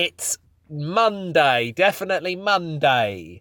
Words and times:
It's 0.00 0.36
Monday, 0.68 1.72
definitely 1.72 2.36
Monday. 2.36 3.40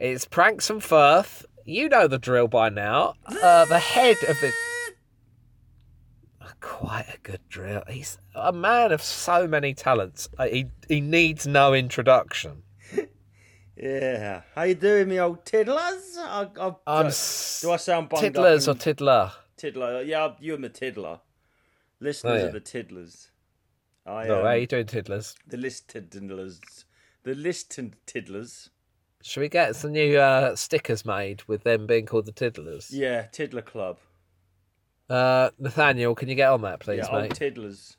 It's 0.00 0.24
Pranks 0.24 0.68
and 0.68 0.82
Firth. 0.82 1.46
You 1.64 1.88
know 1.88 2.08
the 2.08 2.18
drill 2.18 2.48
by 2.48 2.70
now. 2.70 3.14
Uh, 3.24 3.64
the 3.66 3.78
head 3.78 4.16
of 4.28 4.36
the. 4.40 4.52
Quite 6.60 7.06
a 7.14 7.18
good 7.22 7.38
drill. 7.48 7.84
He's 7.88 8.18
a 8.34 8.52
man 8.52 8.90
of 8.90 9.00
so 9.00 9.46
many 9.46 9.74
talents. 9.74 10.28
Uh, 10.36 10.46
He 10.48 10.66
he 10.88 11.00
needs 11.00 11.46
no 11.46 11.72
introduction. 11.72 12.64
Yeah. 13.80 14.40
How 14.54 14.62
you 14.62 14.74
doing, 14.74 15.06
me 15.08 15.20
old 15.20 15.44
tiddlers? 15.44 16.16
I, 16.18 16.48
I, 16.58 16.74
I'm 16.86 17.02
do, 17.04 17.08
s- 17.08 17.60
do 17.62 17.70
I 17.70 17.76
sound 17.76 18.08
bunged 18.08 18.22
Tiddlers 18.24 18.66
or 18.66 18.70
up? 18.70 18.76
and- 18.76 18.80
tiddler? 18.80 19.32
tiddler? 19.58 20.00
Yeah, 20.02 20.32
you 20.40 20.54
and 20.54 20.64
the 20.64 20.70
tiddler. 20.70 21.20
Listeners 22.00 22.32
Oh, 22.32 22.44
yeah. 22.44 22.48
are 22.48 22.52
the 22.52 22.60
tiddlers. 22.60 23.30
I 24.06 24.26
No, 24.26 24.40
um, 24.40 24.46
how 24.46 24.52
you 24.52 24.66
doing, 24.66 24.86
tiddlers? 24.86 25.34
the 25.46 25.56
list 25.56 25.88
tiddlers. 25.88 26.60
The 27.24 27.34
listed 27.34 27.96
tiddlers. 28.06 28.70
Should 29.22 29.40
we 29.40 29.48
get 29.48 29.74
some 29.74 29.92
new 29.92 30.16
uh, 30.18 30.54
stickers 30.54 31.04
made 31.04 31.42
with 31.48 31.64
them 31.64 31.86
being 31.86 32.06
called 32.06 32.26
the 32.26 32.32
tiddlers? 32.32 32.90
Yeah, 32.92 33.22
Tiddler 33.32 33.62
Club. 33.62 33.98
Uh, 35.10 35.50
Nathaniel, 35.58 36.14
can 36.14 36.28
you 36.28 36.36
get 36.36 36.50
on 36.50 36.62
that, 36.62 36.78
please, 36.80 37.06
yeah, 37.10 37.20
mate? 37.22 37.34
tiddlers. 37.34 37.96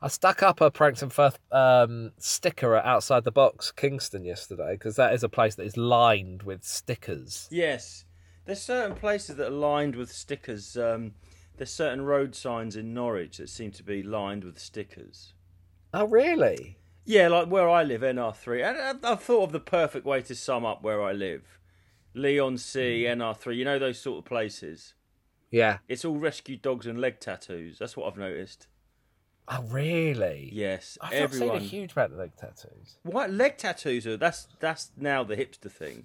I 0.00 0.08
stuck 0.08 0.42
up 0.42 0.60
a 0.60 0.70
Pranks 0.70 1.02
and 1.02 1.12
Firth 1.12 1.38
um, 1.52 2.12
sticker 2.18 2.76
at 2.76 2.86
outside 2.86 3.24
the 3.24 3.32
box, 3.32 3.70
Kingston, 3.72 4.24
yesterday, 4.24 4.72
because 4.74 4.96
that 4.96 5.12
is 5.12 5.22
a 5.24 5.28
place 5.28 5.56
that 5.56 5.66
is 5.66 5.76
lined 5.76 6.44
with 6.44 6.64
stickers. 6.64 7.48
Yes. 7.50 8.04
There's 8.46 8.62
certain 8.62 8.96
places 8.96 9.36
that 9.36 9.48
are 9.48 9.50
lined 9.50 9.96
with 9.96 10.10
stickers. 10.10 10.76
Um, 10.76 11.12
there's 11.58 11.72
certain 11.72 12.02
road 12.02 12.34
signs 12.34 12.76
in 12.76 12.94
Norwich 12.94 13.36
that 13.36 13.48
seem 13.48 13.70
to 13.72 13.82
be 13.82 14.02
lined 14.02 14.44
with 14.44 14.58
stickers. 14.58 15.34
Oh, 15.92 16.06
really? 16.06 16.78
Yeah, 17.04 17.28
like 17.28 17.48
where 17.48 17.68
I 17.68 17.82
live, 17.82 18.02
NR3. 18.02 18.64
And 18.64 19.04
I've 19.04 19.22
thought 19.22 19.44
of 19.44 19.52
the 19.52 19.60
perfect 19.60 20.04
way 20.04 20.22
to 20.22 20.34
sum 20.34 20.64
up 20.64 20.82
where 20.82 21.02
I 21.02 21.12
live. 21.12 21.58
Leon 22.14 22.58
C, 22.58 23.04
mm. 23.04 23.16
NR3, 23.16 23.56
you 23.56 23.64
know 23.64 23.78
those 23.78 23.98
sort 23.98 24.18
of 24.18 24.24
places. 24.24 24.94
Yeah. 25.50 25.78
It's 25.88 26.04
all 26.04 26.16
rescue 26.16 26.56
dogs 26.56 26.86
and 26.86 27.00
leg 27.00 27.20
tattoos. 27.20 27.78
That's 27.78 27.96
what 27.96 28.06
I've 28.10 28.18
noticed. 28.18 28.66
Oh, 29.50 29.62
really? 29.70 30.50
Yes, 30.52 30.98
I've 31.00 31.12
everyone. 31.12 31.60
seen 31.60 31.66
a 31.66 31.70
huge 31.70 31.92
amount 31.96 32.12
of 32.12 32.18
leg 32.18 32.32
tattoos. 32.36 32.98
What 33.02 33.30
leg 33.30 33.56
tattoos 33.56 34.06
are? 34.06 34.18
That's 34.18 34.46
that's 34.60 34.90
now 34.96 35.24
the 35.24 35.36
hipster 35.36 35.70
thing. 35.70 36.04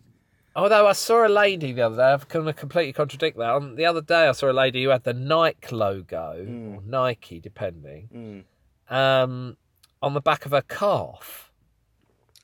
Although 0.55 0.85
I 0.87 0.93
saw 0.93 1.25
a 1.25 1.29
lady 1.29 1.71
the 1.73 1.81
other 1.81 1.95
day, 1.97 2.03
I'm 2.13 2.21
going 2.29 2.45
to 2.45 2.53
completely 2.53 2.93
contradict 2.93 3.37
that. 3.37 3.49
On 3.49 3.75
the 3.75 3.85
other 3.85 4.01
day, 4.01 4.27
I 4.27 4.33
saw 4.33 4.51
a 4.51 4.53
lady 4.53 4.83
who 4.83 4.89
had 4.89 5.03
the 5.03 5.13
Nike 5.13 5.73
logo, 5.75 6.45
or 6.77 6.81
Nike, 6.85 7.39
depending, 7.39 8.45
Mm. 8.89 8.95
um, 8.95 9.57
on 10.01 10.13
the 10.13 10.21
back 10.21 10.45
of 10.45 10.51
her 10.51 10.61
calf. 10.61 11.51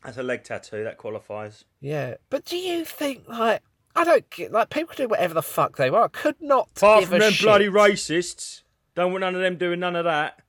That's 0.03 0.17
a 0.17 0.23
leg 0.23 0.43
tattoo. 0.43 0.83
That 0.83 0.97
qualifies. 0.97 1.65
Yeah, 1.81 2.15
but 2.29 2.45
do 2.45 2.57
you 2.57 2.85
think 2.85 3.27
like 3.27 3.61
I 3.95 4.05
don't 4.05 4.27
get 4.29 4.51
like 4.51 4.69
people 4.69 4.95
do 4.95 5.07
whatever 5.09 5.33
the 5.33 5.41
fuck 5.41 5.75
they 5.77 5.91
want? 5.91 6.05
I 6.05 6.07
could 6.21 6.37
not 6.41 6.69
Apart 6.77 7.05
from 7.05 7.19
them 7.19 7.33
shit. 7.33 7.43
bloody 7.45 7.67
racists, 7.67 8.63
don't 8.95 9.11
want 9.11 9.21
none 9.21 9.35
of 9.35 9.41
them 9.41 9.57
doing 9.57 9.81
none 9.81 9.95
of 9.97 10.05
that. 10.05 10.39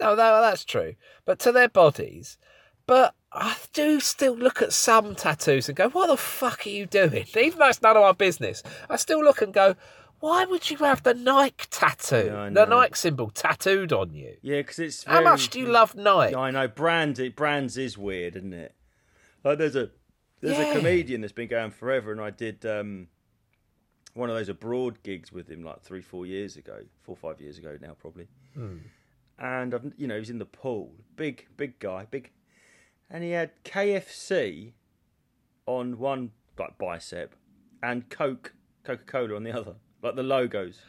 No, 0.00 0.10
no, 0.10 0.40
that's 0.40 0.64
true. 0.64 0.94
But 1.24 1.40
to 1.40 1.50
their 1.52 1.68
bodies. 1.68 2.38
But 2.88 3.14
I 3.32 3.54
do 3.74 4.00
still 4.00 4.34
look 4.34 4.62
at 4.62 4.72
some 4.72 5.14
tattoos 5.14 5.68
and 5.68 5.76
go, 5.76 5.90
"What 5.90 6.06
the 6.08 6.16
fuck 6.16 6.66
are 6.66 6.70
you 6.70 6.86
doing?" 6.86 7.26
Even 7.38 7.58
though 7.60 7.68
it's 7.68 7.82
none 7.82 7.96
of 7.96 8.02
my 8.02 8.12
business, 8.12 8.62
I 8.90 8.96
still 8.96 9.22
look 9.22 9.42
and 9.42 9.52
go, 9.52 9.76
"Why 10.20 10.46
would 10.46 10.70
you 10.70 10.78
have 10.78 11.02
the 11.02 11.12
Nike 11.14 11.66
tattoo, 11.70 12.30
Yeah, 12.32 12.48
the. 12.50 12.64
Nike 12.64 12.94
symbol 12.94 13.28
tattooed 13.30 13.92
on 13.92 14.14
you?" 14.14 14.36
Yeah, 14.42 14.56
because 14.62 14.78
it's. 14.78 15.04
How 15.04 15.20
much 15.22 15.50
do 15.50 15.60
you 15.60 15.66
love 15.66 15.94
Nike? 15.94 16.34
I 16.34 16.50
know 16.50 16.66
brands. 16.66 17.20
It 17.20 17.36
brands 17.36 17.76
is 17.76 17.98
weird, 17.98 18.36
isn't 18.36 18.54
it? 18.54 18.74
Like 19.44 19.58
there's 19.58 19.76
a 19.76 19.90
there's 20.40 20.56
Yeah. 20.56 20.72
a 20.72 20.76
comedian 20.78 21.20
that's 21.20 21.32
been 21.34 21.48
going 21.48 21.70
forever, 21.72 22.10
and 22.10 22.22
I 22.22 22.30
did 22.30 22.64
um, 22.64 23.08
one 24.14 24.30
of 24.30 24.36
those 24.36 24.48
abroad 24.48 25.02
gigs 25.02 25.30
with 25.30 25.50
him 25.50 25.62
like 25.62 25.82
three, 25.82 26.00
four 26.00 26.24
years 26.24 26.56
ago, 26.56 26.80
four, 27.02 27.16
five 27.16 27.38
years 27.40 27.58
ago 27.58 27.76
now 27.82 27.94
probably. 28.00 28.28
And 29.40 29.74
I've, 29.74 29.92
you 29.96 30.06
know, 30.08 30.18
he's 30.18 30.30
in 30.30 30.38
the 30.38 30.44
pool, 30.46 30.92
big, 31.16 31.46
big 31.56 31.78
guy, 31.78 32.06
big, 32.10 32.30
and 33.10 33.24
he 33.24 33.30
had 33.30 33.50
KFC 33.64 34.72
on 35.66 35.98
one 35.98 36.32
like 36.58 36.76
bicep, 36.78 37.34
and 37.82 38.08
Coke, 38.10 38.54
Coca 38.84 39.04
Cola 39.04 39.36
on 39.36 39.44
the 39.44 39.52
other, 39.52 39.74
like 40.02 40.16
the 40.16 40.22
logos. 40.22 40.80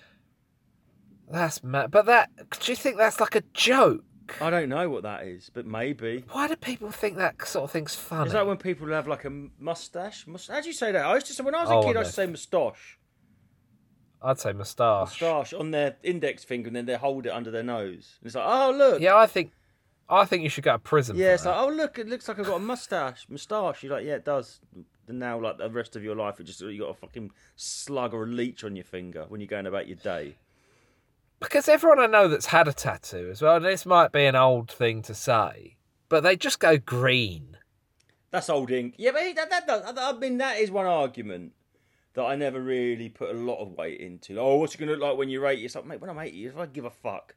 That's 1.32 1.64
mad. 1.64 1.92
But 1.92 2.06
that 2.08 2.32
do 2.60 2.72
you 2.72 2.76
think 2.76 2.98
that's 2.98 3.20
like 3.20 3.36
a 3.36 3.42
joke? 3.54 4.04
I 4.42 4.50
don't 4.52 4.70
know 4.70 4.90
what 4.90 5.04
that 5.04 5.24
is, 5.26 5.50
but 5.54 5.66
maybe. 5.66 6.24
Why 6.32 6.48
do 6.48 6.56
people 6.56 6.92
think 6.92 7.18
that 7.18 7.46
sort 7.48 7.64
of 7.66 7.72
thing's 7.72 7.96
funny? 7.96 8.28
Is 8.28 8.34
that 8.34 8.46
when 8.46 8.58
people 8.58 8.88
have 8.90 9.08
like 9.08 9.26
a 9.26 9.32
mustache? 9.60 10.28
Mus- 10.28 10.48
How 10.48 10.62
do 10.62 10.68
you 10.68 10.74
say 10.74 10.92
that? 10.92 11.06
I 11.06 11.16
used 11.16 11.28
to 11.28 11.34
say 11.34 11.44
when 11.44 11.56
I 11.56 11.62
was 11.62 11.72
a 11.72 11.74
Oh, 11.76 11.82
kid, 11.82 11.90
on 11.92 11.98
I 11.98 12.00
used 12.02 12.12
to 12.12 12.16
say 12.16 12.28
moustache. 12.28 13.00
I'd 14.22 14.38
say 14.40 14.52
moustache. 14.54 15.22
Moustache 15.22 15.54
on 15.54 15.72
their 15.72 15.96
index 16.04 16.44
finger, 16.44 16.68
and 16.68 16.76
then 16.76 16.86
they 16.86 16.96
hold 16.96 17.26
it 17.26 17.30
under 17.30 17.50
their 17.52 17.64
nose. 17.64 18.18
And 18.20 18.28
it's 18.28 18.36
like, 18.36 18.46
oh 18.48 18.72
look, 18.72 19.02
Yeah, 19.02 19.16
I 19.16 19.26
think, 19.28 19.52
I 20.10 20.26
think 20.26 20.44
you 20.44 20.50
should 20.50 20.64
go 20.64 20.74
to 20.74 20.80
prison. 20.80 21.16
yeah. 21.16 21.34
It's 21.36 21.46
like, 21.46 21.56
oh 21.56 21.70
look, 21.70 22.00
it 22.00 22.08
looks 22.08 22.28
like 22.28 22.40
I've 22.40 22.46
got 22.48 22.56
a 22.56 22.60
mustache. 22.60 23.28
Moustache. 23.30 23.84
You're 23.84 23.94
like, 23.94 24.06
yeah, 24.06 24.16
it 24.16 24.26
does. 24.26 24.60
And 25.08 25.20
now, 25.20 25.40
like 25.40 25.58
the 25.58 25.70
rest 25.70 25.96
of 25.96 26.04
your 26.04 26.16
life, 26.16 26.40
it 26.40 26.44
just 26.44 26.62
you 26.62 26.80
got 26.80 26.90
a 26.90 26.94
fucking 26.94 27.32
slug 27.56 28.14
or 28.14 28.24
a 28.24 28.28
leech 28.28 28.64
on 28.64 28.76
your 28.76 28.86
finger 28.86 29.26
when 29.28 29.40
you're 29.42 29.48
going 29.48 29.66
about 29.68 29.88
your 29.88 29.98
day. 29.98 30.36
because 31.40 31.68
everyone 31.70 32.00
I 32.00 32.06
know 32.08 32.28
that's 32.28 32.48
had 32.48 32.68
a 32.68 32.74
tattoo 32.74 33.30
as 33.32 33.42
well. 33.42 33.58
And 33.58 33.66
this 33.66 33.86
might 33.86 34.12
be 34.12 34.26
an 34.26 34.36
old 34.36 34.72
thing 34.72 35.02
to 35.04 35.14
say, 35.16 35.78
but 36.10 36.22
they 36.22 36.36
just 36.36 36.60
go 36.60 36.78
green. 36.78 37.58
That's 38.32 38.50
old 38.50 38.70
ink. 38.72 38.96
Yeah, 38.98 39.12
but 39.12 39.36
that, 39.36 39.50
that 39.50 39.68
does. 39.68 39.94
I 39.98 40.14
mean, 40.14 40.38
that 40.38 40.60
is 40.60 40.70
one 40.70 40.86
argument 40.86 41.54
that 42.14 42.24
I 42.24 42.36
never 42.36 42.62
really 42.62 43.10
put 43.10 43.30
a 43.30 43.34
lot 43.34 43.60
of 43.60 43.72
weight 43.78 44.00
into. 44.00 44.40
Oh, 44.40 44.58
what's 44.58 44.76
it 44.76 44.78
gonna 44.80 44.92
look 44.92 45.02
like 45.02 45.18
when 45.18 45.30
you're 45.30 45.48
80? 45.48 45.66
It's 45.66 45.76
like, 45.76 45.86
mate, 45.86 46.02
when 46.02 46.10
I'm 46.10 46.20
80, 46.20 46.46
if 46.48 46.58
I 46.58 46.66
give 46.68 46.86
a 46.86 46.90
fuck. 46.92 47.36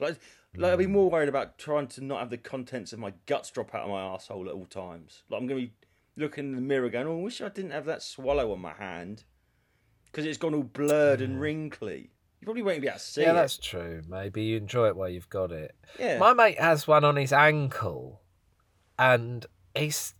Like, 0.00 0.18
like 0.56 0.72
I'd 0.72 0.78
be 0.78 0.86
mm. 0.86 0.90
more 0.90 1.10
worried 1.10 1.28
about 1.28 1.58
trying 1.58 1.86
to 1.88 2.04
not 2.04 2.20
have 2.20 2.30
the 2.30 2.38
contents 2.38 2.92
of 2.92 2.98
my 2.98 3.12
guts 3.26 3.50
drop 3.50 3.74
out 3.74 3.84
of 3.84 3.90
my 3.90 4.02
asshole 4.02 4.48
at 4.48 4.54
all 4.54 4.66
times. 4.66 5.22
Like 5.28 5.40
I'm 5.40 5.46
gonna 5.46 5.60
be 5.60 5.72
looking 6.16 6.46
in 6.46 6.54
the 6.54 6.60
mirror, 6.60 6.88
going, 6.88 7.06
"Oh, 7.06 7.18
I 7.18 7.22
wish 7.22 7.40
I 7.40 7.48
didn't 7.48 7.72
have 7.72 7.84
that 7.86 8.02
swallow 8.02 8.52
on 8.52 8.60
my 8.60 8.72
hand 8.72 9.24
because 10.06 10.24
it's 10.24 10.38
gone 10.38 10.54
all 10.54 10.62
blurred 10.62 11.20
and 11.20 11.36
mm. 11.36 11.40
wrinkly." 11.40 12.10
You 12.40 12.44
probably 12.44 12.62
won't 12.62 12.80
be 12.80 12.86
able 12.86 12.98
to 12.98 13.04
see 13.04 13.22
yeah, 13.22 13.32
it. 13.32 13.34
that's 13.34 13.58
true. 13.58 14.02
Maybe 14.08 14.44
you 14.44 14.56
enjoy 14.56 14.88
it 14.88 14.96
while 14.96 15.08
you've 15.08 15.28
got 15.28 15.50
it. 15.50 15.74
Yeah. 15.98 16.18
My 16.18 16.34
mate 16.34 16.60
has 16.60 16.86
one 16.86 17.04
on 17.04 17.16
his 17.16 17.32
ankle, 17.32 18.22
and 18.98 19.44
he's. 19.74 20.14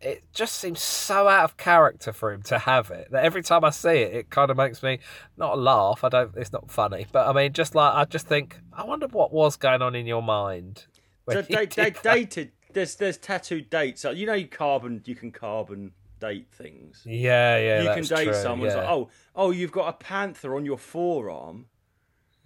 It 0.00 0.24
just 0.32 0.56
seems 0.56 0.80
so 0.80 1.28
out 1.28 1.44
of 1.44 1.56
character 1.56 2.12
for 2.12 2.32
him 2.32 2.42
to 2.44 2.58
have 2.58 2.90
it 2.90 3.08
that 3.10 3.24
every 3.24 3.42
time 3.42 3.64
I 3.64 3.70
see 3.70 3.98
it, 3.98 4.14
it 4.14 4.30
kind 4.30 4.50
of 4.50 4.56
makes 4.56 4.82
me 4.82 4.98
not 5.36 5.58
laugh. 5.58 6.04
I 6.04 6.08
don't. 6.08 6.32
It's 6.36 6.52
not 6.52 6.70
funny, 6.70 7.06
but 7.12 7.26
I 7.26 7.32
mean, 7.32 7.52
just 7.52 7.74
like 7.74 7.94
I 7.94 8.04
just 8.04 8.26
think, 8.26 8.58
I 8.72 8.84
wonder 8.84 9.06
what 9.08 9.32
was 9.32 9.56
going 9.56 9.82
on 9.82 9.94
in 9.94 10.06
your 10.06 10.22
mind. 10.22 10.86
So 11.30 11.42
they, 11.42 11.66
they 11.66 11.90
dated. 11.90 12.52
There's 12.72 12.96
there's 12.96 13.18
tattoo 13.18 13.60
dates. 13.60 14.04
You 14.04 14.26
know, 14.26 14.34
you 14.34 14.48
carbon. 14.48 15.02
You 15.04 15.14
can 15.14 15.30
carbon 15.32 15.92
date 16.20 16.48
things. 16.50 17.02
Yeah, 17.04 17.58
yeah, 17.58 17.82
you 17.82 17.88
can 17.88 18.04
date 18.04 18.24
true, 18.24 18.34
someone. 18.34 18.70
Yeah. 18.70 18.76
like, 18.76 18.88
oh, 18.88 19.10
oh, 19.34 19.50
you've 19.50 19.72
got 19.72 19.88
a 19.88 19.92
panther 19.92 20.56
on 20.56 20.64
your 20.64 20.78
forearm. 20.78 21.66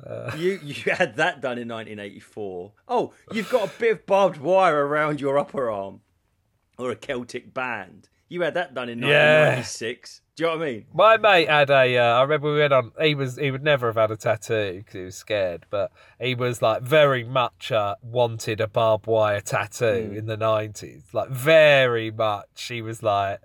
Uh. 0.05 0.31
You 0.37 0.61
you 0.63 0.75
had 0.93 1.17
that 1.17 1.41
done 1.41 1.59
in 1.59 1.69
1984. 1.69 2.73
Oh, 2.89 3.13
you've 3.33 3.51
got 3.51 3.69
a 3.69 3.79
bit 3.79 3.93
of 3.93 4.07
barbed 4.07 4.39
wire 4.39 4.87
around 4.87 5.21
your 5.21 5.39
upper 5.39 5.71
arm, 5.71 6.01
or 6.79 6.91
a 6.91 6.97
Celtic 6.97 7.53
band. 7.53 8.09
You 8.29 8.43
had 8.43 8.55
that 8.55 8.75
done 8.75 8.89
in 8.89 8.99
Yeah. 8.99 9.57
1996. 9.57 10.21
Do 10.37 10.45
you 10.45 10.51
know 10.51 10.57
what 10.59 10.69
I 10.69 10.71
mean? 10.71 10.87
My 10.95 11.17
mate 11.17 11.49
had 11.49 11.71
a. 11.71 11.97
Uh, 11.97 12.19
I 12.19 12.23
remember 12.23 12.53
we 12.53 12.59
went 12.61 12.73
on. 12.73 12.93
He 13.01 13.15
was. 13.15 13.37
He 13.37 13.51
would 13.51 13.65
never 13.65 13.89
have 13.89 13.97
had 13.97 14.11
a 14.13 14.17
tattoo 14.17 14.79
because 14.79 14.95
he 14.95 15.01
was 15.01 15.17
scared. 15.17 15.67
But 15.71 15.91
he 16.21 16.35
was 16.37 16.63
like 16.63 16.83
very 16.83 17.25
much 17.25 17.73
uh, 17.73 17.97
wanted 18.03 18.61
a 18.61 18.69
barbed 18.69 19.07
wire 19.07 19.41
tattoo 19.41 20.15
in 20.17 20.27
the 20.27 20.37
nineties. 20.37 21.03
Like 21.13 21.31
very 21.31 22.11
much. 22.11 22.69
He 22.69 22.83
was 22.83 23.03
like. 23.03 23.41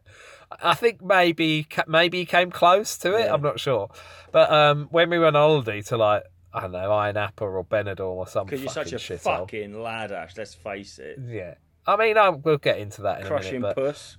I 0.62 0.76
think 0.76 1.02
maybe 1.02 1.66
maybe 1.88 2.20
he 2.20 2.26
came 2.28 2.52
close 2.52 2.96
to 3.00 3.16
it. 3.16 3.26
Yeah. 3.26 3.34
I'm 3.34 3.42
not 3.42 3.60
sure. 3.60 3.90
But 4.32 4.52
um, 4.52 4.88
when 4.92 5.10
we 5.10 5.18
went 5.18 5.36
on 5.36 5.42
holiday 5.42 5.82
to 5.84 5.98
like 5.98 6.24
I 6.54 6.62
don't 6.62 6.74
know 6.74 6.90
Ayia 6.90 7.16
Napa 7.16 7.44
or 7.44 7.66
Benidorm 7.66 8.02
or 8.18 8.28
something. 8.28 8.60
Because 8.60 8.76
you're 8.92 9.00
such 9.00 9.10
a 9.10 9.18
fucking 9.18 9.82
lad, 9.82 10.12
Ash. 10.12 10.38
Let's 10.38 10.54
face 10.54 11.00
it. 11.00 11.18
Yeah. 11.28 11.56
I 11.86 11.96
mean, 11.98 12.18
I, 12.18 12.30
we'll 12.30 12.58
get 12.58 12.78
into 12.80 13.02
that 13.04 13.20
in 13.22 13.26
a 13.26 13.30
Crushing 13.30 13.62
minute. 13.62 13.76
But 13.76 13.86
puss. 13.94 14.18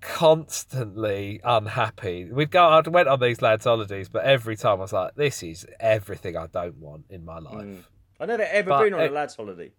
constantly 0.00 1.40
unhappy. 1.42 2.30
We'd 2.30 2.50
go. 2.50 2.64
I 2.68 2.80
went 2.88 3.08
on 3.08 3.20
these 3.20 3.42
lads' 3.42 3.64
holidays, 3.64 4.08
but 4.08 4.24
every 4.24 4.56
time 4.56 4.78
I 4.78 4.82
was 4.82 4.92
like, 4.92 5.14
"This 5.14 5.42
is 5.42 5.66
everything 5.78 6.36
I 6.36 6.46
don't 6.46 6.76
want 6.76 7.06
in 7.10 7.24
my 7.24 7.38
life." 7.38 7.64
Mm. 7.66 7.84
I've 8.20 8.28
never 8.28 8.42
ever 8.42 8.68
But 8.68 8.84
been 8.84 8.94
on 8.94 9.00
a 9.00 9.10
lad's 9.10 9.34
holiday. 9.34 9.72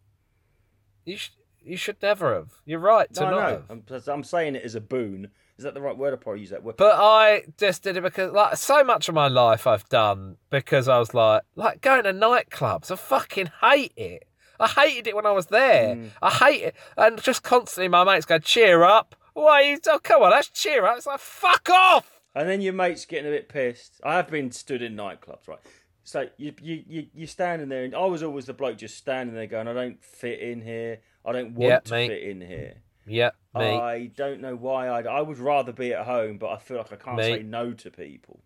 You 1.05 1.17
sh- 1.17 1.31
you 1.63 1.77
should 1.77 2.01
never 2.01 2.33
have. 2.33 2.49
You're 2.65 2.79
right 2.79 3.11
to 3.13 3.21
No, 3.21 3.27
I 3.27 3.29
not 3.29 3.37
know. 3.37 3.63
have. 3.69 4.01
I'm, 4.07 4.13
I'm 4.15 4.23
saying 4.23 4.55
it 4.55 4.63
as 4.63 4.75
a 4.75 4.81
boon. 4.81 5.29
Is 5.57 5.63
that 5.63 5.75
the 5.75 5.81
right 5.81 5.95
word? 5.95 6.11
I'll 6.11 6.17
probably 6.17 6.41
use 6.41 6.49
that 6.49 6.63
word. 6.63 6.75
But 6.77 6.95
I 6.95 7.43
just 7.59 7.83
did 7.83 7.95
it 7.97 8.01
because, 8.01 8.31
like, 8.31 8.57
so 8.57 8.83
much 8.83 9.07
of 9.09 9.13
my 9.13 9.27
life 9.27 9.67
I've 9.67 9.87
done 9.89 10.37
because 10.49 10.87
I 10.87 10.97
was 10.97 11.13
like, 11.13 11.43
like 11.55 11.81
going 11.81 12.03
to 12.05 12.13
nightclubs. 12.13 12.89
I 12.89 12.95
fucking 12.95 13.51
hate 13.61 13.93
it. 13.95 14.23
I 14.61 14.67
hated 14.67 15.07
it 15.07 15.15
when 15.15 15.25
I 15.25 15.31
was 15.31 15.47
there. 15.47 15.95
Mm. 15.95 16.09
I 16.21 16.29
hate 16.29 16.63
it, 16.63 16.75
and 16.97 17.21
just 17.21 17.43
constantly 17.43 17.87
my 17.87 18.03
mates 18.03 18.25
go, 18.25 18.39
"Cheer 18.39 18.83
up! 18.83 19.15
Why? 19.33 19.61
You, 19.61 19.79
oh, 19.87 19.99
come 20.01 20.21
on, 20.23 20.31
let's 20.31 20.49
cheer 20.49 20.85
up!" 20.85 20.97
It's 20.97 21.05
like 21.05 21.19
fuck 21.19 21.69
off. 21.69 22.21
And 22.33 22.47
then 22.47 22.61
your 22.61 22.73
mate's 22.73 23.05
getting 23.05 23.27
a 23.27 23.31
bit 23.35 23.49
pissed. 23.49 23.99
I 24.03 24.15
have 24.15 24.29
been 24.29 24.51
stood 24.51 24.81
in 24.81 24.95
nightclubs, 24.95 25.47
right? 25.47 25.59
So 26.03 26.27
you 26.37 26.53
you 26.61 26.83
you 26.87 27.07
you're 27.13 27.27
standing 27.27 27.69
there, 27.69 27.83
and 27.83 27.95
I 27.95 28.05
was 28.05 28.23
always 28.23 28.45
the 28.45 28.53
bloke 28.53 28.77
just 28.77 28.97
standing 28.97 29.35
there 29.35 29.47
going, 29.47 29.67
"I 29.67 29.73
don't 29.73 30.03
fit 30.03 30.39
in 30.39 30.61
here. 30.61 30.99
I 31.25 31.31
don't 31.31 31.53
want 31.53 31.69
Yeah, 31.69 31.79
to 31.79 31.93
me. 31.93 32.07
fit 32.07 32.23
in 32.23 32.41
here. 32.41 32.75
Yeah, 33.05 33.31
me. 33.55 33.65
I 33.65 34.05
don't 34.15 34.41
know 34.41 34.55
why 34.55 34.89
I'd. 34.89 35.07
I 35.07 35.21
would 35.21 35.39
rather 35.39 35.71
be 35.71 35.93
at 35.93 36.05
home, 36.05 36.37
but 36.37 36.49
I 36.49 36.57
feel 36.57 36.77
like 36.77 36.93
I 36.93 36.95
can't 36.95 37.19
say 37.19 37.43
no 37.43 37.73
to 37.73 37.91
people." 37.91 38.41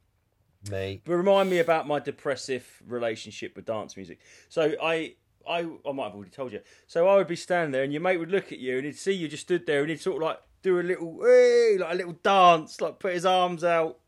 me. 0.69 1.01
But 1.05 1.13
remind 1.15 1.49
me 1.49 1.59
about 1.59 1.87
my 1.87 1.99
depressive 1.99 2.81
relationship 2.87 3.55
with 3.55 3.65
dance 3.65 3.95
music. 3.95 4.19
So 4.49 4.73
I, 4.81 5.15
I, 5.47 5.59
I 5.87 5.91
might 5.91 6.05
have 6.05 6.15
already 6.15 6.31
told 6.31 6.51
you. 6.51 6.61
So 6.87 7.07
I 7.07 7.15
would 7.15 7.27
be 7.27 7.35
standing 7.35 7.71
there, 7.71 7.83
and 7.83 7.93
your 7.93 8.01
mate 8.01 8.17
would 8.17 8.31
look 8.31 8.51
at 8.51 8.59
you, 8.59 8.77
and 8.77 8.85
he'd 8.85 8.97
see 8.97 9.11
you 9.13 9.27
just 9.27 9.43
stood 9.43 9.65
there, 9.65 9.81
and 9.81 9.89
he'd 9.89 10.01
sort 10.01 10.17
of 10.17 10.23
like 10.23 10.39
do 10.61 10.79
a 10.79 10.81
little, 10.81 11.19
hey, 11.23 11.77
like 11.79 11.93
a 11.93 11.95
little 11.95 12.17
dance, 12.23 12.81
like 12.81 12.99
put 12.99 13.13
his 13.13 13.25
arms 13.25 13.63
out, 13.63 13.99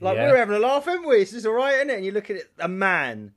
like 0.00 0.16
Yeah. 0.16 0.30
we're 0.30 0.36
having 0.36 0.56
a 0.56 0.58
laugh, 0.60 0.86
aren't 0.86 1.06
we? 1.06 1.18
This 1.18 1.32
is 1.32 1.46
all 1.46 1.54
right, 1.54 1.76
isn't 1.76 1.90
it? 1.90 1.96
And 1.96 2.04
you 2.04 2.12
look 2.12 2.30
at 2.30 2.36
it, 2.36 2.50
a 2.58 2.68
man 2.68 3.32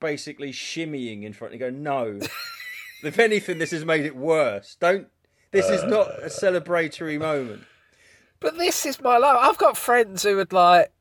basically 0.00 0.52
shimmying 0.52 1.24
in 1.24 1.32
front, 1.32 1.52
and 1.52 1.60
you 1.60 1.70
go, 1.70 1.76
no. 1.76 2.20
if 3.02 3.18
anything, 3.18 3.58
this 3.58 3.70
has 3.72 3.84
made 3.84 4.04
it 4.04 4.16
worse. 4.16 4.76
Don't. 4.78 5.08
This 5.50 5.68
is 5.70 5.82
not 5.84 6.08
a 6.08 6.26
uh. 6.26 6.28
celebratory 6.28 7.18
moment. 7.18 7.62
But 8.40 8.58
this 8.58 8.86
is 8.86 9.00
my 9.00 9.16
life. 9.16 9.38
I've 9.40 9.58
got 9.58 9.76
friends 9.76 10.22
who 10.22 10.36
would 10.36 10.52
like, 10.52 10.92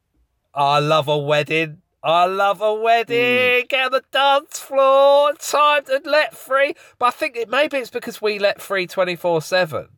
oh, 0.56 0.66
I 0.66 0.80
love 0.80 1.08
a 1.08 1.18
wedding. 1.18 1.82
I 2.08 2.26
love 2.26 2.62
a 2.62 2.74
wedding. 2.74 3.66
Get 3.68 3.86
on 3.88 3.92
the 3.92 4.04
dance 4.12 4.60
floor. 4.60 5.34
Time 5.34 5.84
to 5.86 6.02
let 6.06 6.36
free. 6.38 6.74
But 6.98 7.08
I 7.08 7.12
think 7.12 7.36
it 7.36 7.50
maybe 7.50 7.78
it's 7.78 7.90
because 7.90 8.22
we 8.22 8.40
let 8.40 8.62
free 8.62 8.88
twenty 8.88 9.18
four 9.18 9.42
seven. 9.42 9.90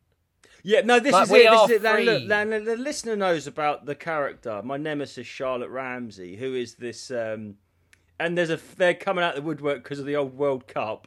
Yeah, 0.64 0.80
no, 0.80 0.98
this 0.98 1.12
Like, 1.12 1.22
is 1.24 1.30
it. 1.30 1.50
This 1.50 1.62
is 1.62 1.70
it. 1.70 1.82
Now, 1.82 1.98
look, 1.98 2.24
now, 2.24 2.44
the 2.44 2.76
listener 2.76 3.14
knows 3.16 3.46
about 3.46 3.86
the 3.86 3.94
character, 3.94 4.60
my 4.62 4.76
nemesis 4.76 5.26
Charlotte 5.26 5.70
Ramsey, 5.70 6.36
who 6.36 6.54
is 6.54 6.74
this, 6.74 7.10
um, 7.12 7.54
and 8.18 8.36
there's 8.36 8.50
a 8.50 8.58
they're 8.76 8.92
coming 8.92 9.24
out 9.24 9.36
the 9.36 9.42
woodwork 9.42 9.82
because 9.82 10.00
of 10.00 10.04
the 10.06 10.16
old 10.16 10.36
World 10.36 10.66
Cup, 10.66 11.06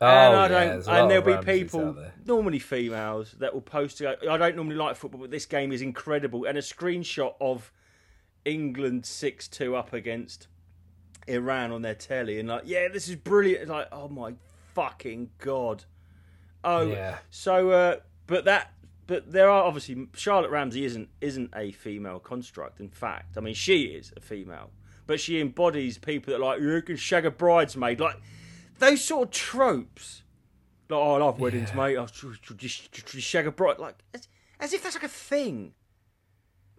Oh, 0.00 0.06
and 0.06 0.36
I 0.36 0.42
yeah, 0.42 0.48
don't, 0.48 0.68
there's 0.68 0.86
a 0.86 0.90
lot 0.90 1.00
and 1.02 1.10
there'll 1.10 1.24
be 1.24 1.32
Ramses 1.32 1.62
people, 1.62 1.96
normally 2.26 2.58
females, 2.58 3.36
that 3.38 3.54
will 3.54 3.60
post. 3.60 3.98
to 3.98 4.16
go, 4.20 4.30
I 4.30 4.36
don't 4.36 4.56
normally 4.56 4.74
like 4.76 4.96
football, 4.96 5.20
but 5.20 5.30
this 5.30 5.46
game 5.46 5.70
is 5.70 5.80
incredible, 5.80 6.44
and 6.44 6.58
a 6.58 6.62
screenshot 6.62 7.34
of 7.40 7.72
England 8.44 9.06
six 9.06 9.48
two 9.48 9.76
up 9.76 9.92
against 9.92 10.48
Iran 11.28 11.70
on 11.72 11.82
their 11.82 11.94
telly, 11.94 12.38
and 12.40 12.48
like, 12.48 12.62
yeah, 12.66 12.88
this 12.88 13.08
is 13.08 13.16
brilliant. 13.16 13.62
It's 13.62 13.70
like, 13.70 13.88
oh 13.92 14.08
my 14.08 14.34
fucking 14.74 15.30
god. 15.38 15.84
Oh, 16.64 16.82
Yeah. 16.86 17.18
so, 17.30 17.70
uh, 17.70 17.96
but 18.26 18.44
that, 18.46 18.72
but 19.06 19.30
there 19.32 19.48
are 19.50 19.64
obviously 19.64 20.08
Charlotte 20.14 20.50
Ramsey 20.50 20.84
isn't 20.84 21.08
isn't 21.20 21.50
a 21.54 21.72
female 21.72 22.18
construct. 22.20 22.80
In 22.80 22.88
fact, 22.88 23.36
I 23.36 23.40
mean 23.40 23.54
she 23.54 23.82
is 23.84 24.12
a 24.16 24.20
female, 24.20 24.70
but 25.06 25.20
she 25.20 25.40
embodies 25.40 25.98
people 25.98 26.32
that 26.32 26.38
are 26.40 26.44
like 26.44 26.60
you 26.60 26.80
can 26.82 26.96
shag 26.96 27.26
a 27.26 27.30
bridesmaid, 27.30 28.00
like 28.00 28.16
those 28.78 29.04
sort 29.04 29.28
of 29.28 29.30
tropes. 29.34 30.22
Like, 30.88 30.98
oh, 31.00 31.14
I 31.14 31.18
love 31.18 31.40
weddings, 31.40 31.70
Yeah. 31.70 31.76
mate. 31.76 31.96
I'll 31.96 32.06
just 32.06 33.22
shag 33.22 33.46
a 33.46 33.52
bride, 33.52 33.78
like 33.78 33.96
as, 34.14 34.28
as 34.60 34.72
if 34.72 34.82
that's 34.82 34.94
like 34.96 35.04
a 35.04 35.08
thing. 35.08 35.74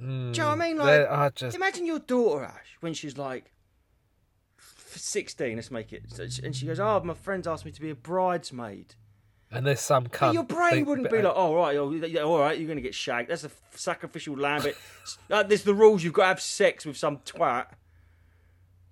Do 0.04 0.10
you 0.10 0.32
know 0.44 0.50
what 0.50 0.62
I 0.62 0.68
mean? 0.68 0.78
Like, 0.78 1.36
just 1.36 1.56
Imagine 1.56 1.86
your 1.86 2.00
daughter 2.00 2.44
Ash 2.46 2.78
when 2.82 2.94
she's 2.94 3.18
like 3.18 3.52
sixteen. 4.60 5.56
Let's 5.56 5.72
make 5.72 5.94
it, 5.94 6.04
and 6.44 6.56
she 6.56 6.66
goes, 6.66 6.80
"Oh, 6.80 7.02
my 7.04 7.14
friends 7.14 7.48
asked 7.48 7.66
me 7.66 7.72
to 7.72 7.82
be 7.82 7.90
a 7.90 7.96
bridesmaid." 7.96 8.96
and 9.54 9.68
there's 9.68 9.82
some 9.82 10.04
But 10.06 10.12
cunt. 10.14 10.34
your 10.34 10.44
brain 10.44 10.72
think- 10.72 10.88
wouldn't 10.88 11.12
be 11.12 11.22
like, 11.22 11.34
"Oh, 11.36 11.56
right, 11.56 11.78
oh, 11.78 11.92
yeah, 11.92 12.22
all 12.22 12.40
right, 12.40 12.58
you're 12.58 12.66
going 12.66 12.78
to 12.78 12.82
get 12.82 12.96
shagged." 12.96 13.30
That's 13.30 13.44
a 13.44 13.52
sacrificial 13.72 14.36
lamb. 14.36 14.64
But 14.64 14.76
uh, 15.30 15.44
there's 15.48 15.64
the 15.64 15.76
rules. 15.76 16.04
You've 16.04 16.14
got 16.14 16.24
to 16.24 16.28
have 16.30 16.42
sex 16.42 16.86
with 16.86 16.98
some 16.98 17.18
twat. 17.20 17.68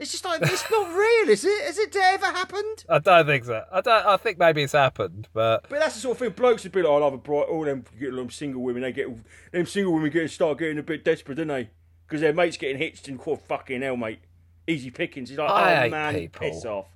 It's 0.01 0.11
just 0.11 0.25
like 0.25 0.41
it's 0.41 0.65
not 0.71 0.91
real, 0.91 1.29
is 1.29 1.45
it? 1.45 1.63
Has 1.63 1.77
it 1.77 1.95
ever 1.95 2.25
happened? 2.25 2.85
I 2.89 2.97
don't 2.97 3.27
think 3.27 3.45
so. 3.45 3.63
I 3.71 3.81
don't. 3.81 4.03
I 4.03 4.17
think 4.17 4.39
maybe 4.39 4.63
it's 4.63 4.73
happened, 4.73 5.27
but 5.31 5.69
But 5.69 5.77
that's 5.77 5.93
the 5.93 6.01
sort 6.01 6.15
of 6.15 6.19
thing 6.19 6.31
blokes 6.31 6.63
would 6.63 6.71
be 6.71 6.81
like, 6.81 6.91
"I 6.91 6.97
love 6.97 7.13
a 7.13 7.17
bright." 7.19 7.47
All 7.47 7.63
them 7.63 7.85
get 7.99 8.15
them 8.15 8.31
single 8.31 8.63
women, 8.63 8.81
they 8.81 8.91
get 8.91 9.09
them 9.51 9.67
single 9.67 9.93
women 9.93 10.09
get 10.09 10.31
start 10.31 10.57
getting 10.57 10.79
a 10.79 10.83
bit 10.83 11.05
desperate, 11.05 11.35
don't 11.35 11.49
they? 11.49 11.69
Because 12.07 12.21
their 12.21 12.33
mates 12.33 12.57
getting 12.57 12.79
hitched 12.79 13.09
and 13.09 13.19
called 13.19 13.41
fucking 13.43 13.83
hell, 13.83 13.95
mate. 13.95 14.21
Easy 14.65 14.89
pickings. 14.89 15.29
He's 15.29 15.37
like, 15.37 15.51
I 15.51 15.71
"Oh 15.75 15.81
hate 15.81 15.91
man, 15.91 16.13
people. 16.15 16.49
piss 16.49 16.65
off." 16.65 16.87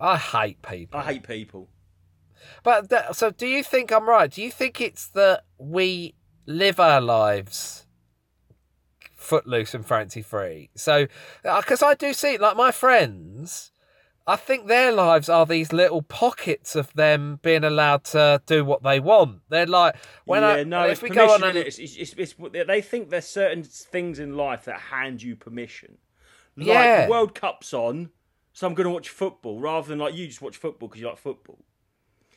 I 0.00 0.16
hate 0.16 0.62
people. 0.62 1.00
I 1.00 1.04
hate 1.04 1.24
people. 1.24 1.68
But 2.62 2.88
that, 2.88 3.14
so, 3.14 3.30
do 3.30 3.46
you 3.46 3.62
think 3.62 3.92
I'm 3.92 4.08
right? 4.08 4.30
Do 4.30 4.42
you 4.42 4.50
think 4.50 4.80
it's 4.80 5.06
that 5.08 5.44
we 5.58 6.14
live 6.46 6.80
our 6.80 7.02
lives 7.02 7.86
footloose 9.22 9.74
and 9.74 9.86
fancy 9.86 10.22
free? 10.22 10.70
So, 10.74 11.06
uh, 11.44 11.60
because 11.60 11.82
I 11.82 11.94
do 11.94 12.12
see, 12.12 12.38
like 12.38 12.56
my 12.56 12.70
friends, 12.70 13.70
I 14.26 14.36
think 14.36 14.68
their 14.68 14.92
lives 14.92 15.28
are 15.28 15.44
these 15.46 15.72
little 15.72 16.02
pockets 16.02 16.76
of 16.76 16.92
them 16.92 17.40
being 17.42 17.64
allowed 17.64 18.04
to 18.04 18.40
do 18.46 18.64
what 18.64 18.82
they 18.82 19.00
want. 19.00 19.40
They're 19.48 19.66
like 19.66 19.96
when 20.24 20.42
yeah, 20.42 20.48
I 20.48 20.64
no, 20.64 20.86
if 20.88 21.02
we 21.02 21.10
go 21.10 21.32
on 21.34 21.42
and 21.42 21.58
it's, 21.58 21.78
it's, 21.78 22.14
it's, 22.16 22.34
they 22.66 22.80
think 22.82 23.10
there's 23.10 23.26
certain 23.26 23.64
things 23.64 24.18
in 24.18 24.36
life 24.36 24.64
that 24.66 24.78
hand 24.78 25.22
you 25.22 25.34
permission. 25.34 25.98
Like 26.56 26.66
Yeah. 26.68 27.06
the 27.06 27.10
World 27.10 27.34
Cup's 27.34 27.72
on, 27.74 28.10
so 28.52 28.66
I'm 28.66 28.74
going 28.74 28.84
to 28.84 28.90
watch 28.92 29.08
football 29.08 29.58
rather 29.58 29.88
than 29.88 29.98
like 29.98 30.14
you 30.14 30.26
just 30.26 30.42
watch 30.42 30.56
football 30.56 30.88
because 30.88 31.00
you 31.00 31.08
like 31.08 31.18
football. 31.18 31.58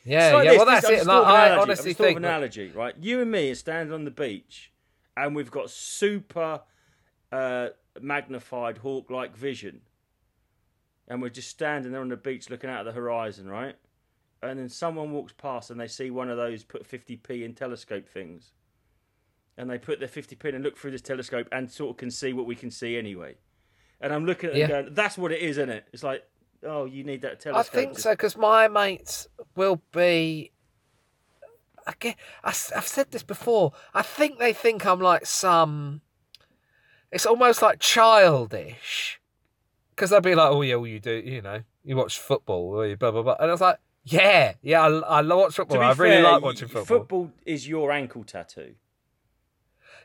yeah, 0.04 0.32
like 0.32 0.44
yeah. 0.46 0.50
this, 0.52 0.56
well, 0.58 0.66
that's 0.66 0.86
I'll 0.86 0.92
it. 0.92 1.06
Like, 1.06 1.16
of 1.18 1.24
I 1.26 1.46
analogy. 1.46 1.62
honestly 1.62 1.90
of 1.92 1.96
think 1.98 2.16
an 2.16 2.24
analogy, 2.24 2.72
right? 2.74 2.94
You 2.98 3.20
and 3.20 3.30
me 3.30 3.50
are 3.50 3.54
standing 3.54 3.92
on 3.94 4.04
the 4.04 4.10
beach, 4.10 4.72
and 5.16 5.36
we've 5.36 5.50
got 5.50 5.70
super 5.70 6.62
uh, 7.36 7.68
magnified 8.00 8.78
hawk-like 8.78 9.36
vision, 9.36 9.80
and 11.08 11.20
we're 11.20 11.28
just 11.28 11.48
standing 11.48 11.92
there 11.92 12.00
on 12.00 12.08
the 12.08 12.16
beach 12.16 12.48
looking 12.50 12.70
out 12.70 12.80
at 12.80 12.84
the 12.84 12.92
horizon, 12.92 13.48
right? 13.48 13.76
And 14.42 14.58
then 14.58 14.68
someone 14.68 15.12
walks 15.12 15.32
past 15.32 15.70
and 15.70 15.80
they 15.80 15.88
see 15.88 16.10
one 16.10 16.30
of 16.30 16.36
those 16.36 16.62
put 16.64 16.88
50p 16.88 17.44
in 17.44 17.54
telescope 17.54 18.08
things, 18.08 18.52
and 19.56 19.68
they 19.68 19.78
put 19.78 19.98
their 19.98 20.08
50p 20.08 20.44
in 20.46 20.54
and 20.56 20.64
look 20.64 20.76
through 20.76 20.92
this 20.92 21.02
telescope 21.02 21.48
and 21.52 21.70
sort 21.70 21.90
of 21.90 21.96
can 21.96 22.10
see 22.10 22.32
what 22.32 22.46
we 22.46 22.54
can 22.54 22.70
see 22.70 22.96
anyway. 22.96 23.36
And 24.00 24.12
I'm 24.12 24.24
looking 24.26 24.50
at 24.50 24.56
it 24.56 24.60
Yeah. 24.60 24.68
going, 24.68 24.94
"That's 24.94 25.16
what 25.18 25.32
it 25.32 25.40
is, 25.40 25.58
isn't 25.58 25.70
it?" 25.70 25.88
It's 25.92 26.02
like, 26.02 26.22
oh, 26.62 26.84
you 26.84 27.04
need 27.04 27.22
that 27.22 27.40
telescope. 27.40 27.74
I 27.74 27.76
think 27.82 27.94
to- 27.96 28.00
so 28.02 28.10
because 28.12 28.36
my 28.36 28.68
mates 28.68 29.28
will 29.54 29.82
be. 29.92 30.52
I 31.88 31.92
get, 32.00 32.16
I, 32.42 32.48
have 32.48 32.86
said 32.86 33.12
this 33.12 33.22
before. 33.22 33.72
I 33.94 34.02
think 34.02 34.38
they 34.38 34.52
think 34.52 34.84
I'm 34.84 35.00
like 35.00 35.24
some. 35.24 36.00
It's 37.12 37.26
almost 37.26 37.62
like 37.62 37.78
childish, 37.78 39.20
because 39.90 40.10
they'll 40.10 40.20
be 40.20 40.34
like, 40.34 40.50
"Oh 40.50 40.62
yeah, 40.62 40.74
well 40.76 40.86
you 40.86 41.00
do, 41.00 41.12
you 41.24 41.40
know, 41.42 41.62
you 41.84 41.96
watch 41.96 42.18
football, 42.18 42.74
or 42.74 42.86
you 42.86 42.96
blah 42.96 43.10
blah 43.10 43.22
blah," 43.22 43.36
and 43.38 43.48
I 43.48 43.52
was 43.52 43.60
like, 43.60 43.78
"Yeah, 44.04 44.54
yeah, 44.62 44.82
I, 44.82 44.88
I 44.88 45.20
love 45.20 45.38
watch 45.38 45.54
football. 45.56 45.80
I 45.80 45.92
really 45.92 46.16
fair, 46.16 46.22
like 46.22 46.42
watching 46.42 46.68
football." 46.68 46.84
Football 46.98 47.30
is 47.44 47.68
your 47.68 47.92
ankle 47.92 48.24
tattoo. 48.24 48.74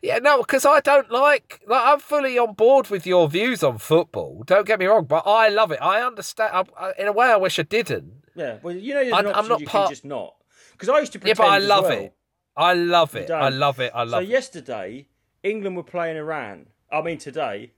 Yeah, 0.03 0.17
no, 0.17 0.39
because 0.39 0.65
I 0.65 0.79
don't 0.79 1.11
like. 1.11 1.61
Like, 1.67 1.81
I'm 1.85 1.99
fully 1.99 2.37
on 2.39 2.53
board 2.53 2.89
with 2.89 3.05
your 3.05 3.29
views 3.29 3.61
on 3.63 3.77
football. 3.77 4.43
Don't 4.45 4.65
get 4.65 4.79
me 4.79 4.85
wrong, 4.87 5.05
but 5.05 5.23
I 5.27 5.49
love 5.49 5.71
it. 5.71 5.79
I 5.81 6.01
understand. 6.01 6.51
I, 6.77 6.85
I, 6.87 6.93
in 6.97 7.07
a 7.07 7.11
way, 7.11 7.27
I 7.27 7.35
wish 7.37 7.59
I 7.59 7.63
didn't. 7.63 8.13
Yeah, 8.35 8.57
well, 8.63 8.75
you 8.75 8.93
know, 8.95 9.15
I- 9.15 9.19
an 9.19 9.27
I'm 9.27 9.47
not 9.47 9.59
you 9.59 9.67
part- 9.67 9.89
just 9.89 10.05
not. 10.05 10.35
Because 10.71 10.89
I 10.89 10.99
used 10.99 11.13
to 11.13 11.19
Yeah, 11.23 11.35
but 11.35 11.47
I 11.47 11.59
love 11.59 11.83
well. 11.83 11.91
it. 11.91 12.15
I 12.57 12.73
love 12.73 13.15
it. 13.15 13.29
I 13.29 13.49
love 13.49 13.79
it. 13.79 13.91
I 13.93 14.03
love 14.03 14.23
it. 14.23 14.25
so 14.25 14.29
it. 14.29 14.33
yesterday, 14.33 15.07
England 15.43 15.75
were 15.77 15.83
playing 15.83 16.17
Iran. 16.17 16.67
I 16.91 17.01
mean 17.01 17.17
today, 17.17 17.71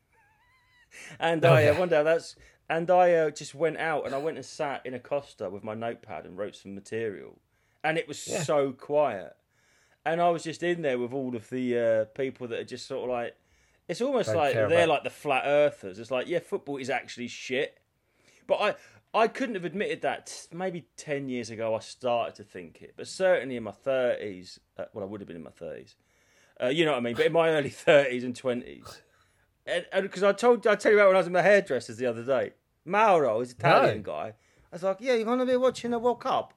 and 1.20 1.44
Oh, 1.46 1.54
I 1.54 1.68
uh, 1.68 1.72
yeah. 1.74 1.80
one 1.80 1.90
day 1.90 2.04
that's 2.04 2.36
and 2.70 2.90
I 2.90 3.14
uh, 3.14 3.30
just 3.30 3.54
went 3.54 3.78
out 3.78 4.06
and 4.06 4.16
I 4.16 4.18
went 4.18 4.38
and 4.38 4.46
sat 4.46 4.86
in 4.86 4.94
a 4.94 5.00
Costa 5.00 5.50
with 5.50 5.64
my 5.64 5.74
notepad 5.74 6.26
and 6.26 6.38
wrote 6.38 6.56
some 6.56 6.74
material, 6.76 7.40
and 7.84 7.98
it 7.98 8.08
was 8.08 8.26
Yeah. 8.28 8.44
so 8.44 8.72
quiet, 8.72 9.36
and 10.06 10.22
I 10.22 10.30
was 10.30 10.44
just 10.44 10.64
in 10.64 10.82
there 10.82 10.98
with 10.98 11.14
all 11.14 11.36
of 11.36 11.50
the 11.50 11.78
uh, 11.78 12.06
people 12.06 12.48
that 12.48 12.60
are 12.60 12.64
just 12.66 12.88
sort 12.88 13.04
of 13.04 13.10
like, 13.10 13.36
it's 13.88 14.02
almost 14.02 14.28
Don't 14.28 14.38
like 14.38 14.54
they're 14.54 14.66
about- 14.66 14.88
like 14.90 15.04
the 15.04 15.10
flat 15.10 15.44
earthers. 15.46 16.00
It's 16.00 16.12
like 16.12 16.28
yeah, 16.28 16.40
football 16.40 16.78
is 16.78 16.90
actually 16.90 17.28
shit, 17.28 17.80
but 18.48 18.56
I. 18.56 18.76
I 19.16 19.28
couldn't 19.28 19.54
have 19.54 19.64
admitted 19.64 20.02
that 20.02 20.48
maybe 20.52 20.88
10 20.98 21.30
years 21.30 21.52
ago 21.52 21.76
I 21.76 21.80
started 21.82 22.34
to 22.38 22.44
think 22.44 22.82
it, 22.82 22.96
but 22.98 23.08
certainly 23.08 23.56
in 23.58 23.62
my 23.62 23.70
30s, 23.70 24.58
uh, 24.76 24.86
well, 24.92 25.04
I 25.06 25.08
would 25.08 25.22
have 25.22 25.28
been 25.28 25.36
in 25.38 25.44
my 25.44 25.52
30s, 25.52 25.94
uh, 26.64 26.68
you 26.70 26.86
know 26.86 26.92
what 26.92 26.98
I 26.98 27.02
mean, 27.02 27.16
but 27.16 27.26
in 27.26 27.34
my 27.34 27.50
early 27.50 27.70
30s 27.70 28.24
and 28.24 28.34
20s. 28.36 29.02
And 29.66 29.86
because 30.02 30.24
I 30.24 30.34
told 30.34 30.68
I 30.68 30.76
tell 30.76 30.92
you 30.92 30.98
about 30.98 31.08
when 31.08 31.16
I 31.16 31.20
was 31.20 31.28
in 31.28 31.34
my 31.34 31.42
hairdressers 31.42 31.98
the 31.98 32.06
other 32.06 32.24
day, 32.24 32.52
Mauro, 32.86 33.40
an 33.40 33.48
Italian 33.50 33.98
No. 33.98 34.04
guy. 34.04 34.34
I 34.72 34.76
was 34.76 34.84
like, 34.84 34.98
"Yeah, 35.00 35.14
you're 35.14 35.26
gonna 35.26 35.46
be 35.46 35.56
watching 35.56 35.92
the 35.92 36.00
World 36.00 36.20
Cup," 36.20 36.54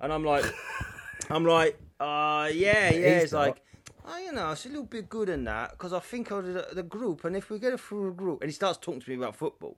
and 0.00 0.12
I'm 0.12 0.24
like, 0.24 0.44
"I'm 1.30 1.44
like, 1.44 1.78
uh, 2.00 2.50
yeah, 2.52 2.90
yeah." 2.90 2.90
he's 2.90 3.24
It's 3.24 3.32
not. 3.32 3.38
like, 3.46 3.62
oh, 4.04 4.18
you 4.18 4.32
know, 4.32 4.50
it's 4.50 4.66
a 4.66 4.68
little 4.68 4.84
bit 4.84 5.08
good 5.08 5.28
in 5.28 5.44
that 5.44 5.72
because 5.72 5.92
I 5.92 6.00
think 6.00 6.32
of 6.32 6.44
the, 6.44 6.66
the 6.72 6.82
group, 6.82 7.24
and 7.24 7.36
if 7.36 7.50
we 7.50 7.60
get 7.60 7.72
it 7.72 7.78
through 7.80 8.06
the 8.06 8.16
group, 8.16 8.40
and 8.40 8.48
he 8.50 8.54
starts 8.54 8.78
talking 8.78 9.00
to 9.00 9.10
me 9.10 9.14
about 9.16 9.36
football, 9.36 9.76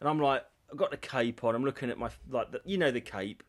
and 0.00 0.08
I'm 0.08 0.18
like, 0.18 0.44
I've 0.72 0.78
got 0.78 0.90
the 0.90 0.96
cape 0.96 1.44
on. 1.44 1.54
I'm 1.54 1.64
looking 1.64 1.88
at 1.90 1.98
my 1.98 2.10
like 2.28 2.50
the, 2.50 2.60
you 2.64 2.78
know 2.78 2.90
the 2.90 3.00
cape. 3.00 3.44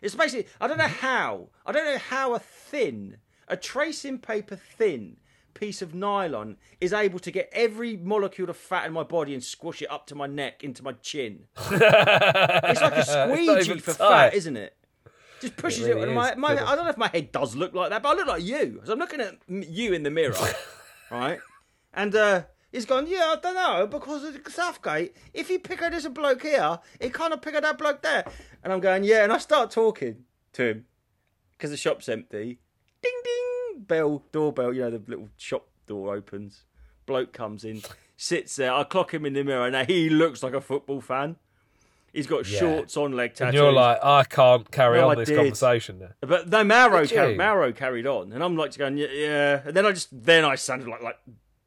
It's 0.00 0.14
basically 0.14 0.46
I 0.60 0.68
don't 0.68 0.78
know 0.78 0.84
how 0.86 1.48
I 1.66 1.72
don't 1.72 1.84
know 1.86 1.98
how 1.98 2.34
a 2.34 2.38
thin 2.38 3.16
a 3.48 3.56
tracing 3.56 4.18
paper 4.18 4.56
thin 4.56 5.16
piece 5.54 5.80
of 5.82 5.94
nylon 5.94 6.56
is 6.80 6.92
able 6.92 7.18
to 7.20 7.30
get 7.30 7.48
every 7.52 7.96
molecule 7.96 8.50
of 8.50 8.56
fat 8.56 8.86
in 8.86 8.92
my 8.92 9.04
body 9.04 9.34
and 9.34 9.42
squash 9.42 9.80
it 9.82 9.90
up 9.90 10.06
to 10.08 10.14
my 10.14 10.26
neck 10.26 10.64
into 10.64 10.82
my 10.82 10.92
chin. 10.94 11.44
it's 11.70 12.80
like 12.80 12.94
a 12.96 13.04
squeegee 13.04 13.78
for 13.78 13.92
tight. 13.92 14.30
fat, 14.30 14.34
isn't 14.34 14.56
it? 14.56 14.76
Just 15.40 15.56
pushes 15.56 15.86
It 15.86 15.92
it. 15.92 15.94
really 15.94 16.14
my, 16.14 16.34
my, 16.34 16.52
I 16.52 16.74
don't 16.74 16.84
know 16.84 16.90
if 16.90 16.96
my 16.96 17.08
head 17.08 17.30
does 17.32 17.54
look 17.54 17.74
like 17.74 17.90
that, 17.90 18.02
but 18.02 18.10
I 18.10 18.14
look 18.14 18.26
like 18.26 18.42
you. 18.42 18.80
So 18.84 18.92
I'm 18.92 18.98
looking 18.98 19.20
at 19.20 19.36
you 19.48 19.92
in 19.92 20.02
the 20.02 20.10
mirror, 20.10 20.34
right? 21.10 21.38
And 21.92 22.14
uh, 22.14 22.42
he's 22.72 22.86
gone, 22.86 23.06
yeah, 23.06 23.34
I 23.36 23.36
don't 23.40 23.54
know, 23.54 23.86
because 23.86 24.24
of 24.24 24.42
the 24.42 24.50
Southgate, 24.50 25.14
if 25.32 25.50
you 25.50 25.58
pick 25.60 25.82
out 25.82 25.92
this 25.92 26.08
bloke 26.08 26.42
here, 26.42 26.78
he 27.00 27.10
kind 27.10 27.32
of 27.32 27.42
pick 27.42 27.54
out 27.54 27.62
that 27.62 27.78
bloke 27.78 28.02
there. 28.02 28.24
And 28.62 28.72
I'm 28.72 28.80
going, 28.80 29.04
yeah, 29.04 29.22
and 29.22 29.32
I 29.32 29.38
start 29.38 29.70
talking 29.70 30.24
to 30.54 30.64
him 30.64 30.86
because 31.52 31.70
the 31.70 31.76
shop's 31.76 32.08
empty. 32.08 32.58
Ding 33.04 33.20
ding, 33.24 33.82
bell, 33.84 34.22
doorbell, 34.32 34.72
you 34.72 34.82
know, 34.82 34.90
the 34.90 35.02
little 35.06 35.28
shop 35.36 35.66
door 35.86 36.14
opens. 36.16 36.62
Bloke 37.06 37.32
comes 37.32 37.64
in, 37.64 37.82
sits 38.16 38.56
there. 38.56 38.72
I 38.72 38.84
clock 38.84 39.12
him 39.12 39.26
in 39.26 39.34
the 39.34 39.44
mirror. 39.44 39.70
Now 39.70 39.84
he 39.84 40.08
looks 40.08 40.42
like 40.42 40.54
a 40.54 40.60
football 40.60 41.00
fan. 41.00 41.36
He's 42.14 42.26
got 42.26 42.46
Yeah. 42.48 42.60
shorts 42.60 42.96
on, 42.96 43.12
leg 43.12 43.34
tattoos. 43.34 43.48
And 43.48 43.54
you're 43.54 43.72
like, 43.72 43.98
I 44.02 44.22
can't 44.24 44.70
carry 44.70 44.98
No, 45.00 45.10
on 45.10 45.16
I 45.16 45.20
this 45.20 45.28
did. 45.28 45.36
conversation 45.36 45.98
now. 45.98 46.10
But 46.20 46.48
no, 46.48 46.62
Mauro, 46.64 47.00
Did 47.02 47.10
carried. 47.10 47.36
Mauro 47.36 47.72
carried 47.72 48.06
on, 48.06 48.32
and 48.32 48.42
I'm 48.42 48.56
like 48.56 48.76
going, 48.78 48.96
yeah, 48.96 49.08
yeah. 49.12 49.62
And 49.66 49.76
then 49.76 49.84
I 49.84 49.90
just, 49.92 50.08
then 50.12 50.44
I 50.44 50.54
sounded 50.54 50.88
like 50.88 51.02
like 51.02 51.18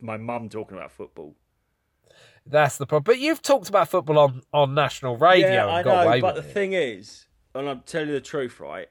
my 0.02 0.16
mum 0.18 0.48
talking 0.50 0.78
about 0.78 0.92
football. 0.92 1.36
That's 2.46 2.78
the 2.78 2.86
problem. 2.88 3.04
But 3.04 3.20
you've 3.20 3.42
talked 3.42 3.68
about 3.68 3.90
football 3.90 4.18
on, 4.20 4.42
on 4.54 4.74
national 4.74 5.18
radio 5.18 5.50
yeah, 5.50 5.68
I 5.68 5.84
got 5.84 6.04
know. 6.04 6.08
away 6.10 6.22
But 6.22 6.36
the 6.36 6.42
it. 6.42 6.54
thing 6.54 6.72
is, 6.74 7.26
and 7.54 7.68
I'm 7.70 7.82
telling 7.82 8.08
you 8.08 8.14
the 8.14 8.22
truth, 8.22 8.60
right? 8.60 8.88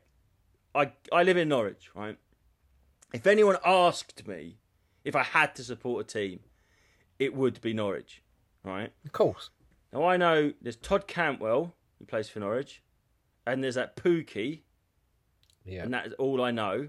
I 0.74 0.92
I 1.10 1.22
live 1.22 1.38
in 1.38 1.48
Norwich, 1.48 1.88
right? 1.94 2.18
If 3.12 3.26
anyone 3.26 3.56
asked 3.64 4.26
me 4.26 4.58
if 5.04 5.14
I 5.14 5.22
had 5.22 5.54
to 5.56 5.64
support 5.64 6.04
a 6.04 6.08
team, 6.08 6.40
it 7.18 7.34
would 7.34 7.60
be 7.60 7.72
Norwich, 7.72 8.22
right? 8.64 8.92
Of 9.04 9.12
course. 9.12 9.50
Now 9.92 10.04
I 10.04 10.16
know 10.16 10.52
there's 10.60 10.76
Todd 10.76 11.06
Cantwell 11.06 11.74
who 11.98 12.04
plays 12.04 12.28
for 12.28 12.40
Norwich, 12.40 12.82
and 13.46 13.62
there's 13.62 13.76
that 13.76 13.96
Pukki, 13.96 14.62
Yeah. 15.64 15.84
and 15.84 15.94
that 15.94 16.06
is 16.08 16.12
all 16.14 16.42
I 16.42 16.50
know. 16.50 16.88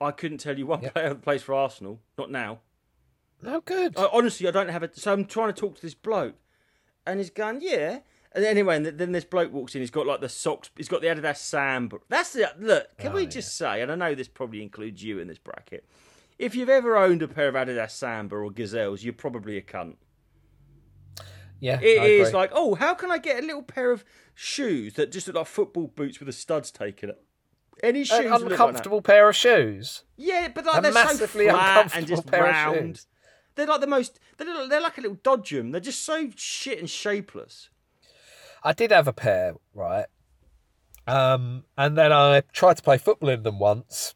I 0.00 0.10
couldn't 0.10 0.38
tell 0.38 0.58
you 0.58 0.66
one 0.66 0.82
Yeah. 0.82 0.90
player 0.90 1.08
that 1.10 1.22
plays 1.22 1.42
for 1.42 1.54
Arsenal, 1.54 2.00
not 2.16 2.30
now. 2.30 2.60
No 3.42 3.60
good. 3.60 3.98
I, 3.98 4.08
honestly, 4.12 4.48
I 4.48 4.50
don't 4.50 4.68
have 4.68 4.82
it. 4.82 4.96
So 4.96 5.12
I'm 5.12 5.24
trying 5.26 5.52
to 5.52 5.60
talk 5.60 5.76
to 5.76 5.82
this 5.82 5.94
bloke, 5.94 6.36
and 7.06 7.18
he's 7.20 7.30
going, 7.30 7.60
yeah. 7.60 8.00
And 8.36 8.44
anyway, 8.44 8.76
and 8.76 8.86
then 8.86 9.10
this 9.12 9.24
bloke 9.24 9.50
walks 9.52 9.74
in. 9.74 9.80
He's 9.80 9.90
got 9.90 10.06
like 10.06 10.20
the 10.20 10.28
socks. 10.28 10.70
He's 10.76 10.88
got 10.88 11.00
the 11.00 11.08
Adidas 11.08 11.38
Samba. 11.38 11.96
That's 12.08 12.34
the 12.34 12.52
look. 12.58 12.96
Can 12.98 13.12
Oh, 13.12 13.14
we 13.16 13.22
yeah. 13.22 13.28
just 13.30 13.56
say? 13.56 13.80
And 13.80 13.90
I 13.90 13.94
know 13.94 14.14
this 14.14 14.28
probably 14.28 14.62
includes 14.62 15.02
you 15.02 15.18
in 15.18 15.26
this 15.26 15.38
bracket. 15.38 15.84
If 16.38 16.54
you've 16.54 16.68
ever 16.68 16.96
owned 16.98 17.22
a 17.22 17.28
pair 17.28 17.48
of 17.48 17.54
Adidas 17.54 17.92
Samba 17.92 18.36
or 18.36 18.50
Gazelles, 18.50 19.02
you're 19.02 19.14
probably 19.14 19.56
a 19.56 19.62
cunt. 19.62 19.96
yeah. 21.60 21.80
It 21.80 21.98
I 22.00 22.04
is 22.04 22.28
agree. 22.28 22.38
like, 22.40 22.50
oh, 22.52 22.74
how 22.74 22.94
can 22.94 23.10
I 23.10 23.18
get 23.18 23.42
a 23.42 23.46
little 23.46 23.62
pair 23.62 23.90
of 23.90 24.04
shoes 24.34 24.94
that 24.94 25.10
just 25.12 25.26
look 25.26 25.36
like 25.36 25.46
football 25.46 25.86
boots 25.96 26.20
with 26.20 26.26
the 26.26 26.32
studs 26.32 26.70
taken? 26.70 27.12
Any 27.82 28.04
shoes 28.04 28.18
an 28.20 28.24
look 28.32 28.42
like 28.42 28.50
uncomfortable 28.52 29.02
pair 29.02 29.28
of 29.28 29.36
shoes. 29.36 30.02
Yeah, 30.16 30.48
but 30.54 30.64
like 30.66 30.78
A 30.78 30.82
they're 30.82 30.92
massively 30.92 31.46
so 31.46 31.52
flat 31.52 31.94
and 31.94 32.08
uncomfortable 32.10 32.22
just 32.22 32.32
round. 32.54 33.04
They're 33.54 33.66
like 33.66 33.80
the 33.80 33.86
most. 33.86 34.20
They're, 34.36 34.68
they're 34.68 34.80
like 34.82 34.98
a 34.98 35.00
little 35.00 35.16
dodgem. 35.16 35.72
They're 35.72 35.80
just 35.80 36.04
so 36.04 36.28
shit 36.36 36.78
and 36.78 36.88
shapeless. 36.90 37.70
I 38.62 38.72
did 38.72 38.90
have 38.90 39.06
a 39.08 39.12
pair, 39.12 39.54
right? 39.74 40.06
Um, 41.06 41.64
and 41.78 41.96
then 41.96 42.12
I 42.12 42.40
tried 42.52 42.76
to 42.78 42.82
play 42.82 42.98
football 42.98 43.28
in 43.28 43.42
them 43.44 43.58
once, 43.58 44.14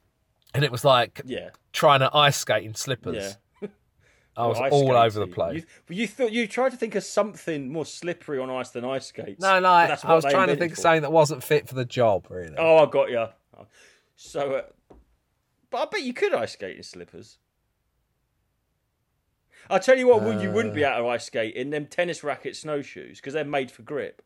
and 0.55 0.65
it 0.65 0.73
was 0.73 0.85
like 0.85 1.21
Yeah, 1.25 1.51
trying 1.73 2.01
to 2.01 2.11
ice 2.15 2.37
skate 2.39 2.65
in 2.65 2.75
slippers. 2.75 3.37
yeah. 3.61 3.69
I 4.37 4.47
was 4.47 4.59
Ice 4.61 4.73
all 4.73 4.93
over 4.97 5.21
the 5.21 5.27
place. 5.27 5.57
You, 5.57 5.65
but 5.87 5.97
you 5.97 6.07
thought 6.07 6.33
you 6.33 6.47
tried 6.47 6.71
to 6.71 6.77
think 6.77 6.95
of 6.95 7.05
something 7.05 7.71
more 7.73 7.85
slippery 7.85 8.39
on 8.39 8.49
ice 8.49 8.71
than 8.71 8.85
ice 8.85 9.07
skates. 9.07 9.41
No, 9.43 9.61
no, 9.61 9.69
I, 9.69 9.87
that's 9.87 10.05
I 10.05 10.09
what 10.09 10.25
was 10.25 10.33
trying 10.33 10.49
to 10.49 10.57
think 10.57 10.73
of 10.73 10.79
something 10.79 11.03
that 11.03 11.13
wasn't 11.13 11.45
fit 11.45 11.69
for 11.69 11.75
the 11.75 11.85
job, 11.85 12.27
really. 12.31 12.55
Oh, 12.57 12.79
I 12.79 12.87
got 12.91 13.11
you. 13.11 13.27
So, 14.17 14.53
uh, 14.55 14.95
but 15.71 15.79
I 15.79 15.85
bet 15.91 16.03
you 16.03 16.13
could 16.15 16.33
ice 16.35 16.53
skate 16.53 16.77
in 16.77 16.83
slippers. 16.83 17.39
I'll 19.69 19.81
tell 19.81 19.99
you 19.99 20.09
what, 20.09 20.23
would 20.23 20.41
you 20.41 20.51
wouldn't 20.51 20.75
be 20.75 20.85
Uh. 20.85 20.95
able 20.97 21.05
to 21.05 21.09
ice 21.11 21.27
skate 21.27 21.55
in 21.55 21.71
them 21.71 21.87
tennis 21.87 22.25
racket 22.25 22.57
snowshoes 22.57 23.19
because 23.19 23.35
they're 23.35 23.45
made 23.45 23.71
for 23.71 23.83
grip. 23.83 24.23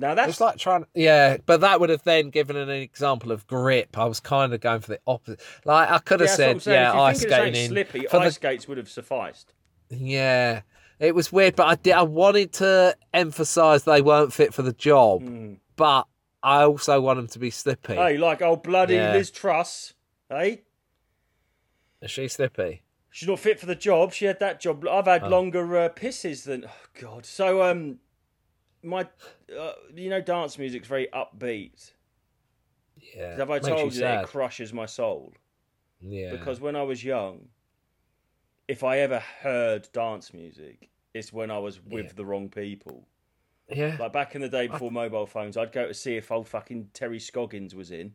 Now 0.00 0.14
that's 0.14 0.30
It's 0.30 0.40
like 0.40 0.56
trying, 0.58 0.86
yeah, 0.94 1.38
but 1.44 1.60
that 1.62 1.80
would 1.80 1.90
have 1.90 2.04
then 2.04 2.30
given 2.30 2.56
an 2.56 2.70
example 2.70 3.32
of 3.32 3.46
grip. 3.48 3.98
I 3.98 4.04
was 4.04 4.20
kind 4.20 4.54
of 4.54 4.60
going 4.60 4.80
for 4.80 4.92
the 4.92 5.00
opposite. 5.06 5.40
Like 5.64 5.90
I 5.90 5.98
could 5.98 6.20
have 6.20 6.28
that's 6.28 6.36
said, 6.36 6.62
saying. 6.62 6.74
yeah, 6.82 6.92
ice 7.00 7.18
think 7.20 7.32
of 7.32 7.36
something 7.36 7.54
skating 7.54 7.64
in. 7.64 7.70
slippy, 7.90 8.06
for 8.06 8.16
ice 8.18 8.26
the, 8.28 8.32
skates 8.32 8.68
would 8.68 8.78
have 8.78 8.88
sufficed. 8.88 9.54
yeah, 9.90 10.62
it 11.00 11.14
was 11.14 11.32
weird, 11.32 11.56
but 11.56 11.66
I 11.66 11.74
did. 11.74 11.92
I 11.94 12.02
wanted 12.02 12.52
to 12.54 12.96
emphasise 13.12 13.82
they 13.82 14.00
weren't 14.00 14.32
fit 14.32 14.54
for 14.54 14.62
the 14.62 14.72
job, 14.72 15.22
Hmm. 15.22 15.54
but 15.76 16.06
I 16.42 16.62
also 16.62 17.00
want 17.00 17.16
them 17.18 17.26
to 17.28 17.38
be 17.40 17.50
slippy. 17.50 17.94
Hey, 17.96 18.16
like 18.18 18.40
old 18.40 18.62
bloody 18.62 18.94
Yeah. 18.94 19.12
Liz 19.14 19.30
Truss, 19.32 19.94
hey? 20.28 20.62
Is 22.00 22.10
she 22.12 22.28
slippy? 22.28 22.82
She's 23.10 23.28
not 23.28 23.40
fit 23.40 23.58
for 23.58 23.66
the 23.66 23.74
job. 23.74 24.12
She 24.12 24.26
had 24.26 24.38
that 24.38 24.60
job. 24.60 24.86
I've 24.86 25.06
had 25.06 25.24
Oh. 25.24 25.28
longer 25.28 25.76
uh, 25.76 25.88
pisses 25.88 26.44
than. 26.44 26.66
Oh 26.68 26.86
God. 27.00 27.26
So 27.26 27.62
um, 27.62 27.98
my, 28.88 29.06
uh, 29.56 29.72
you 29.94 30.10
know, 30.10 30.20
dance 30.20 30.58
music's 30.58 30.88
very 30.88 31.08
upbeat. 31.12 31.92
Yeah, 33.14 33.36
Have 33.36 33.50
I 33.50 33.58
told 33.58 33.92
you 33.94 34.00
you, 34.00 34.00
that 34.06 34.24
it 34.24 34.26
crushes 34.28 34.72
my 34.72 34.86
soul? 34.86 35.32
Yeah, 36.00 36.30
Because 36.30 36.60
when 36.60 36.74
I 36.76 36.82
was 36.82 37.04
young, 37.04 37.48
if 38.66 38.84
I 38.84 38.98
ever 38.98 39.18
heard 39.20 39.88
dance 39.92 40.32
music, 40.34 40.90
it's 41.14 41.32
when 41.32 41.50
I 41.50 41.58
was 41.58 41.80
with 41.80 42.06
Yeah. 42.06 42.12
the 42.16 42.24
wrong 42.26 42.48
people. 42.48 43.06
yeah, 43.68 43.96
Like 43.98 44.12
back 44.12 44.34
in 44.34 44.40
the 44.40 44.48
day 44.48 44.66
before 44.66 44.90
mobile 44.90 45.26
phones, 45.26 45.56
I'd 45.56 45.72
go 45.72 45.86
to 45.88 45.94
see 45.94 46.16
if 46.16 46.30
old 46.32 46.48
fucking 46.48 46.90
Terry 46.92 47.18
Scoggins 47.20 47.74
was 47.74 47.90
in. 47.90 48.14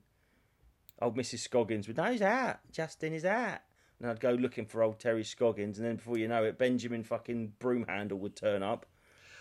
Old 1.02 1.16
Mrs. 1.18 1.40
Scoggins 1.40 1.88
would, 1.88 1.98
no, 1.98 2.06
he's 2.12 2.22
out. 2.22 2.60
Justin 2.72 3.14
is 3.14 3.26
out. 3.26 3.60
And 4.00 4.10
I'd 4.10 4.20
go 4.20 4.32
looking 4.32 4.66
for 4.66 4.84
old 4.84 5.00
Terry 5.00 5.24
Scoggins, 5.24 5.78
and 5.80 5.88
then 5.88 5.96
before 5.96 6.18
you 6.18 6.28
know 6.28 6.44
it, 6.44 6.58
Benjamin 6.58 7.04
fucking 7.04 7.54
Broomhandle 7.60 8.18
would 8.20 8.36
turn 8.36 8.62
up. 8.64 8.86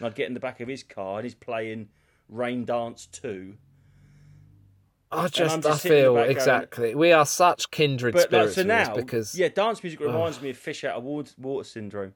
And 0.02 0.08
I'd 0.10 0.16
get 0.16 0.26
in 0.26 0.34
the 0.34 0.40
back 0.40 0.58
of 0.60 0.66
his 0.66 0.82
car, 0.82 1.18
and 1.18 1.24
he's 1.24 1.34
playing 1.36 1.88
Rain 2.28 2.64
Dance 2.64 3.06
2. 3.12 3.54
I 5.12 5.28
just, 5.28 5.36
just 5.36 5.66
I 5.66 5.76
sitting 5.76 5.98
in 5.98 6.02
the 6.02 6.02
feel 6.02 6.14
going- 6.14 6.30
exactly. 6.30 6.94
We 6.96 7.12
are 7.12 7.24
such 7.24 7.70
kindred 7.70 8.14
But 8.14 8.32
like, 8.32 8.48
so 8.48 8.64
now, 8.64 8.96
because 8.96 9.38
yeah, 9.38 9.48
dance 9.48 9.80
music 9.80 10.00
reminds 10.00 10.42
me 10.42 10.50
of 10.50 10.56
fish 10.56 10.82
out 10.82 10.96
of 10.96 11.04
water, 11.04 11.30
water 11.38 11.62
syndrome. 11.62 12.14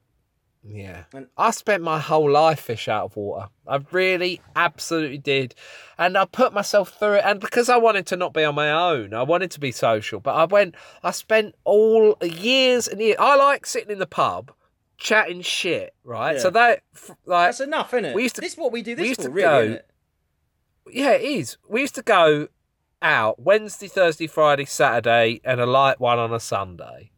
Yeah. 0.65 1.05
And- 1.15 1.29
I 1.37 1.53
spent 1.53 1.85
my 1.85 2.01
whole 2.01 2.29
life 2.29 2.59
fish 2.59 2.89
out 2.89 3.05
of 3.05 3.17
water. 3.17 3.51
I 3.69 3.79
really, 3.93 4.41
absolutely 4.57 5.19
did. 5.19 5.55
And 5.97 6.19
I 6.19 6.25
put 6.25 6.53
myself 6.53 6.89
through 6.99 7.15
it. 7.15 7.23
And 7.25 7.39
because 7.39 7.69
I 7.69 7.77
wanted 7.77 8.07
to 8.07 8.17
not 8.17 8.33
be 8.35 8.43
on 8.43 8.57
my 8.57 8.73
own, 8.73 9.15
I 9.15 9.23
wanted 9.23 9.53
to 9.53 9.61
be 9.61 9.71
social. 9.71 10.19
But 10.19 10.35
I 10.35 10.47
went, 10.47 10.75
I 11.05 11.13
spent 11.13 11.55
all 11.63 12.17
years 12.21 12.89
and 12.89 13.01
years. 13.01 13.17
I 13.21 13.37
like 13.37 13.65
sitting 13.67 13.91
in 13.93 14.01
the 14.01 14.07
pub, 14.07 14.51
chatting 14.99 15.43
shit, 15.43 15.95
right? 16.05 16.37
Yeah. 16.37 16.43
So 16.43 16.51
that, 16.51 16.81
like, 17.25 17.49
That's 17.49 17.61
enough, 17.61 17.93
isn't 17.95 18.07
it? 18.07 18.15
We 18.15 18.23
used 18.25 18.35
to- 18.37 18.41
this 18.41 18.53
is 18.53 18.59
what 18.59 18.73
we 18.73 18.83
do 18.83 18.95
this 18.95 19.03
we 19.03 19.09
used 19.09 19.21
for, 19.23 19.29
to 19.29 19.33
really, 19.33 19.49
go- 19.49 19.61
isn't 19.63 19.73
it? 19.77 19.91
yeah, 20.93 21.11
it 21.13 21.23
is. 21.23 21.57
We 21.69 21.81
used 21.83 21.95
to 21.97 22.03
go 22.03 22.49
out 23.03 23.39
Wednesday, 23.41 23.89
Thursday, 23.89 24.27
Friday, 24.27 24.65
Saturday, 24.65 25.41
and 25.45 25.61
a 25.61 25.67
light 25.67 26.01
one 26.01 26.19
on 26.19 26.33
a 26.33 26.41
Sunday. 26.41 27.11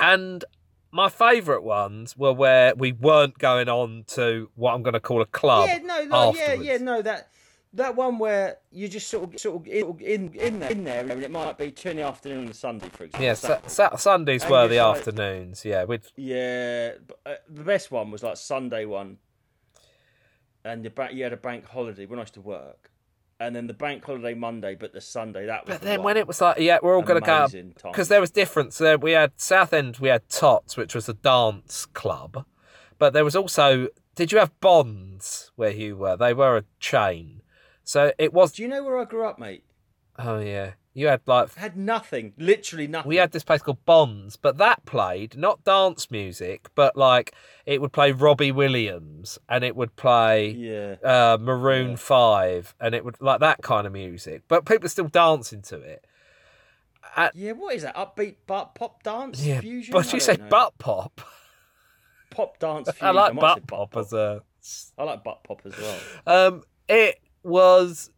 And 0.00 0.44
my 0.90 1.08
favourite 1.08 1.62
ones 1.62 2.16
were 2.16 2.32
where 2.32 2.74
we 2.74 2.92
weren't 2.92 3.38
going 3.38 3.68
on 3.68 4.04
to 4.08 4.50
what 4.54 4.72
I'm 4.74 4.82
going 4.82 4.94
to 4.94 5.00
call 5.00 5.20
a 5.22 5.26
club. 5.26 5.68
Yeah, 5.68 5.78
no, 5.78 6.04
no, 6.04 6.34
yeah, 6.34 6.54
yeah, 6.54 6.76
no, 6.78 7.02
that 7.02 7.28
that 7.74 7.94
one 7.96 8.18
where 8.18 8.58
you 8.70 8.88
just 8.88 9.08
sort 9.08 9.34
of 9.34 9.40
sort 9.40 9.56
of 9.62 9.66
in 9.68 9.98
in, 10.00 10.32
in 10.34 10.60
there, 10.60 10.70
in 10.70 10.84
there, 10.84 11.00
and 11.08 11.22
it 11.22 11.30
might 11.30 11.58
be 11.58 11.70
two 11.70 11.90
in 11.90 11.96
the 11.98 12.02
afternoon 12.02 12.44
on 12.44 12.50
a 12.50 12.54
Sunday, 12.54 12.88
for 12.88 13.04
example. 13.04 13.24
Yeah, 13.26 13.34
sa- 13.34 13.60
sa- 13.66 13.96
Sundays 13.96 14.42
And 14.42 14.50
were 14.50 14.68
the 14.68 14.80
like- 14.80 14.98
afternoons. 14.98 15.64
Yeah, 15.64 15.84
we'd 15.84 16.02
yeah. 16.16 16.92
but, 17.06 17.18
uh, 17.26 17.34
the 17.48 17.64
best 17.64 17.90
one 17.90 18.10
was 18.10 18.22
like 18.22 18.36
Sunday 18.36 18.84
one, 18.86 19.18
and 20.64 20.84
the 20.84 20.90
ba- 20.90 21.10
you 21.12 21.22
had 21.24 21.32
a 21.32 21.36
bank 21.36 21.66
holiday 21.66 22.06
when 22.06 22.18
I 22.18 22.22
used 22.22 22.34
to 22.34 22.40
work, 22.40 22.90
and 23.38 23.54
then 23.54 23.66
the 23.66 23.74
bank 23.74 24.04
holiday 24.04 24.34
Monday, 24.34 24.74
but 24.74 24.92
the 24.92 25.00
Sunday 25.00 25.46
that 25.46 25.66
was. 25.66 25.74
But 25.74 25.80
the 25.80 25.86
then 25.86 25.98
one. 25.98 26.04
when 26.06 26.16
it 26.16 26.26
was 26.26 26.40
like, 26.40 26.58
yeah, 26.58 26.78
we're 26.82 26.96
all 26.96 27.02
going 27.02 27.20
to 27.20 27.26
go 27.26 27.46
because 27.90 28.08
there 28.08 28.20
was 28.20 28.30
difference. 28.30 28.78
There 28.78 28.98
we 28.98 29.12
had 29.12 29.32
Southend, 29.36 29.98
we 29.98 30.08
had 30.08 30.28
Tots, 30.28 30.76
which 30.76 30.94
was 30.94 31.08
a 31.08 31.14
dance 31.14 31.86
club, 31.86 32.44
but 32.98 33.12
there 33.12 33.24
was 33.24 33.36
also. 33.36 33.88
Did 34.14 34.32
you 34.32 34.38
have 34.38 34.58
Bonds 34.60 35.52
where 35.56 35.70
you 35.72 35.94
were? 35.94 36.16
They 36.16 36.32
were 36.32 36.56
a 36.56 36.64
chain, 36.80 37.35
so 37.86 38.12
it 38.18 38.34
was. 38.34 38.52
do 38.52 38.62
you 38.62 38.68
know 38.68 38.84
where 38.84 38.98
I 38.98 39.04
grew 39.04 39.24
up, 39.26 39.38
mate? 39.38 39.64
Oh 40.18 40.38
yeah, 40.38 40.72
you 40.94 41.06
had 41.08 41.20
like 41.26 41.54
Had 41.56 41.76
nothing, 41.76 42.32
literally 42.38 42.86
nothing. 42.86 43.08
we 43.08 43.16
had 43.16 43.32
this 43.32 43.44
place 43.44 43.60
called 43.62 43.84
Bonds, 43.84 44.36
but 44.36 44.56
that 44.58 44.84
played 44.86 45.36
not 45.36 45.62
dance 45.64 46.10
music, 46.10 46.68
but 46.74 46.96
like 46.96 47.34
it 47.66 47.80
would 47.82 47.92
play 47.92 48.12
Robbie 48.12 48.50
Williams 48.52 49.38
and 49.48 49.62
it 49.62 49.76
would 49.76 49.94
play 49.96 50.50
yeah. 50.50 50.96
uh, 51.04 51.36
Maroon 51.40 51.90
Yeah. 51.90 51.96
Five, 51.96 52.74
and 52.80 52.94
it 52.94 53.04
would 53.04 53.20
like 53.20 53.40
that 53.40 53.62
kind 53.62 53.86
of 53.86 53.92
music. 53.92 54.42
But 54.48 54.64
people 54.66 54.86
are 54.86 54.90
still 54.90 55.08
dancing 55.08 55.62
to 55.62 55.80
it. 55.80 56.06
Yeah, 57.34 57.52
what 57.52 57.74
is 57.74 57.82
that? 57.82 57.94
Upbeat 57.96 58.36
butt 58.46 58.74
pop 58.74 59.02
dance 59.02 59.42
Yeah, 59.44 59.60
fusion? 59.60 59.92
but 59.92 60.12
I 60.12 60.16
you 60.16 60.20
don't 60.20 60.40
know. 60.40 60.48
butt 60.48 60.78
pop. 60.78 61.20
pop 62.30 62.58
dance 62.58 62.88
fusion. 62.92 63.06
I 63.06 63.10
like 63.10 63.34
might 63.34 63.40
say 63.54 63.60
butt 63.60 63.66
pop 63.66 63.96
as 63.96 64.12
a. 64.12 64.42
I 64.98 65.04
like 65.04 65.22
butt 65.24 65.44
pop 65.44 65.62
as 65.64 65.74
well. 65.78 65.98
Um, 66.26 66.62
it 66.88 67.20
was. 67.46 68.10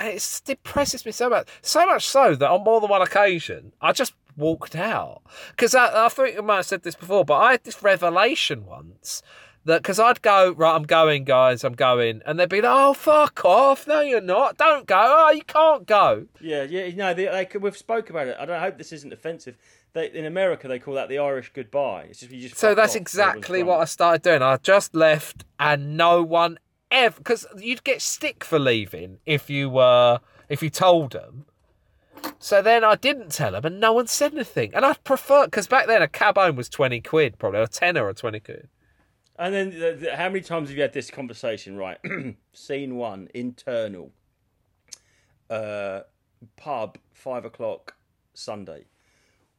It 0.00 0.40
depresses 0.44 1.06
me 1.06 1.12
so 1.12 1.28
much, 1.28 1.48
so 1.60 1.86
much 1.86 2.08
so 2.08 2.34
that 2.34 2.50
on 2.50 2.64
more 2.64 2.80
than 2.80 2.90
one 2.90 3.02
occasion 3.02 3.72
I 3.80 3.92
just 3.92 4.14
walked 4.36 4.74
out 4.74 5.22
because 5.50 5.74
I, 5.74 6.06
I 6.06 6.08
think 6.08 6.36
I 6.36 6.40
might 6.40 6.56
have 6.56 6.66
said 6.66 6.82
this 6.82 6.94
before, 6.94 7.24
but 7.24 7.38
I 7.38 7.52
had 7.52 7.64
this 7.64 7.82
revelation 7.82 8.64
once 8.64 9.22
that 9.64 9.82
because 9.82 10.00
I'd 10.00 10.22
go 10.22 10.52
right, 10.52 10.74
I'm 10.74 10.82
going, 10.84 11.24
guys, 11.24 11.64
I'm 11.64 11.74
going, 11.74 12.22
and 12.26 12.38
they'd 12.38 12.48
be 12.48 12.60
like, 12.60 12.72
"Oh, 12.72 12.94
fuck 12.94 13.44
off! 13.44 13.86
No, 13.86 14.00
you're 14.00 14.20
not. 14.20 14.56
Don't 14.56 14.86
go. 14.86 14.96
Oh, 14.98 15.30
you 15.30 15.42
can't 15.42 15.86
go." 15.86 16.26
Yeah, 16.40 16.64
yeah. 16.64 16.92
No, 16.94 17.14
they, 17.14 17.26
they, 17.26 17.58
we've 17.58 17.76
spoke 17.76 18.10
about 18.10 18.26
it. 18.26 18.36
I 18.38 18.44
don't 18.44 18.56
I 18.56 18.60
hope 18.60 18.78
this 18.78 18.92
isn't 18.92 19.12
offensive. 19.12 19.56
They, 19.92 20.10
in 20.10 20.24
America, 20.24 20.68
they 20.68 20.78
call 20.78 20.94
that 20.94 21.08
the 21.08 21.18
Irish 21.18 21.52
goodbye. 21.54 22.06
It's 22.10 22.20
just 22.20 22.32
you 22.32 22.48
just. 22.48 22.60
So 22.60 22.74
that's 22.74 22.94
off, 22.94 23.00
exactly 23.00 23.62
what 23.62 23.80
I 23.80 23.84
started 23.84 24.22
doing. 24.22 24.42
I 24.42 24.56
just 24.56 24.94
left, 24.94 25.44
and 25.60 25.96
no 25.96 26.22
one 26.22 26.58
ever 26.92 27.16
because 27.18 27.46
you'd 27.56 27.82
get 27.82 28.00
stick 28.00 28.44
for 28.44 28.58
leaving 28.58 29.18
if 29.26 29.50
you 29.50 29.68
were 29.68 30.20
if 30.48 30.62
you 30.62 30.70
told 30.70 31.12
them. 31.12 31.46
So 32.38 32.62
then 32.62 32.84
I 32.84 32.94
didn't 32.94 33.32
tell 33.32 33.52
them, 33.52 33.64
and 33.64 33.80
no 33.80 33.92
one 33.92 34.06
said 34.06 34.34
anything. 34.34 34.72
And 34.74 34.84
I'd 34.84 35.02
prefer 35.02 35.46
because 35.46 35.66
back 35.66 35.86
then 35.86 36.02
a 36.02 36.08
cab 36.08 36.36
home 36.36 36.56
was 36.56 36.68
twenty 36.68 37.00
quid, 37.00 37.38
probably 37.38 37.60
a 37.60 37.66
tenner 37.66 38.04
or 38.04 38.12
twenty 38.12 38.40
quid. 38.40 38.68
And 39.36 39.54
then, 39.54 39.70
the, 39.70 39.98
the, 39.98 40.16
how 40.16 40.28
many 40.28 40.42
times 40.42 40.68
have 40.68 40.76
you 40.76 40.82
had 40.82 40.92
this 40.92 41.10
conversation? 41.10 41.76
Right, 41.76 41.98
scene 42.52 42.96
one, 42.96 43.28
internal, 43.34 44.12
uh, 45.50 46.00
pub, 46.56 46.98
five 47.12 47.44
o'clock, 47.44 47.96
Sunday. 48.34 48.84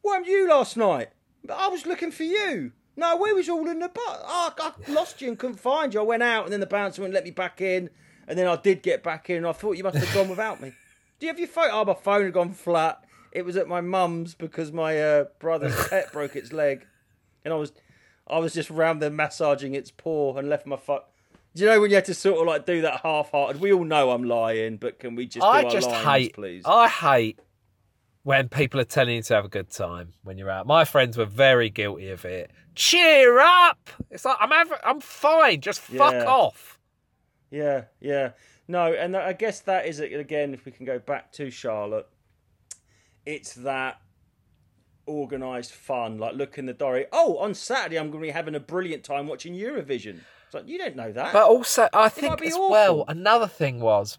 Where 0.01 0.21
were 0.21 0.27
you 0.27 0.47
last 0.47 0.77
night? 0.77 1.09
I 1.53 1.67
was 1.69 1.85
looking 1.85 2.11
for 2.11 2.23
you. 2.23 2.71
No, 2.95 3.17
we 3.17 3.33
was 3.33 3.49
all 3.49 3.67
in 3.67 3.79
the 3.79 3.89
butt. 3.89 4.21
Oh, 4.25 4.53
I 4.59 4.91
lost 4.91 5.21
you 5.21 5.29
and 5.29 5.39
couldn't 5.39 5.57
find 5.59 5.93
you. 5.93 5.99
I 5.99 6.03
went 6.03 6.23
out, 6.23 6.43
and 6.43 6.53
then 6.53 6.59
the 6.59 6.67
bouncer 6.67 7.01
wouldn't 7.01 7.15
let 7.15 7.23
me 7.23 7.31
back 7.31 7.59
in. 7.61 7.89
And 8.27 8.37
then 8.37 8.47
I 8.47 8.55
did 8.55 8.83
get 8.83 9.03
back 9.03 9.29
in, 9.29 9.37
and 9.37 9.47
I 9.47 9.51
thought 9.51 9.73
you 9.77 9.83
must 9.83 9.97
have 9.97 10.13
gone 10.13 10.29
without 10.29 10.61
me. 10.61 10.73
Do 11.19 11.25
you 11.25 11.31
have 11.31 11.39
your 11.39 11.47
phone? 11.47 11.69
Oh, 11.71 11.85
my 11.85 11.93
phone 11.93 12.23
had 12.23 12.33
gone 12.33 12.53
flat. 12.53 13.03
It 13.31 13.45
was 13.45 13.57
at 13.57 13.67
my 13.67 13.81
mum's 13.81 14.35
because 14.35 14.71
my 14.71 15.01
uh, 15.01 15.25
brother's 15.39 15.87
pet 15.89 16.11
broke 16.13 16.35
its 16.35 16.53
leg, 16.53 16.85
and 17.43 17.53
I 17.53 17.57
was, 17.57 17.71
I 18.27 18.37
was 18.37 18.53
just 18.53 18.69
round 18.69 19.01
there 19.01 19.09
massaging 19.09 19.73
its 19.73 19.89
paw 19.89 20.37
and 20.37 20.47
left 20.49 20.67
my 20.67 20.77
fuck. 20.77 21.09
Do 21.55 21.63
you 21.63 21.69
know 21.69 21.81
when 21.81 21.89
you 21.89 21.95
had 21.95 22.05
to 22.05 22.13
sort 22.13 22.39
of 22.39 22.47
like 22.47 22.65
do 22.65 22.81
that 22.81 23.01
half-hearted? 23.01 23.61
We 23.61 23.73
all 23.73 23.83
know 23.83 24.11
I'm 24.11 24.23
lying, 24.23 24.77
but 24.77 24.99
can 24.99 25.15
we 25.15 25.25
just 25.25 25.41
do 25.41 25.43
I 25.45 25.63
just 25.69 25.89
hate. 25.89 26.33
please? 26.33 26.63
I 26.65 26.87
hate 26.87 27.39
when 28.23 28.47
people 28.49 28.79
are 28.79 28.85
telling 28.85 29.15
you 29.15 29.21
to 29.21 29.33
have 29.35 29.45
a 29.45 29.49
good 29.49 29.69
time 29.69 30.13
when 30.23 30.37
you're 30.37 30.49
out. 30.49 30.65
My 30.65 30.85
friends 30.85 31.17
were 31.17 31.25
very 31.25 31.69
guilty 31.69 32.09
of 32.09 32.25
it. 32.25 32.51
Cheer 32.75 33.39
up! 33.39 33.89
It's 34.09 34.25
like 34.25 34.37
I'm 34.39 34.49
having, 34.49 34.77
I'm 34.83 34.99
fine. 35.01 35.61
Just 35.61 35.81
fuck 35.81 36.13
Yeah. 36.13 36.25
off. 36.25 36.79
Yeah, 37.51 37.83
yeah. 37.99 38.31
No, 38.67 38.93
and 38.93 39.15
I 39.15 39.33
guess 39.33 39.59
that 39.61 39.85
is 39.85 39.99
it 39.99 40.13
again. 40.13 40.53
If 40.53 40.65
we 40.65 40.71
can 40.71 40.85
go 40.85 40.97
back 40.99 41.31
to 41.33 41.51
Charlotte, 41.51 42.07
it's 43.25 43.53
that 43.55 43.99
organised 45.07 45.73
fun. 45.73 46.17
Like 46.17 46.35
look 46.35 46.57
in 46.57 46.65
the 46.65 46.73
diary. 46.73 47.05
Oh, 47.11 47.37
on 47.37 47.53
Saturday 47.53 47.97
I'm 47.97 48.09
going 48.09 48.23
to 48.23 48.27
be 48.27 48.31
having 48.31 48.55
a 48.55 48.59
brilliant 48.59 49.03
time 49.03 49.27
watching 49.27 49.53
Eurovision. 49.53 50.21
It's 50.45 50.53
like 50.53 50.67
you 50.67 50.77
don't 50.77 50.95
know 50.95 51.11
that. 51.11 51.33
But 51.33 51.43
also, 51.43 51.89
I 51.93 52.09
think 52.09 52.41
as 52.41 52.53
awful. 52.53 52.69
well, 52.69 53.05
another 53.07 53.47
thing 53.47 53.79
was, 53.81 54.17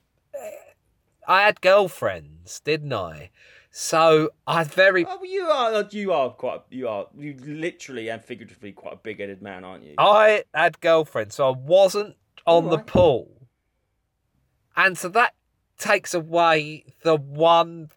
I 1.27 1.43
had 1.43 1.61
girlfriends, 1.63 2.61
didn't 2.61 2.93
I? 2.93 3.31
So 3.77 4.31
I 4.47 4.63
very, 4.63 5.05
oh, 5.05 5.17
well, 5.21 5.27
you 5.27 5.47
are 5.47 5.75
uh, 5.75 5.85
you 5.91 6.13
are 6.13 6.31
quite 6.31 6.61
you 6.71 6.87
are 6.87 7.09
you 7.19 7.35
literally 7.45 8.09
and 8.09 8.23
figuratively 8.25 8.71
quite 8.71 8.93
a 8.95 8.97
big-headed 8.97 9.43
man, 9.43 9.65
aren't 9.65 9.83
you? 9.83 9.97
I 9.99 10.45
had 10.55 10.81
girlfriends, 10.81 11.35
so 11.35 11.49
I 11.49 11.57
wasn't 11.57 12.15
on 12.47 12.67
the 12.67 12.71
Alright. 12.71 12.87
pool, 12.87 13.49
and 14.77 14.97
so 14.97 15.09
that 15.09 15.35
takes 15.77 16.15
away 16.15 16.85
the 17.03 17.17
one 17.17 17.91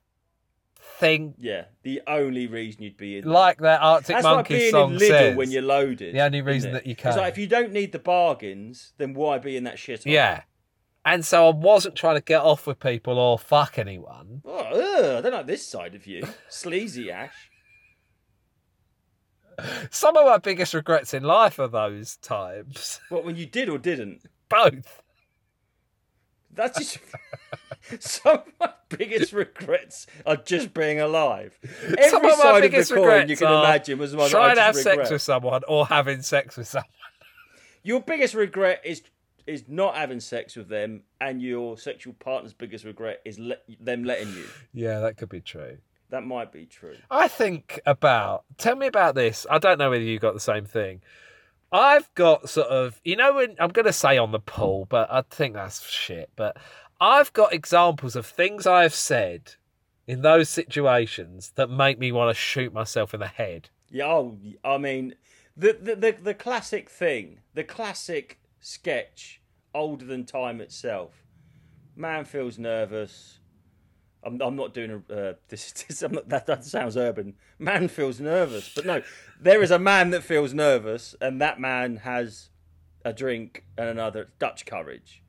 thing, 0.75 1.35
Yeah, 1.37 1.65
the 1.83 2.01
only 2.07 2.47
reason 2.47 2.81
you'd 2.81 2.97
be 2.97 3.19
in. 3.19 3.25
like 3.25 3.59
that 3.59 3.79
Arctic 3.79 4.15
That's 4.15 4.25
like 4.25 4.47
being 4.49 4.71
song 4.71 4.93
in 4.93 4.97
Lidl 4.97 5.07
says. 5.07 5.37
when 5.37 5.51
you're 5.51 5.61
loaded. 5.61 6.15
The 6.15 6.21
only 6.21 6.41
reason 6.41 6.71
that 6.73 6.87
you 6.87 6.95
can. 6.95 7.09
It's 7.09 7.17
like 7.19 7.33
if 7.33 7.37
you 7.37 7.45
don't 7.45 7.71
need 7.71 7.91
the 7.91 7.99
bargains, 7.99 8.93
then 8.97 9.13
why 9.13 9.37
be 9.37 9.55
in 9.55 9.63
that 9.65 9.77
shit? 9.77 10.07
yeah, 10.07 10.41
and 11.07 11.25
so 11.25 11.47
I 11.47 11.53
wasn't 11.53 11.95
trying 11.95 12.15
to 12.15 12.21
get 12.21 12.41
off 12.41 12.67
with 12.67 12.81
people 12.81 13.17
or 13.17 13.39
fuck 13.39 13.79
anyone. 13.79 14.41
Oh, 14.45 14.57
ugh, 14.57 15.17
I 15.17 15.21
don't 15.21 15.31
like 15.31 15.47
this 15.47 15.65
side 15.65 15.95
of 15.95 16.05
you, 16.05 16.27
sleazy 16.49 17.09
Ash. 17.09 17.49
Some 19.89 20.17
of 20.17 20.25
my 20.25 20.37
biggest 20.37 20.73
regrets 20.73 21.13
in 21.13 21.23
life 21.23 21.59
are 21.59 21.69
those 21.69 22.17
times. 22.17 22.99
What 23.07 23.23
when 23.23 23.37
you 23.37 23.45
did 23.45 23.69
or 23.69 23.77
didn't? 23.77 24.23
Both. 24.49 25.01
That's 26.53 26.77
just 26.77 26.99
some 27.99 28.39
of 28.39 28.45
my 28.59 28.73
biggest 28.89 29.31
regrets 29.31 30.07
are 30.25 30.35
just 30.35 30.73
being 30.73 30.99
alive. 30.99 31.57
Every 31.83 32.09
Some 32.09 32.25
of 32.25 32.37
my 32.37 32.43
side 32.43 32.65
of 32.65 32.71
biggest 32.71 32.89
the 32.89 32.95
coin 32.95 33.29
you 33.29 33.37
can 33.37 33.47
imagine 33.47 33.97
was 33.97 34.13
one 34.13 34.29
trying 34.29 34.55
to 34.55 34.61
have 34.61 34.73
just 34.73 34.83
sex 34.83 34.97
regret. 34.97 35.11
with 35.11 35.21
someone 35.21 35.61
or 35.69 35.87
having 35.87 36.21
sex 36.21 36.57
with 36.57 36.67
someone. 36.67 36.89
Your 37.83 38.01
biggest 38.01 38.33
regret 38.33 38.81
is 38.83 39.01
is 39.47 39.63
not 39.67 39.95
having 39.95 40.19
sex 40.19 40.55
with 40.55 40.67
them, 40.67 41.03
and 41.21 41.41
your 41.41 41.77
sexual 41.77 42.13
partner's 42.13 42.53
biggest 42.53 42.85
regret 42.85 43.21
is 43.25 43.39
le- 43.39 43.57
them 43.79 44.03
letting 44.03 44.29
you. 44.33 44.45
Yeah, 44.73 44.99
that 44.99 45.17
could 45.17 45.29
be 45.29 45.41
true. 45.41 45.77
That 46.09 46.25
might 46.25 46.51
be 46.51 46.65
true. 46.65 46.95
I 47.11 47.27
think 47.27 47.79
about. 47.85 48.45
Tell 48.57 48.75
me 48.75 48.87
about 48.87 49.15
this. 49.15 49.45
I 49.49 49.57
don't 49.57 49.77
know 49.77 49.89
whether 49.89 50.03
you 50.03 50.19
got 50.19 50.33
the 50.33 50.39
same 50.39 50.65
thing. 50.65 51.01
I've 51.71 52.13
got 52.15 52.49
sort 52.49 52.67
of, 52.67 53.01
you 53.03 53.15
know, 53.17 53.33
when 53.33 53.55
I'm 53.59 53.71
going 53.71 53.85
to 53.85 53.93
say 53.93 54.17
on 54.17 54.31
the 54.31 54.39
pool, 54.39 54.85
but 54.89 55.11
I 55.11 55.23
think 55.29 55.53
that's 55.53 55.85
shit. 55.89 56.29
But 56.35 56.57
I've 57.01 57.33
got 57.33 57.53
examples 57.53 58.15
of 58.15 58.25
things 58.25 58.65
I've 58.65 58.93
said 58.93 59.55
in 60.07 60.21
those 60.21 60.47
situations 60.47 61.51
that 61.55 61.69
make 61.69 61.99
me 61.99 62.11
want 62.13 62.29
to 62.29 62.39
shoot 62.39 62.73
myself 62.73 63.13
in 63.13 63.19
the 63.19 63.27
head. 63.27 63.69
Yeah, 63.89 64.07
oh, 64.07 64.37
I 64.63 64.77
mean, 64.77 65.15
the, 65.55 65.77
the 65.81 65.95
the 65.95 66.17
the 66.23 66.33
classic 66.33 66.89
thing, 66.89 67.39
the 67.53 67.63
classic 67.63 68.39
sketch, 68.59 69.41
older 69.73 70.05
than 70.05 70.25
time 70.25 70.61
itself. 70.61 71.23
Man 71.95 72.25
feels 72.25 72.57
nervous. 72.59 73.39
I'm, 74.23 74.41
I'm 74.41 74.55
not 74.55 74.73
doing 74.73 75.03
a 75.09 75.13
uh, 75.13 75.33
this. 75.47 75.71
this 75.71 76.01
I'm 76.01 76.13
not, 76.13 76.29
that 76.29 76.45
that 76.47 76.65
sounds 76.65 76.97
urban. 76.97 77.35
Man 77.59 77.87
feels 77.87 78.19
nervous, 78.19 78.71
but 78.75 78.85
no, 78.85 79.01
there 79.39 79.61
is 79.61 79.71
a 79.71 79.79
man 79.79 80.09
that 80.11 80.23
feels 80.23 80.53
nervous, 80.53 81.15
and 81.21 81.41
that 81.41 81.59
man 81.59 81.97
has 81.97 82.49
a 83.05 83.13
drink 83.13 83.63
and 83.77 83.87
another 83.89 84.29
Dutch 84.39 84.65
courage, 84.65 85.23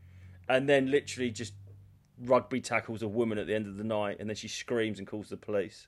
and 0.48 0.68
then 0.68 0.90
literally 0.90 1.30
just 1.30 1.54
rugby 2.20 2.60
tackles 2.60 3.02
a 3.02 3.08
woman 3.08 3.38
at 3.38 3.46
the 3.46 3.54
end 3.54 3.66
of 3.66 3.76
the 3.76 3.84
night, 3.84 4.16
and 4.20 4.28
then 4.28 4.36
she 4.36 4.48
screams 4.48 4.98
and 4.98 5.06
calls 5.06 5.28
the 5.28 5.36
police. 5.36 5.86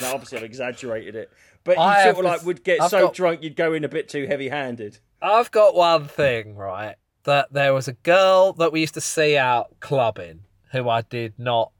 Now, 0.00 0.14
obviously, 0.14 0.38
I've 0.38 0.44
exaggerated 0.44 1.14
it, 1.14 1.30
but 1.62 1.76
you 1.76 1.82
I 1.82 2.04
sort 2.04 2.18
of 2.18 2.24
like 2.24 2.44
would 2.44 2.64
get 2.64 2.82
I've 2.82 2.90
so 2.90 3.06
got- 3.06 3.14
drunk 3.14 3.42
you'd 3.42 3.54
go 3.56 3.74
in 3.74 3.84
a 3.84 3.88
bit 3.88 4.08
too 4.08 4.26
heavy-handed. 4.26 4.98
I've 5.20 5.50
got 5.50 5.74
one 5.74 6.06
thing, 6.06 6.54
right? 6.54 6.96
That 7.24 7.52
there 7.52 7.74
was 7.74 7.88
a 7.88 7.92
girl 7.92 8.52
that 8.54 8.72
we 8.72 8.80
used 8.80 8.94
to 8.94 9.00
see 9.00 9.36
out 9.36 9.80
clubbing 9.80 10.44
who 10.72 10.88
I 10.88 11.02
did 11.02 11.34
not. 11.38 11.72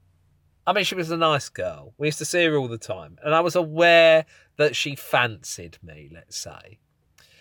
I 0.67 0.73
mean, 0.73 0.83
she 0.83 0.95
was 0.95 1.09
a 1.09 1.17
nice 1.17 1.49
girl. 1.49 1.93
We 1.97 2.07
used 2.07 2.19
to 2.19 2.25
see 2.25 2.45
her 2.45 2.57
all 2.57 2.67
the 2.67 2.77
time. 2.77 3.17
And 3.23 3.33
I 3.33 3.39
was 3.39 3.55
aware 3.55 4.25
that 4.57 4.75
she 4.75 4.95
fancied 4.95 5.77
me, 5.81 6.09
let's 6.13 6.37
say. 6.37 6.79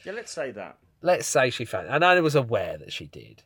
Yeah, 0.04 0.12
let's 0.12 0.32
say 0.32 0.52
that. 0.52 0.78
Let's 1.02 1.26
say 1.26 1.50
she 1.50 1.64
fancied. 1.64 1.92
And 1.92 2.04
I 2.04 2.18
was 2.20 2.34
aware 2.34 2.78
that 2.78 2.92
she 2.92 3.06
did. 3.06 3.42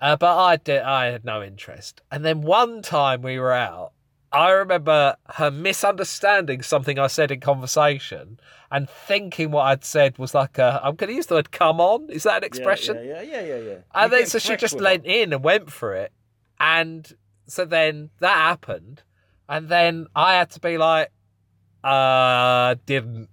Uh, 0.00 0.16
but 0.16 0.36
I 0.36 0.56
did. 0.56 0.82
I 0.82 1.06
had 1.06 1.24
no 1.24 1.42
interest. 1.42 2.00
And 2.10 2.24
then 2.24 2.40
one 2.40 2.82
time 2.82 3.22
we 3.22 3.38
were 3.38 3.52
out, 3.52 3.92
I 4.32 4.50
remember 4.50 5.16
her 5.34 5.50
misunderstanding 5.50 6.62
something 6.62 6.98
I 6.98 7.08
said 7.08 7.30
in 7.32 7.40
conversation 7.40 8.38
and 8.70 8.88
thinking 8.88 9.50
what 9.50 9.62
I'd 9.62 9.84
said 9.84 10.18
was 10.18 10.34
like 10.34 10.58
a. 10.58 10.80
I'm 10.84 10.94
going 10.94 11.10
to 11.10 11.16
use 11.16 11.26
the 11.26 11.34
word 11.34 11.50
"come 11.50 11.80
on." 11.80 12.08
Is 12.10 12.22
that 12.22 12.38
an 12.38 12.44
expression? 12.44 12.96
Yeah, 12.96 13.22
yeah, 13.22 13.40
yeah, 13.40 13.40
yeah. 13.40 13.56
yeah. 13.56 13.76
And 13.92 14.12
then 14.12 14.26
so 14.26 14.38
she 14.38 14.56
just 14.56 14.76
leant 14.76 15.04
in 15.04 15.32
and 15.32 15.42
went 15.42 15.70
for 15.70 15.94
it. 15.94 16.12
And 16.60 17.12
so 17.46 17.64
then 17.64 18.10
that 18.20 18.36
happened. 18.36 19.02
And 19.48 19.68
then 19.68 20.06
I 20.14 20.34
had 20.34 20.50
to 20.50 20.60
be 20.60 20.78
like, 20.78 21.10
uh, 21.82 22.76
didn't 22.86 23.28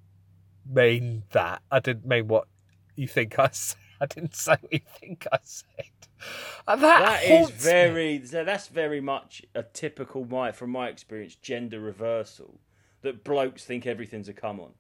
mean 0.68 1.24
that. 1.32 1.62
I 1.70 1.80
didn't 1.80 2.08
mean 2.08 2.28
what 2.28 2.48
you 2.96 3.08
think 3.08 3.38
I 3.38 3.50
said. 3.52 3.78
I 4.02 4.06
didn't 4.06 4.36
say 4.36 4.56
what 4.60 4.74
you 4.74 4.82
think 5.00 5.28
I 5.32 5.40
said. 5.44 5.86
That, 6.68 6.80
That 6.82 7.24
is 7.24 7.50
very. 7.52 8.26
so 8.26 8.44
That's 8.44 8.68
very 8.68 9.00
much 9.00 9.42
a 9.56 9.64
typical 9.64 10.26
my 10.26 10.52
from 10.52 10.72
my 10.72 10.90
experience 10.90 11.36
gender 11.36 11.80
reversal. 11.80 12.60
That 13.02 13.24
blokes 13.24 13.64
think 13.64 13.86
everything's 13.86 14.28
a 14.28 14.34
come 14.34 14.60
on. 14.60 14.72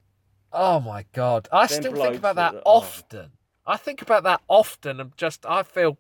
Oh 0.52 0.80
my 0.80 1.06
god! 1.14 1.48
I 1.52 1.68
Them 1.68 1.82
still 1.82 1.94
think 1.96 2.16
about 2.18 2.36
that- 2.36 2.54
that 2.54 2.64
oh. 2.66 2.78
often. 2.78 3.32
I 3.66 3.78
think 3.78 4.02
about 4.02 4.24
that 4.24 4.42
often, 4.48 5.00
and 5.00 5.16
just 5.18 5.46
I 5.46 5.64
feel 5.64 5.98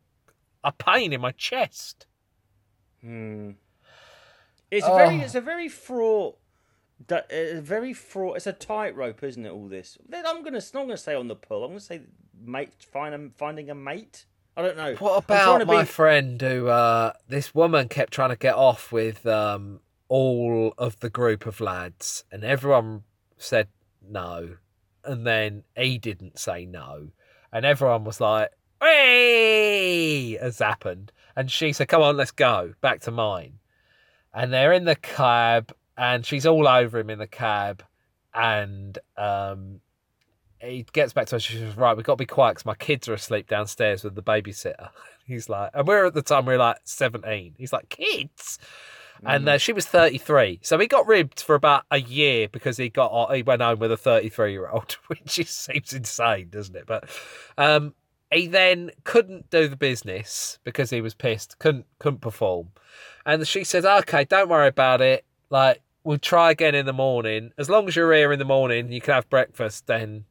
a 0.63 0.71
pain 0.71 1.13
in 1.13 1.21
my 1.21 1.31
chest. 1.31 2.07
Hmm. 3.01 3.51
It's 4.71 4.85
a 4.85 4.95
very. 4.95 5.15
Oh. 5.15 5.23
It's 5.23 5.35
a 5.35 5.41
very 5.41 5.69
fraught. 5.69 6.37
A 7.09 7.59
very 7.61 7.93
fraught. 7.93 8.37
It's 8.37 8.47
a 8.47 8.53
tightrope, 8.53 9.23
isn't 9.23 9.45
it? 9.45 9.49
All 9.49 9.67
this. 9.67 9.97
I'm 10.11 10.43
gonna. 10.43 10.59
I'm 10.59 10.87
gonna 10.87 10.97
say 10.97 11.15
on 11.15 11.27
the 11.27 11.35
pull. 11.35 11.63
I'm 11.63 11.71
gonna 11.71 11.79
say 11.79 12.01
mate. 12.41 12.73
Find 12.79 13.13
a, 13.13 13.29
finding 13.37 13.69
a 13.69 13.75
mate. 13.75 14.25
I 14.57 14.63
don't 14.63 14.75
know. 14.75 14.95
What 14.95 15.23
about 15.23 15.67
my 15.67 15.83
be- 15.83 15.87
friend 15.87 16.41
who 16.41 16.67
uh, 16.67 17.13
this 17.29 17.53
woman 17.53 17.89
kept 17.89 18.11
trying 18.11 18.31
to 18.31 18.35
get 18.35 18.55
off 18.55 18.91
with 18.91 19.23
um, 19.27 19.81
all 20.07 20.73
of 20.79 20.99
the 20.99 21.11
group 21.11 21.45
of 21.45 21.61
lads, 21.61 22.25
and 22.31 22.43
everyone 22.43 23.03
said 23.37 23.67
no, 24.01 24.57
and 25.05 25.27
then 25.27 25.63
he 25.75 25.99
didn't 25.99 26.39
say 26.39 26.65
no, 26.65 27.09
and 27.53 27.65
everyone 27.65 28.03
was 28.03 28.19
like, 28.19 28.49
"Hey!" 28.81 30.37
has 30.41 30.57
happened, 30.57 31.11
and 31.35 31.51
she 31.51 31.71
said, 31.71 31.87
"Come 31.87 32.01
on, 32.01 32.17
let's 32.17 32.31
go 32.31 32.73
back 32.81 33.01
to 33.01 33.11
mine," 33.11 33.59
and 34.33 34.51
they're 34.51 34.73
in 34.73 34.85
the 34.85 34.95
cab, 34.95 35.71
and 35.95 36.25
she's 36.25 36.47
all 36.47 36.67
over 36.67 36.97
him 36.97 37.11
in 37.11 37.19
the 37.19 37.27
cab, 37.27 37.83
and 38.33 38.97
um, 39.17 39.81
he 40.61 40.85
gets 40.91 41.13
back 41.13 41.27
to 41.27 41.35
us. 41.35 41.43
She 41.43 41.57
says, 41.57 41.77
"Right, 41.77 41.95
we've 41.95 42.05
got 42.05 42.13
to 42.13 42.17
be 42.17 42.25
quiet 42.25 42.53
because 42.53 42.65
my 42.65 42.75
kids 42.75 43.07
are 43.07 43.13
asleep 43.13 43.47
downstairs 43.47 44.03
with 44.03 44.15
the 44.15 44.23
babysitter." 44.23 44.89
He's 45.25 45.49
like, 45.49 45.71
and 45.73 45.87
we're 45.87 46.05
at 46.05 46.13
the 46.13 46.21
time 46.21 46.45
we 46.45 46.53
are 46.53 46.57
like 46.57 46.77
seventeen. 46.83 47.53
He's 47.57 47.73
like, 47.73 47.89
"Kids," 47.89 48.57
and 49.25 49.47
uh, 49.47 49.57
she 49.57 49.73
was 49.73 49.85
thirty-three. 49.85 50.59
So 50.63 50.79
he 50.79 50.87
got 50.87 51.07
ribbed 51.07 51.41
for 51.41 51.55
about 51.55 51.83
a 51.91 51.99
year 51.99 52.47
because 52.47 52.77
he 52.77 52.89
got 52.89 53.33
he 53.35 53.43
went 53.43 53.61
home 53.61 53.79
with 53.79 53.91
a 53.91 53.97
thirty-three-year-old, 53.97 54.93
which 55.07 55.23
just 55.25 55.63
seems 55.65 55.93
insane, 55.93 56.49
doesn't 56.49 56.75
it? 56.75 56.85
But 56.87 57.09
um, 57.57 57.93
he 58.31 58.47
then 58.47 58.91
couldn't 59.03 59.49
do 59.49 59.67
the 59.67 59.75
business 59.75 60.59
because 60.63 60.89
he 60.89 61.01
was 61.01 61.13
pissed. 61.13 61.59
couldn't 61.59 61.85
couldn't 61.99 62.21
perform, 62.21 62.69
and 63.25 63.47
she 63.47 63.63
said, 63.63 63.85
"Okay, 63.85 64.25
don't 64.25 64.49
worry 64.49 64.67
about 64.67 65.01
it. 65.01 65.25
Like." 65.49 65.81
We'll 66.03 66.17
try 66.17 66.51
again 66.51 66.73
in 66.73 66.85
the 66.85 66.93
morning. 66.93 67.51
As 67.57 67.69
long 67.69 67.85
as 67.89 67.97
you're 67.97 68.13
here 68.13 68.31
in 68.31 68.39
the 68.39 68.45
morning, 68.45 68.93
you 68.93 69.01
can 69.01 69.15
have 69.15 69.29
breakfast. 69.29 69.87
Then 69.87 70.23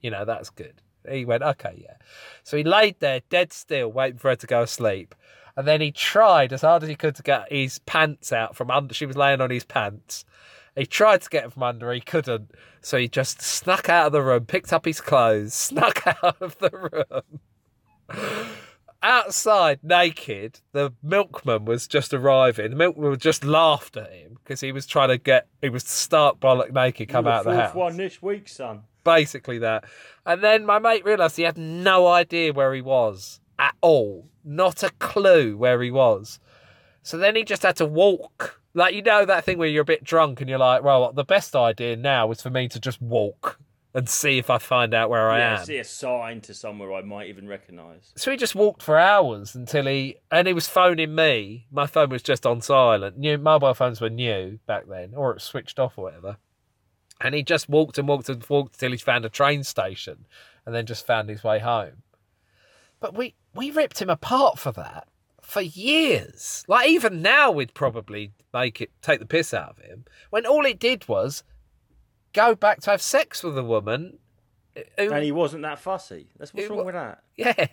you 0.00 0.10
know, 0.10 0.24
that's 0.24 0.50
good. 0.50 0.82
He 1.08 1.24
went, 1.24 1.42
okay, 1.42 1.82
yeah. 1.82 1.96
So 2.42 2.56
he 2.56 2.64
laid 2.64 3.00
there 3.00 3.20
dead 3.30 3.52
still, 3.52 3.90
waiting 3.90 4.18
for 4.18 4.30
her 4.30 4.36
to 4.36 4.46
go 4.46 4.62
asleep. 4.62 5.14
And 5.56 5.66
then 5.66 5.80
he 5.80 5.90
tried 5.90 6.52
as 6.52 6.62
hard 6.62 6.82
as 6.82 6.88
he 6.88 6.94
could 6.94 7.14
to 7.16 7.22
get 7.22 7.50
his 7.50 7.78
pants 7.80 8.32
out 8.32 8.56
from 8.56 8.70
under. 8.70 8.94
She 8.94 9.06
was 9.06 9.16
laying 9.16 9.40
on 9.40 9.50
his 9.50 9.64
pants. 9.64 10.24
He 10.76 10.86
tried 10.86 11.22
to 11.22 11.28
get 11.28 11.44
it 11.44 11.52
from 11.52 11.64
under, 11.64 11.92
he 11.92 12.00
couldn't. 12.00 12.52
So 12.80 12.96
he 12.96 13.08
just 13.08 13.42
snuck 13.42 13.88
out 13.88 14.06
of 14.06 14.12
the 14.12 14.22
room, 14.22 14.46
picked 14.46 14.72
up 14.72 14.84
his 14.84 15.00
clothes, 15.00 15.52
snuck 15.54 16.06
out 16.06 16.40
of 16.40 16.58
the 16.58 16.70
room. 16.70 17.40
Outside, 19.02 19.80
naked, 19.82 20.60
the 20.72 20.92
milkman 21.02 21.64
was 21.64 21.86
just 21.86 22.12
arriving. 22.12 22.70
The 22.70 22.76
milkman 22.76 23.18
just 23.18 23.44
laughed 23.44 23.96
at 23.96 24.12
him 24.12 24.38
because 24.42 24.60
he 24.60 24.72
was 24.72 24.86
trying 24.86 25.08
to 25.08 25.18
get, 25.18 25.48
he 25.62 25.70
was 25.70 25.84
stark 25.84 26.38
bollock 26.38 26.72
naked, 26.72 27.08
come 27.08 27.26
out 27.26 27.40
of 27.40 27.44
the 27.44 27.50
fourth 27.52 27.64
house 27.66 27.74
one 27.74 27.96
this 27.96 28.22
week, 28.22 28.48
son. 28.48 28.82
Basically 29.04 29.58
that. 29.58 29.84
And 30.26 30.42
then 30.42 30.64
my 30.64 30.78
mate 30.78 31.04
realised 31.04 31.36
he 31.36 31.42
had 31.42 31.58
no 31.58 32.06
idea 32.06 32.52
where 32.52 32.74
he 32.74 32.80
was 32.80 33.40
at 33.58 33.74
all, 33.80 34.28
not 34.44 34.82
a 34.82 34.90
clue 34.98 35.56
where 35.56 35.82
he 35.82 35.90
was. 35.90 36.40
So 37.02 37.18
then 37.18 37.36
he 37.36 37.44
just 37.44 37.62
had 37.62 37.76
to 37.76 37.86
walk. 37.86 38.60
Like 38.74 38.94
you 38.94 39.02
know 39.02 39.24
that 39.24 39.44
thing 39.44 39.58
where 39.58 39.68
you're 39.68 39.82
a 39.82 39.84
bit 39.86 40.04
drunk 40.04 40.40
and 40.40 40.48
you're 40.48 40.58
like, 40.58 40.82
well, 40.82 41.12
the 41.12 41.24
best 41.24 41.56
idea 41.56 41.96
now 41.96 42.30
is 42.30 42.40
for 42.40 42.50
me 42.50 42.68
to 42.68 42.78
just 42.78 43.02
walk 43.02 43.58
and 43.92 44.08
see 44.08 44.38
if 44.38 44.50
I 44.50 44.58
find 44.58 44.94
out 44.94 45.10
where 45.10 45.30
I 45.30 45.38
yeah, 45.38 45.58
am. 45.58 45.64
see 45.64 45.78
a 45.78 45.84
sign 45.84 46.40
to 46.42 46.54
somewhere 46.54 46.92
I 46.92 47.02
might 47.02 47.28
even 47.28 47.48
recognise. 47.48 48.12
So 48.16 48.30
he 48.30 48.36
just 48.36 48.54
walked 48.54 48.82
for 48.82 48.96
hours 48.96 49.54
until 49.54 49.86
he 49.86 50.16
and 50.30 50.46
he 50.46 50.54
was 50.54 50.68
phoning 50.68 51.14
me. 51.14 51.66
My 51.72 51.86
phone 51.86 52.10
was 52.10 52.22
just 52.22 52.46
on 52.46 52.60
silent. 52.60 53.18
New 53.18 53.38
mobile 53.38 53.74
phones 53.74 54.00
were 54.00 54.10
new 54.10 54.60
back 54.66 54.86
then, 54.88 55.14
or 55.14 55.32
it 55.32 55.34
was 55.34 55.42
switched 55.42 55.78
off 55.78 55.98
or 55.98 56.04
whatever. 56.04 56.36
And 57.20 57.34
he 57.34 57.42
just 57.42 57.68
walked 57.68 57.98
and 57.98 58.08
walked 58.08 58.28
and 58.28 58.44
walked 58.48 58.74
until 58.76 58.92
he 58.92 58.98
found 58.98 59.24
a 59.24 59.28
train 59.28 59.62
station, 59.64 60.26
and 60.64 60.74
then 60.74 60.86
just 60.86 61.06
found 61.06 61.28
his 61.28 61.44
way 61.44 61.58
home. 61.58 62.02
But 63.00 63.14
we 63.14 63.34
we 63.54 63.70
ripped 63.70 64.00
him 64.00 64.10
apart 64.10 64.58
for 64.58 64.72
that 64.72 65.08
for 65.42 65.60
years. 65.60 66.64
Like 66.68 66.88
even 66.88 67.22
now, 67.22 67.50
we'd 67.50 67.74
probably 67.74 68.32
make 68.54 68.80
it 68.80 68.90
take 69.02 69.20
the 69.20 69.26
piss 69.26 69.52
out 69.52 69.70
of 69.70 69.78
him 69.78 70.04
when 70.30 70.46
all 70.46 70.64
it 70.64 70.78
did 70.78 71.08
was 71.08 71.42
go 72.32 72.54
back 72.54 72.80
to 72.82 72.90
have 72.90 73.02
sex 73.02 73.42
with 73.42 73.58
a 73.58 73.64
woman. 73.64 74.18
Who, 74.96 75.12
And 75.12 75.24
he 75.24 75.32
wasn't 75.32 75.62
that 75.62 75.78
fussy. 75.80 76.28
That's 76.38 76.54
what's 76.54 76.66
It 76.66 76.70
wrong 76.70 76.86
with 76.86 76.94
that. 76.94 77.22
yeah, 77.36 77.66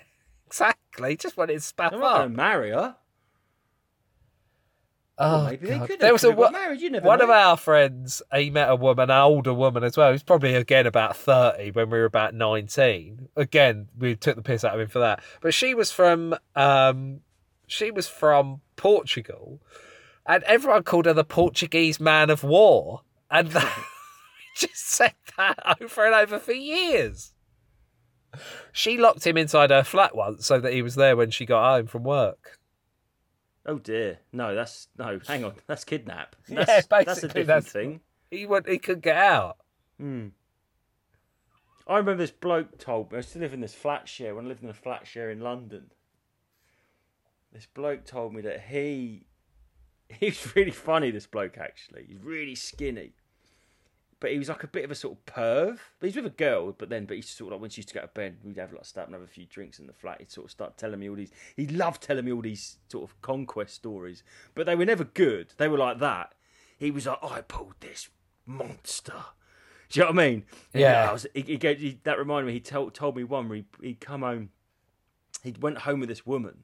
exactly. 0.48 1.16
Just 1.16 1.38
wanted 1.38 1.54
to 1.54 1.60
spaff 1.60 1.94
I'm 1.94 2.00
not 2.00 2.12
up. 2.12 2.18
going 2.18 2.32
to 2.32 2.36
marry 2.36 2.72
her. 2.72 2.96
Oh, 5.20 5.46
Maybe 5.46 5.68
they 5.68 5.78
God. 5.80 5.88
could. 5.88 6.00
There 6.00 6.14
was 6.14 6.24
a 6.24 6.32
got 6.32 6.52
married. 6.52 6.80
You 6.80 6.92
never 6.92 7.08
one 7.08 7.18
know. 7.20 7.26
of 7.26 7.30
our 7.32 7.58
friends. 7.58 8.22
He 8.36 8.52
met 8.52 8.70
a 8.70 8.76
woman, 8.76 9.10
an 9.10 9.18
older 9.18 9.54
woman 9.54 9.84
as 9.84 9.98
well. 9.98 10.10
He 10.10 10.14
was 10.14 10.22
probably 10.24 10.54
again 10.54 10.86
about 10.86 11.18
thirty 11.18 11.72
when 11.72 11.90
we 11.90 11.98
were 11.98 12.06
about 12.06 12.36
nineteen. 12.36 13.28
Again, 13.36 13.88
we 13.98 14.16
took 14.16 14.36
the 14.36 14.44
piss 14.44 14.64
out 14.64 14.76
of 14.76 14.80
him 14.80 14.90
for 14.90 15.00
that. 15.00 15.24
But 15.42 15.56
she 15.56 15.74
was 15.74 15.92
from, 15.92 16.36
um, 16.56 17.22
she 17.66 17.90
was 17.90 18.08
from 18.08 18.62
Portugal, 18.76 19.60
and 20.28 20.44
everyone 20.44 20.84
called 20.84 21.08
her 21.08 21.14
the 21.14 21.24
Portuguese 21.24 22.00
man 22.00 22.30
of 22.30 22.44
war, 22.44 23.02
and 23.32 23.48
that, 23.50 23.84
just 24.56 24.88
said 24.88 25.16
that 25.36 25.58
over 25.82 26.06
and 26.06 26.14
over 26.14 26.38
for 26.38 26.54
years. 26.54 27.34
She 28.72 28.98
locked 28.98 29.26
him 29.26 29.36
inside 29.38 29.72
her 29.72 29.84
flat 29.84 30.16
once 30.16 30.46
so 30.46 30.60
that 30.60 30.74
he 30.74 30.84
was 30.84 30.94
there 30.94 31.16
when 31.16 31.32
she 31.32 31.46
got 31.46 31.76
home 31.76 31.88
from 31.88 32.04
work. 32.04 32.57
Oh 33.68 33.80
dear. 33.80 34.20
No, 34.32 34.56
that's 34.56 34.88
no. 34.98 35.20
Hang 35.28 35.44
on. 35.44 35.54
That's 35.68 35.84
kidnap. 35.84 36.36
Yeah, 36.48 36.64
That's, 36.64 36.88
that's 36.88 36.88
a 36.88 37.06
basically, 37.06 37.28
different 37.28 37.48
that's- 37.48 37.72
thing. 37.72 38.00
He 38.32 38.46
would, 38.46 38.68
he 38.68 38.78
could 38.78 39.02
get 39.02 39.16
out. 39.18 39.58
Hmm. 40.00 40.28
I 41.88 41.98
remember 41.98 42.22
this 42.22 42.32
bloke 42.32 42.78
told 42.78 43.12
me. 43.12 43.16
I 43.16 43.20
used 43.20 43.32
to 43.34 43.40
live 43.40 43.54
in 43.54 43.62
this 43.62 43.74
flat 43.74 44.10
share 44.10 44.36
when 44.36 44.46
I 44.46 44.48
lived 44.50 44.64
in 44.64 44.70
a 44.70 44.74
flat 44.74 45.08
share 45.08 45.32
in 45.32 45.40
London. 45.40 45.92
This 47.54 47.66
bloke 47.66 48.04
told 48.04 48.34
me 48.34 48.42
that 48.42 48.60
he 48.70 49.26
he's 50.10 50.56
really 50.56 50.72
funny. 50.72 51.12
This 51.12 51.28
bloke 51.28 51.58
actually, 51.58 52.06
he's 52.08 52.20
really 52.22 52.56
skinny, 52.56 53.14
but 54.20 54.32
he 54.32 54.38
was 54.40 54.50
like 54.50 54.64
a 54.64 54.68
bit 54.68 54.84
of 54.84 54.92
a 54.92 54.96
sort 54.96 55.18
of 55.18 55.26
perv. 55.26 55.78
But 56.00 56.08
he's 56.08 56.16
with 56.16 56.26
a 56.26 56.30
girl, 56.32 56.72
but 56.72 56.90
then 56.90 57.06
but 57.06 57.16
he's 57.18 57.30
sort 57.30 57.50
of 57.50 57.58
like 57.58 57.62
when 57.62 57.70
she 57.70 57.80
used 57.80 57.90
to 57.90 57.96
go 57.96 58.02
to 58.02 58.08
bed, 58.08 58.38
we'd 58.44 58.58
have 58.58 58.72
a 58.72 58.76
lot 58.76 58.82
of 58.82 58.88
stuff 58.88 59.06
and 59.06 59.14
have 59.14 59.24
a 59.24 59.28
few 59.28 59.46
drinks 59.46 59.80
in 59.80 59.88
the 59.88 59.94
flat. 59.94 60.20
He'd 60.20 60.32
sort 60.32 60.46
of 60.46 60.52
start 60.52 60.78
telling 60.78 61.00
me 61.00 61.10
all 61.10 61.16
these. 61.16 61.32
He 61.56 61.68
loved 61.68 62.02
telling 62.02 62.26
me 62.26 62.32
all 62.32 62.42
these 62.42 62.78
sort 62.90 63.10
of 63.10 63.22
conquest 63.22 63.76
stories, 63.76 64.24
but 64.56 64.66
they 64.66 64.76
were 64.76 64.86
never 64.86 65.04
good. 65.04 65.54
They 65.58 65.68
were 65.68 65.78
like 65.78 66.00
that. 66.00 66.34
He 66.78 66.92
was 66.92 67.06
like, 67.08 67.20
I 67.24 67.42
pulled 67.42 67.74
this 67.80 68.10
monster. 68.46 69.14
Do 69.90 70.00
you 70.00 70.06
know 70.06 70.12
what 70.12 70.20
I 70.24 70.28
mean? 70.30 70.46
And, 70.74 70.84
uh, 70.84 70.88
Yeah. 70.88 71.10
I 71.10 71.14
was, 71.14 71.28
he, 71.34 71.42
he, 71.42 71.58
gave- 71.58 71.80
he- 71.80 72.00
that 72.04 72.18
reminded 72.20 72.48
me. 72.48 72.54
He 72.54 72.60
told 72.60 72.94
told 72.94 73.16
me 73.16 73.24
one 73.24 73.48
where 73.50 73.58
he 73.58 73.66
he'd 73.82 74.00
come 74.02 74.22
home. 74.22 74.50
He 75.44 75.54
went 75.60 75.78
home 75.80 76.00
with 76.02 76.10
this 76.10 76.26
woman, 76.26 76.64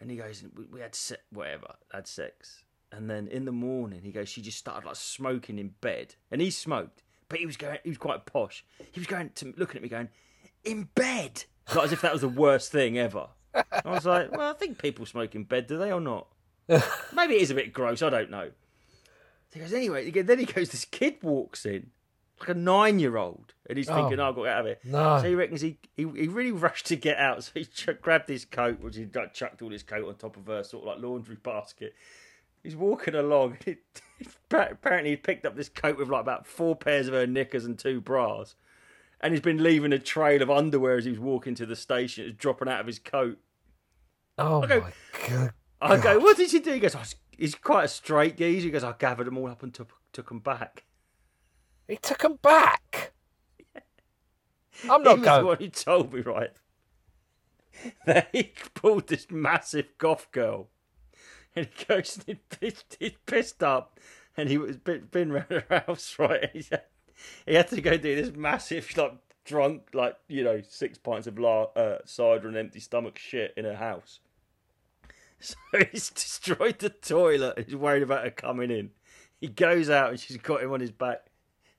and 0.00 0.10
he 0.10 0.16
goes, 0.18 0.44
"We, 0.54 0.64
we 0.66 0.80
had 0.80 0.94
se- 0.94 1.16
whatever, 1.32 1.76
had 1.92 2.06
sex." 2.06 2.64
And 2.96 3.10
then 3.10 3.28
in 3.28 3.44
the 3.44 3.52
morning, 3.52 4.00
he 4.02 4.10
goes, 4.10 4.28
she 4.28 4.40
just 4.40 4.56
started 4.56 4.86
like 4.86 4.96
smoking 4.96 5.58
in 5.58 5.74
bed, 5.82 6.14
and 6.30 6.40
he 6.40 6.50
smoked, 6.50 7.02
but 7.28 7.38
he 7.38 7.44
was 7.44 7.58
going, 7.58 7.78
he 7.84 7.90
was 7.90 7.98
quite 7.98 8.24
posh. 8.24 8.64
He 8.90 8.98
was 8.98 9.06
going 9.06 9.30
to 9.34 9.52
looking 9.58 9.76
at 9.76 9.82
me, 9.82 9.88
going, 9.90 10.08
"In 10.64 10.88
bed," 10.94 11.44
like 11.74 11.84
as 11.84 11.92
if 11.92 12.00
that 12.00 12.12
was 12.12 12.22
the 12.22 12.28
worst 12.28 12.72
thing 12.72 12.96
ever. 12.96 13.28
I 13.54 13.64
was 13.84 14.06
like, 14.06 14.32
"Well, 14.32 14.50
I 14.50 14.54
think 14.54 14.78
people 14.78 15.04
smoke 15.04 15.34
in 15.34 15.44
bed, 15.44 15.66
do 15.66 15.76
they 15.76 15.92
or 15.92 16.00
not?" 16.00 16.28
Maybe 17.12 17.34
it 17.34 17.42
is 17.42 17.50
a 17.50 17.54
bit 17.54 17.72
gross. 17.72 18.00
I 18.00 18.08
don't 18.08 18.30
know. 18.30 18.50
He 19.52 19.60
goes, 19.60 19.72
anyway, 19.72 20.10
then 20.10 20.38
he 20.38 20.44
goes, 20.44 20.68
this 20.70 20.84
kid 20.84 21.16
walks 21.22 21.64
in, 21.64 21.90
like 22.40 22.50
a 22.50 22.54
nine 22.54 22.98
year 22.98 23.16
old, 23.16 23.54
and 23.68 23.78
he's 23.78 23.88
oh. 23.88 23.94
thinking, 23.94 24.20
Oh. 24.20 24.24
oh, 24.24 24.28
I've 24.28 24.34
got 24.34 24.42
to 24.42 24.48
get 24.48 24.54
out 24.54 24.60
of 24.60 24.66
here. 24.66 24.78
No. 24.84 25.18
So 25.22 25.28
he 25.28 25.34
reckons 25.34 25.60
he, 25.62 25.78
he, 25.96 26.02
he 26.02 26.28
really 26.28 26.52
rushed 26.52 26.86
to 26.86 26.96
get 26.96 27.16
out. 27.16 27.44
So 27.44 27.52
he 27.54 27.64
ch- 27.64 27.88
grabbed 28.02 28.28
his 28.28 28.44
coat, 28.44 28.80
which 28.80 28.96
he 28.96 29.06
like, 29.14 29.32
chucked 29.32 29.62
all 29.62 29.70
his 29.70 29.82
coat 29.82 30.06
on 30.06 30.14
top 30.16 30.36
of 30.36 30.46
her 30.46 30.62
sort 30.62 30.82
of 30.82 30.88
like 30.88 31.02
laundry 31.02 31.36
basket. 31.36 31.94
He's 32.66 32.76
walking 32.76 33.14
along. 33.14 33.58
Apparently, 34.50 35.10
he 35.10 35.16
picked 35.16 35.46
up 35.46 35.54
this 35.54 35.68
coat 35.68 35.98
with 35.98 36.08
like 36.08 36.20
about 36.20 36.46
four 36.46 36.74
pairs 36.74 37.06
of 37.06 37.14
her 37.14 37.26
knickers 37.26 37.64
and 37.64 37.78
two 37.78 38.00
bras. 38.00 38.56
And 39.20 39.32
he's 39.32 39.40
been 39.40 39.62
leaving 39.62 39.92
a 39.92 39.98
trail 40.00 40.42
of 40.42 40.50
underwear 40.50 40.96
as 40.96 41.04
he 41.04 41.10
was 41.12 41.20
walking 41.20 41.54
to 41.54 41.64
the 41.66 41.76
station. 41.76 42.24
It 42.24 42.26
was 42.28 42.36
dropping 42.36 42.68
out 42.68 42.80
of 42.80 42.86
his 42.86 42.98
coat. 42.98 43.38
Oh 44.36 44.64
Okay. 44.64 44.80
my 44.80 44.92
god! 45.28 45.52
I 45.80 45.96
go, 45.96 46.18
what 46.18 46.36
did 46.36 46.52
you 46.52 46.60
do? 46.60 46.72
He 46.72 46.80
goes, 46.80 46.96
oh, 46.96 47.02
he's 47.30 47.54
quite 47.54 47.84
a 47.84 47.88
straight 47.88 48.36
geezer. 48.36 48.66
He 48.66 48.70
goes, 48.72 48.82
I 48.84 48.94
gathered 48.98 49.26
them 49.28 49.38
all 49.38 49.48
up 49.48 49.62
and 49.62 49.72
took, 49.72 49.92
took 50.12 50.28
them 50.28 50.40
back. 50.40 50.84
He 51.86 51.96
took 51.96 52.18
them 52.18 52.38
back. 52.42 53.12
I'm 54.90 55.02
He 55.02 55.04
not 55.04 55.22
going. 55.22 55.46
one 55.46 55.56
who 55.58 55.68
told 55.68 56.12
me, 56.12 56.20
right? 56.20 56.50
that 58.06 58.28
he 58.32 58.52
pulled 58.74 59.06
this 59.08 59.26
massive 59.30 59.86
goth 59.98 60.30
girl, 60.32 60.68
and 61.60 61.68
he 61.74 61.84
goes, 61.86 62.20
and 62.28 62.38
he, 62.60 62.72
he's 63.00 63.12
pissed 63.24 63.62
up, 63.62 63.98
and 64.36 64.48
he 64.48 64.58
was 64.58 64.76
been, 64.76 65.08
been 65.10 65.32
around 65.32 65.50
her 65.50 65.84
house, 65.86 66.16
right? 66.18 66.50
He, 66.52 66.64
had, 66.70 66.82
he 67.46 67.54
had 67.54 67.68
to 67.68 67.80
go 67.80 67.96
do 67.96 68.14
this 68.14 68.36
massive, 68.36 68.94
like 68.96 69.14
drunk, 69.44 69.88
like 69.94 70.16
you 70.28 70.44
know, 70.44 70.60
six 70.68 70.98
pints 70.98 71.26
of 71.26 71.38
la- 71.38 71.70
uh, 71.74 71.98
cider 72.04 72.48
and 72.48 72.56
empty 72.56 72.80
stomach 72.80 73.18
shit 73.18 73.54
in 73.56 73.64
her 73.64 73.76
house. 73.76 74.20
So 75.38 75.54
he's 75.92 76.08
destroyed 76.08 76.78
the 76.78 76.88
toilet. 76.88 77.66
He's 77.66 77.76
worried 77.76 78.02
about 78.02 78.24
her 78.24 78.30
coming 78.30 78.70
in. 78.70 78.92
He 79.38 79.48
goes 79.48 79.90
out 79.90 80.08
and 80.08 80.18
she's 80.18 80.38
got 80.38 80.62
him 80.62 80.72
on 80.72 80.80
his 80.80 80.92
back 80.92 81.26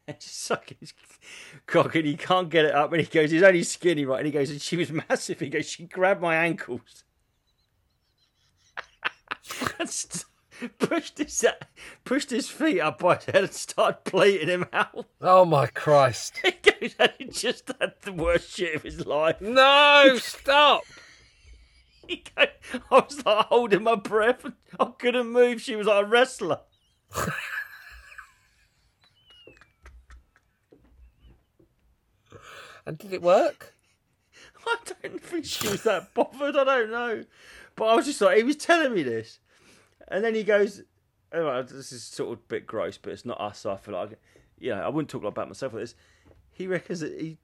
and 0.07 0.15
she's 0.19 0.31
sucking 0.31 0.77
his 0.79 0.93
cock 1.65 1.95
and 1.95 2.05
he 2.05 2.15
can't 2.15 2.51
get 2.51 2.65
it 2.65 2.75
up. 2.75 2.93
And 2.93 3.01
he 3.01 3.07
goes, 3.07 3.31
he's 3.31 3.41
only 3.41 3.63
skinny, 3.63 4.05
right? 4.05 4.19
And 4.19 4.27
he 4.27 4.31
goes, 4.31 4.51
and 4.51 4.61
she 4.61 4.77
was 4.77 4.91
massive. 4.91 5.39
He 5.39 5.49
goes, 5.49 5.67
she 5.67 5.85
grabbed 5.85 6.21
my 6.21 6.35
ankles 6.35 7.03
pushed 10.79 11.17
his 11.17 11.43
uh, 11.43 11.51
pushed 12.03 12.29
his 12.29 12.49
feet 12.49 12.79
up 12.79 12.99
by 12.99 13.15
his 13.15 13.25
head 13.25 13.35
and 13.35 13.53
started 13.53 14.03
plating 14.03 14.47
him 14.47 14.65
out. 14.73 15.05
Oh 15.21 15.45
my 15.45 15.67
Christ! 15.67 16.39
He 16.43 16.51
goes, 16.51 16.95
and 16.99 17.11
he 17.17 17.25
just 17.25 17.71
had 17.79 17.93
the 18.01 18.13
worst 18.13 18.55
shit 18.55 18.75
of 18.75 18.83
his 18.83 19.05
life. 19.05 19.41
No, 19.41 20.17
stop! 20.19 20.83
He 22.07 22.23
goes, 22.37 22.47
I 22.89 22.95
was 22.95 23.25
like 23.25 23.45
holding 23.47 23.83
my 23.83 23.95
breath. 23.95 24.45
And 24.45 24.53
I 24.79 24.85
couldn't 24.97 25.27
move. 25.27 25.61
She 25.61 25.75
was 25.75 25.87
like 25.87 26.05
a 26.05 26.07
wrestler. 26.07 26.61
And 32.85 32.97
did 32.97 33.11
it 33.11 33.21
work? 33.21 33.75
I 34.65 34.77
don't 34.85 35.21
think 35.21 35.43
she 35.43 35.67
was 35.67 35.83
that 35.83 36.13
bothered. 36.13 36.55
I 36.55 36.63
don't 36.63 36.91
know. 36.91 37.25
But 37.77 37.85
I 37.85 37.95
was 37.95 38.05
just 38.05 38.19
like, 38.19 38.37
he 38.37 38.43
was 38.43 38.57
telling 38.57 38.93
me 38.93 39.03
this. 39.03 39.39
And 40.09 40.25
then 40.25 40.35
he 40.35 40.43
goes, 40.43 40.81
oh, 41.31 41.45
well, 41.45 41.63
this 41.63 41.93
is 41.93 42.03
sort 42.03 42.33
of 42.33 42.39
a 42.39 42.47
bit 42.47 42.67
gross, 42.67 42.97
but 42.97 43.13
it's 43.13 43.25
not 43.25 43.39
us. 43.39 43.59
So 43.59 43.71
I 43.71 43.77
feel 43.77 43.93
like, 43.93 44.19
you 44.59 44.71
know, 44.71 44.81
I 44.81 44.89
wouldn't 44.89 45.09
talk 45.09 45.23
about 45.23 45.47
myself 45.47 45.73
like 45.73 45.83
this. 45.83 45.95
He 46.51 46.67
reckons 46.67 47.01
that 47.01 47.17
he, 47.19 47.37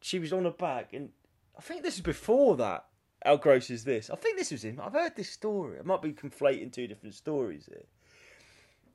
she 0.00 0.18
was 0.18 0.32
on 0.32 0.44
her 0.44 0.50
back. 0.50 0.92
And 0.92 1.10
I 1.56 1.62
think 1.62 1.82
this 1.82 1.94
is 1.94 2.00
before 2.02 2.56
that. 2.56 2.84
How 3.24 3.36
gross 3.36 3.70
is 3.70 3.84
this? 3.84 4.10
I 4.10 4.16
think 4.16 4.36
this 4.36 4.52
was 4.52 4.64
him. 4.64 4.80
I've 4.82 4.92
heard 4.92 5.16
this 5.16 5.30
story. 5.30 5.78
I 5.78 5.82
might 5.82 6.02
be 6.02 6.12
conflating 6.12 6.72
two 6.72 6.86
different 6.86 7.14
stories 7.14 7.66
here. 7.66 7.84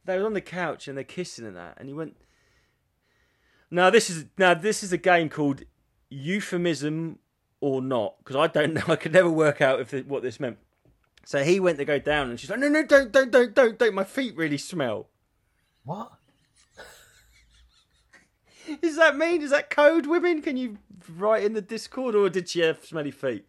They 0.05 0.17
were 0.17 0.25
on 0.25 0.33
the 0.33 0.41
couch 0.41 0.87
and 0.87 0.97
they're 0.97 1.03
kissing 1.03 1.45
and 1.45 1.55
that. 1.55 1.75
And 1.77 1.87
he 1.87 1.93
went, 1.93 2.15
now 3.69 3.89
this 3.89 4.09
is 4.09 4.25
now 4.37 4.53
this 4.53 4.83
is 4.83 4.93
a 4.93 4.97
game 4.97 5.29
called 5.29 5.63
euphemism 6.09 7.19
or 7.59 7.81
not 7.81 8.17
because 8.19 8.35
I 8.35 8.47
don't 8.47 8.73
know. 8.73 8.83
I 8.87 8.95
could 8.95 9.13
never 9.13 9.29
work 9.29 9.61
out 9.61 9.79
if 9.79 9.93
it, 9.93 10.07
what 10.07 10.21
this 10.21 10.39
meant. 10.39 10.57
So 11.25 11.43
he 11.43 11.59
went 11.59 11.77
to 11.77 11.85
go 11.85 11.99
down, 11.99 12.29
and 12.29 12.39
she's 12.39 12.49
like, 12.49 12.59
"No, 12.59 12.67
no, 12.69 12.83
don't, 12.83 13.11
don't, 13.11 13.31
don't, 13.31 13.53
don't, 13.53 13.77
don't! 13.77 13.93
My 13.95 14.03
feet 14.03 14.35
really 14.35 14.57
smell." 14.57 15.09
What? 15.85 16.11
Is 18.81 18.95
that 18.97 19.17
mean? 19.17 19.41
Is 19.41 19.51
that 19.51 19.69
code, 19.69 20.05
women? 20.05 20.41
Can 20.41 20.57
you 20.57 20.77
write 21.17 21.43
in 21.43 21.53
the 21.53 21.61
Discord, 21.61 22.15
or 22.15 22.29
did 22.29 22.49
she 22.49 22.61
have 22.61 22.83
smelly 22.85 23.11
feet? 23.11 23.45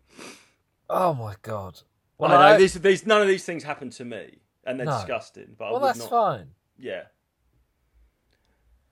Oh 0.90 1.14
my 1.14 1.34
God! 1.42 1.80
Well, 2.18 2.32
I 2.32 2.34
know 2.50 2.54
I- 2.54 2.58
these, 2.58 2.74
these, 2.74 3.06
none 3.06 3.22
of 3.22 3.28
these 3.28 3.44
things 3.44 3.62
happen 3.64 3.90
to 3.90 4.04
me, 4.04 4.38
and 4.64 4.78
they're 4.78 4.86
No. 4.86 4.92
disgusting. 4.96 5.54
But 5.58 5.72
Well, 5.72 5.80
that's 5.80 5.98
not. 6.00 6.10
fine. 6.10 6.50
Yeah. 6.78 7.04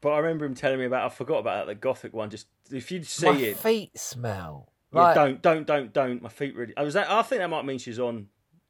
But 0.00 0.10
I 0.10 0.18
remember 0.18 0.44
him 0.44 0.54
telling 0.54 0.78
me 0.78 0.84
about. 0.86 1.04
I 1.06 1.08
forgot 1.14 1.38
about 1.38 1.66
that. 1.66 1.72
The 1.72 1.74
gothic 1.76 2.12
one. 2.12 2.30
Just 2.30 2.46
if 2.72 2.90
you 2.90 3.02
see 3.04 3.26
My 3.30 3.36
it, 3.36 3.56
feet 3.56 3.96
smell. 3.98 4.72
yeah, 4.92 5.00
Like, 5.02 5.14
don't, 5.14 5.42
don't, 5.42 5.66
don't, 5.66 5.92
don't. 5.92 6.22
My 6.22 6.28
feet 6.28 6.56
really. 6.56 6.72
I 6.76 6.82
was. 6.82 6.94
That, 6.94 7.08
I 7.10 7.22
think 7.22 7.40
that 7.40 7.48
might 7.50 7.64
mean 7.64 7.78
she's 7.78 8.00
on. 8.00 8.26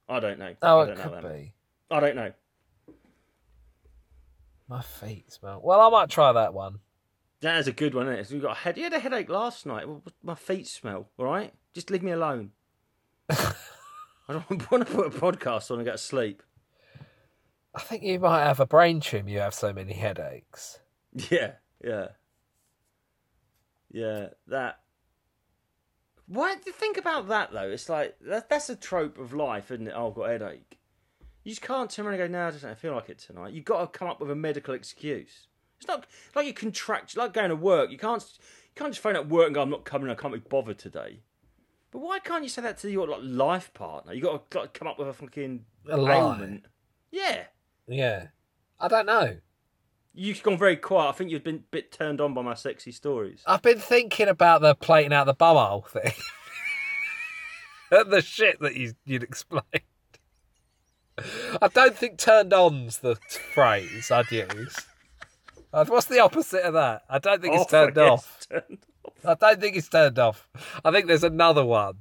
I 0.09 0.21
don't 0.21 0.39
know. 0.39 0.55
Oh, 0.63 0.81
I 0.81 0.85
it 0.85 0.87
don't 0.87 0.99
know 0.99 1.21
could 1.21 1.33
be. 1.33 1.55
I 1.91 2.01
don't 2.01 2.17
know. 2.17 2.33
My 4.69 4.83
feet 4.83 5.33
smell. 5.33 5.61
Well, 5.63 5.81
I 5.81 5.91
might 5.91 6.09
try 6.11 6.33
that 6.33 6.55
one. 6.55 6.79
That 7.41 7.59
is 7.59 7.67
a 7.69 7.73
good 7.73 7.95
one, 7.95 8.07
isn't 8.07 8.19
it? 8.21 8.27
So 8.29 8.35
you 8.37 8.41
got 8.41 8.57
a 8.57 8.61
head. 8.61 8.77
You 8.77 8.85
had 8.85 8.93
a 8.93 9.01
headache 9.01 9.29
last 9.29 9.67
night. 9.67 9.87
My 10.23 10.35
feet 10.35 10.67
smell. 10.69 11.09
All 11.19 11.27
right, 11.27 11.53
just 11.75 11.91
leave 11.91 12.03
me 12.03 12.13
alone. 12.13 12.53
I 13.31 13.55
don't 14.29 14.49
want 14.71 14.87
to 14.87 14.95
put 14.95 15.07
a 15.07 15.11
podcast 15.11 15.71
on 15.71 15.79
and 15.79 15.85
get 15.87 15.93
to 15.93 15.99
sleep. 15.99 16.43
I 17.75 17.81
think 17.81 18.03
you 18.03 18.19
might 18.21 18.45
have 18.45 18.61
a 18.61 18.67
brain 18.67 19.01
tumor. 19.01 19.31
You 19.31 19.41
have 19.41 19.55
so 19.55 19.73
many 19.73 19.93
headaches. 19.93 20.79
Yeah, 21.31 21.53
yeah, 21.85 22.07
yeah. 23.91 24.29
That. 24.47 24.79
Why 26.33 26.55
do 26.55 26.63
you 26.67 26.73
think 26.73 26.97
about 26.97 27.29
that 27.29 27.53
though? 27.53 27.69
It's 27.71 27.89
like 27.89 28.17
that, 28.23 28.49
that's 28.49 28.71
a 28.71 28.77
trope 28.77 29.19
of 29.19 29.35
life, 29.35 29.71
isn't 29.71 29.87
it? 29.89 29.93
Oh, 29.95 30.09
I've 30.09 30.15
got 30.15 30.23
a 30.25 30.33
headache. 30.33 30.79
You 31.45 31.51
just 31.51 31.61
can't 31.63 31.91
turn 31.91 32.07
around 32.07 32.21
and 32.21 32.33
go, 32.33 32.39
"No, 32.39 32.47
I 32.47 32.51
just 32.53 32.63
don't 32.63 32.79
feel 32.79 32.95
like 32.95 33.09
it 33.11 33.19
tonight." 33.19 33.53
You've 33.53 33.65
got 33.65 33.81
to 33.93 33.99
come 33.99 34.09
up 34.09 34.21
with 34.21 34.31
a 34.31 34.35
medical 34.35 34.75
excuse. 34.75 35.49
It's 35.79 35.89
not 35.89 36.07
like 36.35 36.47
you 36.47 36.55
contract, 36.55 37.17
like 37.17 37.33
going 37.35 37.49
to 37.51 37.57
work. 37.57 37.91
You 37.91 37.99
can't, 37.99 38.23
you 38.23 38.71
can't 38.77 38.93
just 38.93 39.03
phone 39.03 39.17
up 39.17 39.27
work 39.29 39.47
and 39.47 39.55
go, 39.55 39.63
"I'm 39.63 39.69
not 39.71 39.85
coming. 39.85 40.09
I 40.11 40.15
can't 40.15 40.33
be 40.33 40.41
bothered 40.41 40.79
today." 40.79 41.21
But 41.91 41.99
why 41.99 42.21
can't 42.21 42.43
you 42.45 42.49
say 42.49 42.63
that 42.63 42.79
to 42.79 42.91
your 42.91 43.07
like 43.09 43.21
life 43.23 43.75
partner? 43.75 44.15
You 44.15 44.23
got 44.23 44.51
to, 44.51 44.61
to 44.61 44.69
come 44.69 44.89
up 44.89 44.99
with 44.99 45.09
a 45.09 45.13
fucking 45.13 45.65
A 45.91 45.97
lie. 45.99 46.17
ailment. 46.17 46.65
Yeah, 47.11 47.45
Yeah. 47.87 48.29
I 48.81 48.89
don't 48.89 49.05
know. 49.07 49.37
You've 50.15 50.43
gone 50.43 50.59
very 50.59 50.77
quiet. 50.77 51.09
I 51.09 51.13
think 51.13 51.31
you've 51.31 51.45
been 51.45 51.57
a 51.57 51.71
bit 51.71 51.93
turned 51.93 52.21
on 52.21 52.35
by 52.35 52.43
my 52.43 52.55
sexy 52.55 52.93
stories. 52.93 53.43
I've 53.47 53.63
been 53.63 53.79
thinking 53.79 54.29
about 54.29 54.61
the 54.61 54.75
plating 54.75 55.13
out 55.13 55.27
the 55.27 55.35
bumhole 55.35 55.87
thing. 55.87 56.13
the 57.91 58.23
shit 58.23 58.61
that 58.61 58.77
you, 58.77 58.95
you'd 59.05 59.23
explained. 59.23 59.65
I 61.61 61.69
don't 61.69 61.97
think 61.97 62.19
turned 62.19 62.53
on's 62.53 62.99
the 62.99 63.17
phrase 63.55 64.11
I'd 64.11 64.31
use. 64.33 64.77
What's 65.71 66.07
the 66.07 66.21
opposite 66.21 66.63
of 66.63 66.75
that? 66.75 67.03
I 67.09 67.19
don't 67.19 67.41
think 67.41 67.55
it's 67.55 67.73
Oh, 67.73 67.79
I 67.79 67.85
turned 67.85 67.99
off. 67.99 68.47
turned 68.49 68.79
I 69.25 69.35
don't 69.35 69.61
think 69.61 69.77
it's 69.77 69.89
turned 69.89 70.19
off. 70.19 70.49
I 70.85 70.91
think 70.91 71.07
there's 71.07 71.25
another 71.25 71.65
one. 71.65 71.99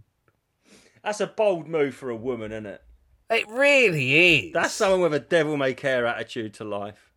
That's 1.04 1.22
a 1.22 1.28
bold 1.28 1.68
move 1.68 1.96
for 1.96 2.10
a 2.10 2.16
woman, 2.16 2.52
isn't 2.52 2.66
it? 2.66 2.82
It 3.30 3.48
really 3.50 4.48
is. 4.48 4.54
That's 4.54 4.74
someone 4.74 5.02
with 5.02 5.14
a 5.14 5.20
devil 5.20 5.56
may 5.56 5.74
care 5.74 6.06
attitude 6.06 6.54
to 6.56 6.64
life. 6.64 7.11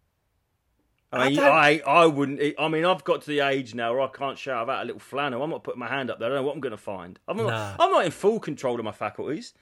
I 1.16 1.24
I 1.24 1.28
mean, 1.28 1.36
don't- 1.36 1.52
I, 1.52 1.82
I, 1.86 2.06
wouldn't. 2.06 2.40
I 2.58 2.68
mean, 2.68 2.84
I've 2.84 3.04
got 3.04 3.22
to 3.22 3.26
the 3.26 3.40
age 3.40 3.74
now 3.74 3.92
where 3.92 4.02
I 4.02 4.08
can't 4.08 4.38
shout 4.38 4.62
about 4.62 4.82
a 4.82 4.84
little 4.86 5.00
flannel. 5.00 5.42
I'm 5.42 5.50
not 5.50 5.64
putting 5.64 5.80
my 5.80 5.88
hand 5.88 6.10
up 6.10 6.18
there. 6.18 6.26
I 6.26 6.34
don't 6.34 6.38
know 6.38 6.46
what 6.46 6.54
I'm 6.54 6.60
going 6.60 6.72
to 6.72 6.76
find. 6.76 7.18
I'm 7.28 7.36
not. 7.36 7.46
Nah. 7.46 7.76
I'm 7.78 7.90
not 7.90 8.04
in 8.04 8.10
full 8.10 8.40
control 8.40 8.78
of 8.78 8.84
my 8.84 8.92
faculties. 8.92 9.54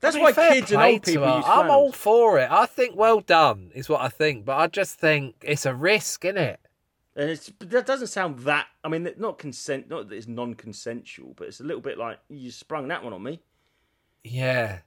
That's 0.00 0.14
I 0.14 0.18
mean, 0.18 0.24
why 0.26 0.32
kids 0.54 0.70
and 0.70 0.80
old 0.80 1.02
people 1.02 1.36
use 1.36 1.44
I'm 1.46 1.70
all 1.70 1.90
for 1.92 2.38
it. 2.38 2.48
I 2.50 2.66
think 2.66 2.96
well 2.96 3.20
done 3.20 3.72
is 3.74 3.88
what 3.88 4.00
I 4.00 4.08
think, 4.08 4.44
but 4.44 4.56
I 4.56 4.68
just 4.68 4.98
think 4.98 5.34
it's 5.42 5.66
a 5.66 5.74
risk, 5.74 6.24
isn't 6.24 6.36
it? 6.38 6.60
And 7.16 7.30
it's 7.30 7.50
that 7.58 7.84
doesn't 7.84 8.06
sound 8.06 8.38
that. 8.40 8.66
I 8.84 8.88
mean, 8.88 9.08
not 9.18 9.38
consent. 9.38 9.90
Not 9.90 10.08
that 10.08 10.14
it's 10.14 10.28
non-consensual, 10.28 11.34
but 11.36 11.48
it's 11.48 11.58
a 11.58 11.64
little 11.64 11.82
bit 11.82 11.98
like 11.98 12.20
you 12.28 12.52
sprung 12.52 12.86
that 12.88 13.02
one 13.02 13.12
on 13.12 13.22
me. 13.24 13.40
Yeah. 14.22 14.78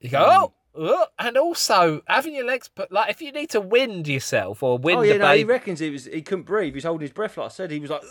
You 0.00 0.10
go, 0.10 0.24
oh, 0.26 0.30
oh, 0.30 0.52
and 0.74 1.36
also 1.36 2.02
having 2.06 2.34
your 2.34 2.44
legs 2.44 2.68
put 2.68 2.92
like 2.92 3.10
if 3.10 3.20
you 3.20 3.32
need 3.32 3.50
to 3.50 3.60
wind 3.60 4.06
yourself 4.06 4.62
or 4.62 4.78
wind 4.78 4.98
oh 5.00 5.02
yeah, 5.02 5.16
no, 5.16 5.34
he 5.34 5.44
reckons 5.44 5.80
he 5.80 5.90
was. 5.90 6.04
He 6.04 6.22
couldn't 6.22 6.44
breathe. 6.44 6.72
He 6.72 6.76
was 6.76 6.84
holding 6.84 7.02
his 7.02 7.12
breath. 7.12 7.36
Like 7.36 7.46
I 7.46 7.48
said, 7.48 7.70
he 7.70 7.80
was 7.80 7.90
like, 7.90 8.02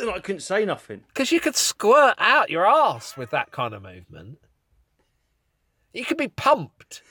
and 0.00 0.10
I 0.10 0.20
couldn't 0.20 0.40
say 0.40 0.64
nothing. 0.64 1.02
because 1.08 1.32
you 1.32 1.40
could 1.40 1.56
squirt 1.56 2.14
out 2.18 2.50
your 2.50 2.66
ass 2.66 3.16
with 3.16 3.30
that 3.30 3.50
kind 3.52 3.74
of 3.74 3.82
movement. 3.82 4.38
You 5.92 6.04
could 6.04 6.18
be 6.18 6.28
pumped. 6.28 7.02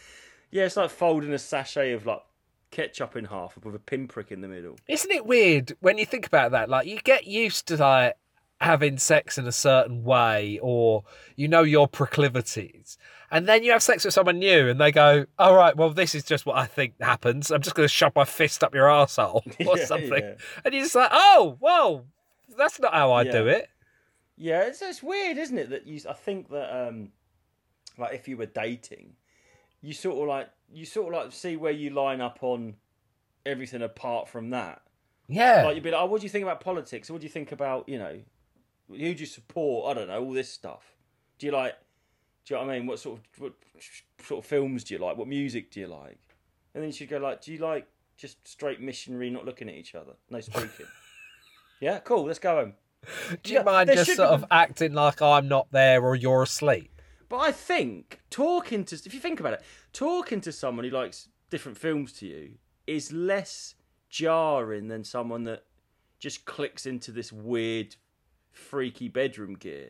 Yeah, 0.51 0.65
it's 0.65 0.77
like 0.77 0.91
folding 0.91 1.33
a 1.33 1.39
sachet 1.39 1.91
of 1.91 2.05
like 2.05 2.21
ketchup 2.71 3.15
in 3.15 3.25
half 3.25 3.57
with 3.63 3.75
a 3.75 3.79
pinprick 3.79 4.31
in 4.31 4.41
the 4.41 4.47
middle. 4.47 4.77
Isn't 4.87 5.11
it 5.11 5.25
weird 5.25 5.75
when 5.79 5.97
you 5.97 6.05
think 6.05 6.27
about 6.27 6.51
that? 6.51 6.69
Like 6.69 6.87
you 6.87 6.99
get 7.03 7.25
used 7.25 7.67
to 7.67 7.77
like 7.77 8.15
having 8.61 8.97
sex 8.97 9.37
in 9.37 9.47
a 9.47 9.51
certain 9.51 10.03
way, 10.03 10.59
or 10.61 11.03
you 11.35 11.47
know 11.47 11.63
your 11.63 11.87
proclivities, 11.87 12.97
and 13.31 13.47
then 13.47 13.63
you 13.63 13.71
have 13.71 13.83
sex 13.83 14.05
with 14.05 14.13
someone 14.13 14.39
new, 14.39 14.69
and 14.69 14.79
they 14.79 14.91
go, 14.91 15.25
"All 15.39 15.55
right, 15.55 15.75
well, 15.75 15.89
this 15.89 16.15
is 16.15 16.23
just 16.23 16.45
what 16.45 16.57
I 16.57 16.65
think 16.65 16.93
happens. 17.01 17.51
I'm 17.51 17.61
just 17.61 17.75
going 17.75 17.85
to 17.87 17.93
shove 17.93 18.13
my 18.15 18.25
fist 18.25 18.63
up 18.63 18.73
your 18.75 18.89
asshole 18.89 19.43
or 19.67 19.77
Yeah, 19.77 19.85
something," 19.85 20.23
yeah. 20.23 20.35
and 20.63 20.73
you're 20.73 20.83
just 20.83 20.95
like, 20.95 21.09
"Oh, 21.11 21.57
well, 21.59 22.05
that's 22.57 22.79
not 22.79 22.93
how 22.93 23.11
I 23.11 23.23
do 23.23 23.47
it." 23.47 23.69
Yeah, 24.37 24.63
it's, 24.63 24.81
it's 24.81 25.01
weird, 25.01 25.37
isn't 25.37 25.57
it? 25.57 25.69
That 25.69 25.87
you, 25.87 25.99
I 26.09 26.13
think 26.13 26.49
that, 26.49 26.87
um, 26.87 27.09
like, 27.97 28.13
if 28.13 28.27
you 28.27 28.35
were 28.37 28.45
dating, 28.47 29.13
you 29.81 29.93
sort 29.93 30.17
of 30.21 30.27
like 30.27 30.49
you 30.71 30.85
sort 30.85 31.13
of 31.13 31.23
like 31.23 31.31
see 31.31 31.55
where 31.55 31.71
you 31.71 31.91
line 31.91 32.19
up 32.21 32.39
on 32.41 32.75
everything 33.45 33.81
apart 33.81 34.27
from 34.27 34.49
that. 34.49 34.81
Yeah, 35.27 35.63
Like 35.65 35.75
you'd 35.75 35.83
be 35.83 35.91
like, 35.91 36.01
oh, 36.01 36.05
what 36.05 36.21
do 36.21 36.25
you 36.25 36.29
think 36.29 36.43
about 36.43 36.59
politics? 36.61 37.09
What 37.09 37.21
do 37.21 37.25
you 37.25 37.31
think 37.31 37.51
about 37.51 37.87
you 37.89 37.97
know, 37.97 38.19
who 38.89 38.97
do 38.97 39.19
you 39.19 39.25
support? 39.25 39.89
I 39.89 39.99
don't 39.99 40.07
know 40.07 40.23
all 40.23 40.33
this 40.33 40.51
stuff. 40.51 40.95
Do 41.39 41.45
you 41.47 41.51
like? 41.51 41.75
Do 42.45 42.53
you 42.53 42.59
know 42.59 42.67
what 42.67 42.73
I 42.73 42.77
mean? 42.77 42.87
What 42.87 42.99
sort 42.99 43.19
of 43.19 43.41
what 43.41 43.53
sort 44.21 44.43
of 44.43 44.49
films 44.49 44.83
do 44.83 44.93
you 44.93 44.99
like? 44.99 45.17
What 45.17 45.27
music 45.27 45.71
do 45.71 45.79
you 45.79 45.87
like? 45.87 46.19
And 46.73 46.83
then 46.83 46.91
she'd 46.91 47.09
go 47.09 47.17
like, 47.17 47.41
do 47.41 47.51
you 47.51 47.59
like 47.59 47.87
just 48.17 48.47
straight 48.47 48.79
missionary, 48.81 49.29
not 49.29 49.45
looking 49.45 49.69
at 49.69 49.75
each 49.75 49.95
other, 49.95 50.13
no 50.29 50.39
speaking? 50.41 50.85
yeah, 51.79 51.99
cool. 51.99 52.25
Let's 52.25 52.39
go 52.39 52.55
home. 52.55 52.73
do 53.43 53.51
you 53.53 53.59
yeah, 53.59 53.63
mind 53.63 53.89
just 53.91 54.15
sort 54.15 54.29
be- 54.29 54.33
of 54.33 54.45
acting 54.51 54.93
like 54.93 55.21
I'm 55.21 55.47
not 55.47 55.71
there 55.71 56.03
or 56.03 56.15
you're 56.15 56.43
asleep? 56.43 57.01
But 57.29 57.37
I 57.37 57.51
think 57.51 58.19
talking 58.29 58.83
to 58.85 58.95
if 58.95 59.13
you 59.13 59.19
think 59.19 59.39
about 59.39 59.53
it, 59.53 59.63
talking 59.91 60.41
to 60.41 60.51
someone 60.51 60.85
who 60.85 60.91
likes 60.91 61.29
different 61.49 61.77
films 61.77 62.13
to 62.13 62.27
you 62.27 62.51
is 62.85 63.11
less 63.11 63.75
jarring 64.09 64.87
than 64.87 65.03
someone 65.03 65.43
that 65.45 65.63
just 66.19 66.45
clicks 66.45 66.85
into 66.85 67.11
this 67.11 67.31
weird, 67.31 67.95
freaky 68.51 69.07
bedroom 69.07 69.55
gear. 69.55 69.89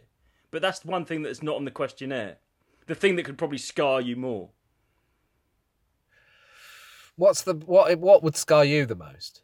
But 0.52 0.62
that's 0.62 0.86
one 0.86 1.06
thing 1.06 1.22
that's 1.22 1.44
not 1.44 1.58
on 1.58 1.66
the 1.66 1.72
questionnaire. 1.72 2.38
The 2.88 2.96
thing 2.96 3.16
that 3.16 3.24
could 3.24 3.38
probably 3.38 3.58
scar 3.58 4.00
you 4.02 4.16
more. 4.16 4.50
What's 7.16 7.42
the 7.44 7.54
what? 7.54 7.98
What 8.00 8.24
would 8.24 8.36
scar 8.36 8.66
you 8.66 8.86
the 8.86 8.96
most? 8.96 9.42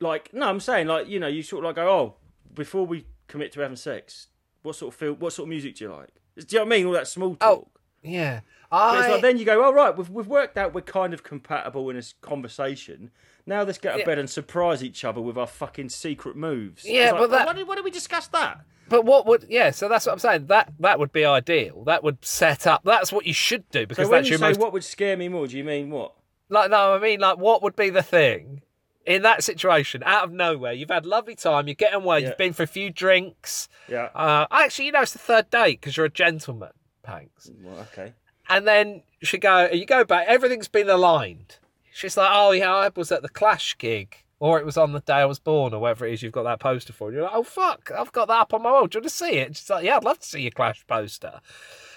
Like, 0.00 0.32
no, 0.32 0.46
I'm 0.48 0.60
saying 0.60 0.86
like 0.86 1.08
you 1.08 1.18
know 1.18 1.26
you 1.26 1.42
sort 1.42 1.64
of 1.64 1.68
like 1.68 1.76
go, 1.76 1.88
oh, 1.90 2.14
before 2.54 2.86
we 2.86 3.06
commit 3.26 3.52
to 3.52 3.60
having 3.60 3.76
sex, 3.76 4.28
what 4.62 4.76
sort 4.76 4.94
of 4.94 4.98
feel, 5.00 5.12
what 5.14 5.32
sort 5.32 5.46
of 5.46 5.50
music 5.50 5.76
do 5.76 5.84
you 5.84 5.92
like? 5.92 6.10
Do 6.36 6.44
you 6.48 6.58
know 6.60 6.64
what 6.66 6.72
I 6.74 6.76
mean? 6.78 6.86
All 6.86 6.92
that 6.92 7.08
small 7.08 7.30
talk. 7.30 7.38
Oh, 7.42 7.56
talk. 7.56 7.70
Yeah, 8.00 8.40
But 8.70 8.98
it's 8.98 9.06
I 9.08 9.10
like 9.12 9.22
then 9.22 9.38
you 9.38 9.44
go, 9.44 9.64
oh 9.66 9.72
right, 9.72 9.94
we've 9.96 10.08
we've 10.08 10.28
worked 10.28 10.56
out 10.56 10.72
we're 10.72 10.82
kind 10.82 11.12
of 11.12 11.24
compatible 11.24 11.90
in 11.90 11.96
this 11.96 12.14
conversation. 12.20 13.10
Now 13.44 13.64
let's 13.64 13.78
get 13.78 13.88
out 13.90 13.94
of 13.96 14.00
Yeah. 14.00 14.06
bed 14.06 14.18
and 14.20 14.30
surprise 14.30 14.84
each 14.84 15.04
other 15.04 15.20
with 15.20 15.36
our 15.36 15.48
fucking 15.48 15.88
secret 15.88 16.36
moves. 16.36 16.84
Yeah, 16.84 17.10
like, 17.10 17.14
but 17.14 17.22
oh, 17.22 17.26
that- 17.28 17.46
why 17.48 17.52
did, 17.54 17.66
why 17.66 17.74
did 17.74 17.84
we 17.84 17.90
discuss 17.90 18.28
that? 18.28 18.60
But 18.88 19.04
what 19.04 19.26
would 19.26 19.46
yeah? 19.48 19.70
So 19.70 19.88
that's 19.88 20.06
what 20.06 20.12
I'm 20.12 20.18
saying. 20.18 20.46
That 20.46 20.72
that 20.80 20.98
would 20.98 21.12
be 21.12 21.24
ideal. 21.24 21.84
That 21.84 22.02
would 22.02 22.24
set 22.24 22.66
up. 22.66 22.82
That's 22.84 23.12
what 23.12 23.26
you 23.26 23.32
should 23.32 23.68
do 23.70 23.86
because 23.86 24.06
So 24.06 24.10
when 24.10 24.20
that's 24.20 24.28
you 24.28 24.32
your 24.32 24.38
say 24.38 24.48
most 24.48 24.60
what 24.60 24.72
would 24.72 24.84
scare 24.84 25.16
me 25.16 25.28
more, 25.28 25.46
do 25.46 25.56
you 25.56 25.64
mean 25.64 25.90
what? 25.90 26.14
like. 26.48 26.70
No, 26.70 26.94
I 26.94 26.98
mean 26.98 27.20
like 27.20 27.38
what 27.38 27.62
would 27.62 27.76
be 27.76 27.90
the 27.90 28.02
thing 28.02 28.62
in 29.06 29.22
that 29.22 29.44
situation? 29.44 30.02
Out 30.04 30.24
of 30.24 30.32
nowhere, 30.32 30.72
you've 30.72 30.90
had 30.90 31.04
a 31.04 31.08
lovely 31.08 31.34
time. 31.34 31.68
You're 31.68 31.74
getting 31.74 32.04
well. 32.04 32.18
Yeah. 32.18 32.28
You've 32.28 32.38
been 32.38 32.52
for 32.52 32.62
a 32.62 32.66
few 32.66 32.90
drinks. 32.90 33.68
Yeah. 33.88 34.08
Uh, 34.14 34.46
actually, 34.50 34.86
you 34.86 34.92
know 34.92 35.02
it's 35.02 35.12
the 35.12 35.18
third 35.18 35.50
date 35.50 35.80
because 35.80 35.96
you're 35.96 36.06
a 36.06 36.10
gentleman, 36.10 36.70
Panks. 37.02 37.50
Well, 37.62 37.86
okay. 37.92 38.14
And 38.48 38.66
then 38.66 39.02
she 39.22 39.36
go, 39.38 39.68
you 39.70 39.84
go 39.84 40.04
back. 40.04 40.26
Everything's 40.26 40.68
been 40.68 40.88
aligned. 40.88 41.58
She's 41.92 42.16
like, 42.16 42.30
oh 42.32 42.52
yeah, 42.52 42.74
I 42.74 42.90
was 42.94 43.10
at 43.12 43.22
the 43.22 43.28
Clash 43.28 43.76
gig, 43.76 44.16
or 44.40 44.58
it 44.58 44.66
was 44.66 44.76
on 44.76 44.92
the 44.92 45.00
day 45.00 45.14
I 45.14 45.24
was 45.24 45.38
born, 45.38 45.74
or 45.74 45.80
whatever 45.80 46.06
it 46.06 46.14
is. 46.14 46.22
You've 46.22 46.32
got 46.32 46.44
that 46.44 46.60
poster 46.60 46.92
for. 46.92 47.08
And 47.08 47.16
you're 47.16 47.24
like, 47.24 47.34
oh 47.34 47.42
fuck, 47.42 47.90
I've 47.96 48.12
got 48.12 48.28
that 48.28 48.40
up 48.40 48.54
on 48.54 48.62
my 48.62 48.70
wall. 48.70 48.86
Do 48.86 48.98
you 48.98 49.00
want 49.00 49.10
to 49.10 49.16
see 49.16 49.32
it? 49.32 49.56
She's 49.56 49.70
like, 49.70 49.84
yeah, 49.84 49.96
I'd 49.96 50.04
love 50.04 50.20
to 50.20 50.26
see 50.26 50.42
your 50.42 50.50
Clash 50.50 50.86
poster. 50.86 51.40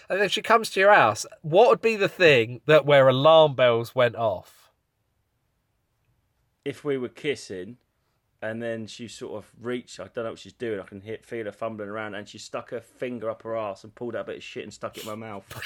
And 0.10 0.20
then 0.20 0.30
she 0.30 0.42
comes 0.42 0.70
to 0.72 0.80
your 0.80 0.94
house. 0.94 1.26
What 1.42 1.70
would 1.70 1.82
be 1.82 1.96
the 1.96 2.10
thing 2.10 2.62
that 2.66 2.86
where 2.86 3.08
alarm 3.08 3.56
bells 3.56 3.96
went 3.96 4.16
off? 4.16 4.72
If 6.66 6.84
we 6.84 6.98
were 6.98 7.10
kissing 7.10 7.78
and 8.42 8.62
then 8.62 8.88
she 8.88 9.08
sort 9.08 9.34
of 9.34 9.52
reached, 9.60 10.00
I 10.00 10.08
don't 10.14 10.26
know 10.26 10.32
what 10.32 10.40
she's 10.40 10.54
doing, 10.54 10.80
I 10.80 10.84
can 10.84 11.02
hit, 11.02 11.26
feel 11.26 11.46
her 11.46 11.52
fumbling 11.52 11.90
around 11.90 12.16
and 12.16 12.28
she 12.28 12.38
stuck 12.38 12.72
her 12.72 12.82
finger 12.82 13.30
up 13.30 13.44
her 13.44 13.56
ass 13.56 13.84
and 13.84 13.96
pulled 13.96 14.16
out 14.16 14.22
a 14.22 14.26
bit 14.26 14.38
of 14.38 14.44
shit 14.44 14.64
and 14.64 14.74
stuck 14.74 14.98
it 14.98 15.04
in 15.04 15.10
my 15.10 15.16
mouth. 15.16 15.46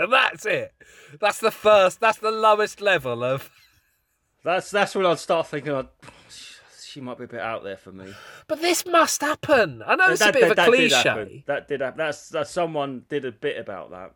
And 0.00 0.10
that's 0.10 0.46
it. 0.46 0.72
That's 1.20 1.40
the 1.40 1.50
first. 1.50 2.00
That's 2.00 2.16
the 2.16 2.30
lowest 2.30 2.80
level 2.80 3.22
of. 3.22 3.50
That's 4.42 4.70
that's 4.70 4.94
when 4.94 5.06
I'd 5.06 5.18
start 5.18 5.46
thinking, 5.48 5.72
oh, 5.72 5.88
she 6.82 7.00
might 7.00 7.18
be 7.18 7.24
a 7.24 7.28
bit 7.28 7.40
out 7.40 7.62
there 7.62 7.76
for 7.76 7.92
me. 7.92 8.12
But 8.48 8.60
this 8.62 8.84
must 8.86 9.20
happen. 9.20 9.82
I 9.86 9.94
know 9.96 10.10
it's 10.10 10.20
a 10.20 10.24
That- 10.24 10.34
bit 10.34 10.42
of 10.44 10.50
a 10.52 10.54
that- 10.54 10.70
that 10.70 10.76
did 10.76 10.90
cliche. 10.90 11.44
That 11.46 11.68
did 11.68 11.80
happen. 11.82 11.98
That's 11.98 12.28
that. 12.30 12.48
Someone 12.48 13.04
did 13.08 13.24
a 13.24 13.32
bit 13.32 13.58
about 13.58 13.90
that. 13.90 14.14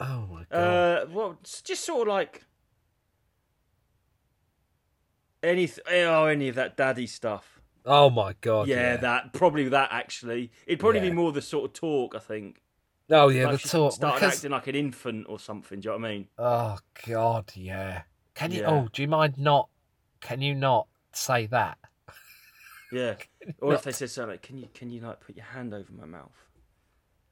Oh 0.00 0.26
my 0.30 0.44
god. 0.50 0.56
Uh, 0.58 1.06
well, 1.10 1.38
just 1.64 1.84
sort 1.84 2.08
of 2.08 2.14
like 2.14 2.44
any 5.42 5.70
oh 5.90 6.26
any 6.26 6.48
of 6.48 6.54
that 6.56 6.76
daddy 6.76 7.06
stuff. 7.06 7.60
oh 7.86 8.10
my 8.10 8.34
god. 8.40 8.68
yeah, 8.68 8.96
that 8.96 9.32
probably 9.32 9.68
that 9.68 9.88
actually. 9.92 10.50
It'd 10.66 10.80
probably 10.80 11.00
Yeah. 11.00 11.10
be 11.10 11.12
more 11.12 11.32
the 11.32 11.42
sort 11.42 11.70
of 11.70 11.72
talk. 11.74 12.14
I 12.14 12.18
think. 12.18 12.60
Oh 13.10 13.28
yeah, 13.28 13.46
like 13.48 13.62
the 13.62 13.68
talk. 13.68 13.92
started 13.92 14.16
because- 14.20 14.36
acting 14.38 14.50
like 14.50 14.66
an 14.66 14.74
infant 14.74 15.26
or 15.28 15.38
something. 15.38 15.80
Do 15.80 15.88
you 15.88 15.92
know 15.94 15.98
what 16.02 16.08
I 16.08 16.12
mean? 16.12 16.28
Oh 16.38 16.78
God, 17.06 17.52
yeah. 17.54 18.02
Can 18.38 18.52
you? 18.52 18.60
Yeah. 18.60 18.70
Oh, 18.70 18.88
do 18.92 19.02
you 19.02 19.08
mind 19.08 19.36
not? 19.36 19.68
Can 20.20 20.40
you 20.40 20.54
not 20.54 20.86
say 21.12 21.46
that? 21.46 21.78
Yeah. 22.92 23.16
Or 23.60 23.72
if 23.72 23.82
they 23.82 23.92
said 23.92 24.10
something 24.10 24.32
like, 24.32 24.42
"Can 24.42 24.58
you 24.58 24.68
can 24.74 24.90
you 24.90 25.00
like 25.00 25.20
put 25.20 25.34
your 25.34 25.46
hand 25.46 25.72
over 25.72 25.90
my 25.90 26.04
mouth 26.04 26.36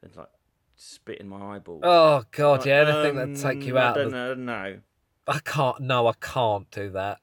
and 0.03 0.16
like 0.16 0.31
spit 0.77 1.19
in 1.19 1.29
my 1.29 1.57
eyeball?" 1.57 1.81
Oh 1.83 2.23
God, 2.31 2.61
Like, 2.61 2.66
yeah. 2.66 2.88
Anything 2.88 3.35
that 3.35 3.40
take 3.40 3.62
you 3.64 3.77
um, 3.77 3.85
out. 3.85 3.99
I 3.99 4.01
Of 4.01 4.11
don't 4.11 4.11
the... 4.12 4.16
know. 4.16 4.25
I 4.25 4.29
don't 4.29 4.45
know. 4.47 4.79
I 5.29 5.38
can't. 5.40 5.81
No, 5.81 6.07
I 6.07 6.14
can't 6.19 6.71
do 6.71 6.90
that. 6.90 7.19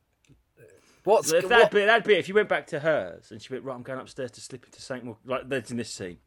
What's 1.06 1.34
if 1.34 1.50
that'd 1.50 1.72
be 1.72 1.86
that'd 1.86 2.06
be 2.06 2.14
if 2.14 2.30
you 2.30 2.36
went 2.36 2.50
back 2.50 2.68
to 2.68 2.80
hers 2.80 3.32
and 3.32 3.42
she 3.42 3.52
went 3.52 3.66
right, 3.66 3.74
I'm 3.74 3.82
going 3.82 4.00
upstairs 4.00 4.32
to 4.32 4.42
slip 4.42 4.64
into 4.64 5.06
more 5.06 5.18
like 5.26 5.50
that's 5.50 5.72
in 5.72 5.78
this 5.78 5.90
scene. 5.90 6.20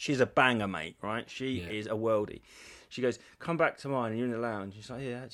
She's 0.00 0.18
a 0.20 0.24
banger, 0.24 0.66
mate. 0.66 0.96
Right? 1.02 1.28
She 1.28 1.60
Yeah. 1.60 1.68
is 1.68 1.86
a 1.86 1.90
worldie. 1.90 2.40
She 2.88 3.02
goes, 3.02 3.18
come 3.38 3.58
back 3.58 3.76
to 3.80 3.88
mine. 3.88 4.12
And 4.12 4.18
you're 4.18 4.26
in 4.28 4.32
the 4.32 4.38
lounge. 4.38 4.74
She's 4.74 4.88
like, 4.88 5.02
yeah. 5.02 5.26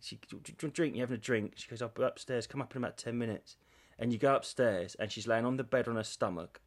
She, 0.00 0.18
you 0.32 0.40
a 0.62 0.68
drink? 0.68 0.94
You 0.94 1.02
having 1.02 1.16
a 1.16 1.20
drink? 1.20 1.52
She 1.56 1.68
goes, 1.68 1.82
I'll 1.82 1.90
be 1.90 2.02
upstairs. 2.02 2.46
Come 2.46 2.62
up 2.62 2.74
in 2.74 2.82
about 2.82 2.96
ten 2.96 3.18
minutes. 3.18 3.56
And 3.98 4.14
you 4.14 4.18
go 4.18 4.34
upstairs, 4.34 4.94
and 4.98 5.12
she's 5.12 5.26
laying 5.26 5.44
on 5.44 5.58
the 5.58 5.64
bed 5.64 5.86
on 5.86 5.96
her 5.96 6.02
stomach, 6.02 6.60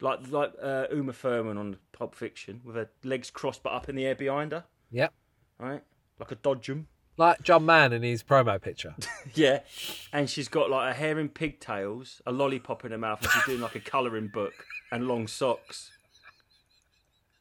like 0.00 0.28
like 0.30 0.52
uh, 0.62 0.86
Uma 0.92 1.12
Thurman 1.12 1.58
on 1.58 1.76
Pulp 1.92 2.14
Fiction, 2.14 2.60
with 2.64 2.76
her 2.76 2.90
legs 3.02 3.28
crossed 3.30 3.62
but 3.64 3.72
up 3.72 3.88
in 3.88 3.96
the 3.96 4.06
air 4.06 4.14
behind 4.14 4.52
her. 4.52 4.64
Yep. 4.92 5.12
Right? 5.58 5.82
Like 6.20 6.30
a 6.30 6.36
dodgem. 6.36 6.86
Like 7.16 7.42
John 7.42 7.66
Mann 7.66 7.92
in 7.92 8.02
his 8.02 8.22
promo 8.22 8.60
picture. 8.60 8.94
Yeah, 9.34 9.60
and 10.12 10.28
she's 10.30 10.48
got 10.48 10.70
like 10.70 10.94
her 10.94 10.98
hair 11.00 11.18
in 11.18 11.28
pigtails, 11.28 12.20
a 12.26 12.30
lollipop 12.32 12.84
in 12.84 12.92
her 12.92 12.98
mouth, 12.98 13.20
and 13.22 13.30
she's 13.30 13.44
doing 13.46 13.60
like 13.60 13.74
a 13.74 13.80
colouring 13.80 14.28
book 14.28 14.54
and 14.92 15.06
long 15.08 15.26
socks. 15.26 15.90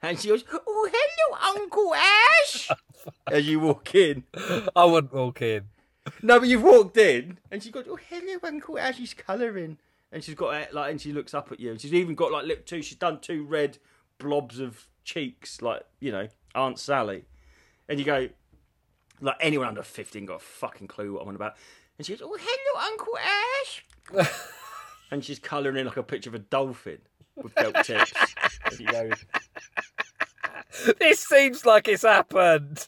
And 0.02 0.20
she 0.20 0.30
goes, 0.30 0.44
"Oh, 0.52 0.90
hello, 0.92 1.62
Uncle 1.62 1.94
Ash," 1.94 2.70
as 3.32 3.48
you 3.48 3.60
walk 3.60 3.94
in. 3.94 4.24
I 4.76 4.86
wouldn't 4.86 5.14
walk 5.14 5.42
in. 5.42 5.66
No, 6.24 6.40
but 6.40 6.50
you've 6.50 6.64
walked 6.64 6.98
in, 6.98 7.38
and 7.52 7.62
she 7.62 7.70
goes, 7.72 7.86
"Oh, 7.88 8.00
hello, 8.10 8.38
Uncle 8.44 8.80
Ash." 8.80 8.98
She's 8.98 9.14
colouring, 9.14 9.78
and 10.12 10.24
she's 10.24 10.36
got 10.36 10.74
like, 10.74 10.92
and 10.92 11.00
she 11.00 11.14
looks 11.14 11.34
up 11.34 11.52
at 11.52 11.60
you. 11.60 11.72
And 11.72 11.80
she's 11.80 11.94
even 11.94 12.16
got 12.16 12.32
like 12.32 12.46
lip 12.46 12.66
two. 12.66 12.82
She's 12.82 12.98
done 12.98 13.20
two 13.20 13.46
red 13.46 13.78
blobs 14.18 14.60
of 14.60 14.88
cheeks, 15.04 15.62
like 15.62 15.84
you 16.00 16.12
know, 16.12 16.28
Aunt 16.56 16.80
Sally. 16.80 17.26
And 17.88 18.00
you 18.00 18.06
go, 18.06 18.30
like 19.20 19.38
anyone 19.40 19.68
under 19.68 19.84
fifteen 19.84 20.26
got 20.26 20.36
a 20.38 20.40
fucking 20.40 20.88
clue 20.88 21.14
what 21.14 21.22
I'm 21.22 21.30
on 21.30 21.36
about. 21.36 21.56
And 21.98 22.06
she 22.08 22.14
goes, 22.14 22.24
"Oh, 22.24 22.36
hello, 22.40 22.88
Uncle 22.88 23.18
Ash," 24.26 24.32
and 25.12 25.24
she's 25.24 25.38
colouring 25.38 25.78
in 25.78 25.86
like 25.86 25.98
a 25.98 26.04
picture 26.04 26.32
of 26.32 26.36
a 26.36 26.40
dolphin 26.40 26.98
with 27.36 27.54
belt 27.54 27.76
tips. 27.84 28.14
and 28.66 28.80
you 28.80 28.88
go, 28.88 29.10
This 31.00 31.20
seems 31.20 31.66
like 31.66 31.88
it's 31.88 32.04
happened. 32.04 32.88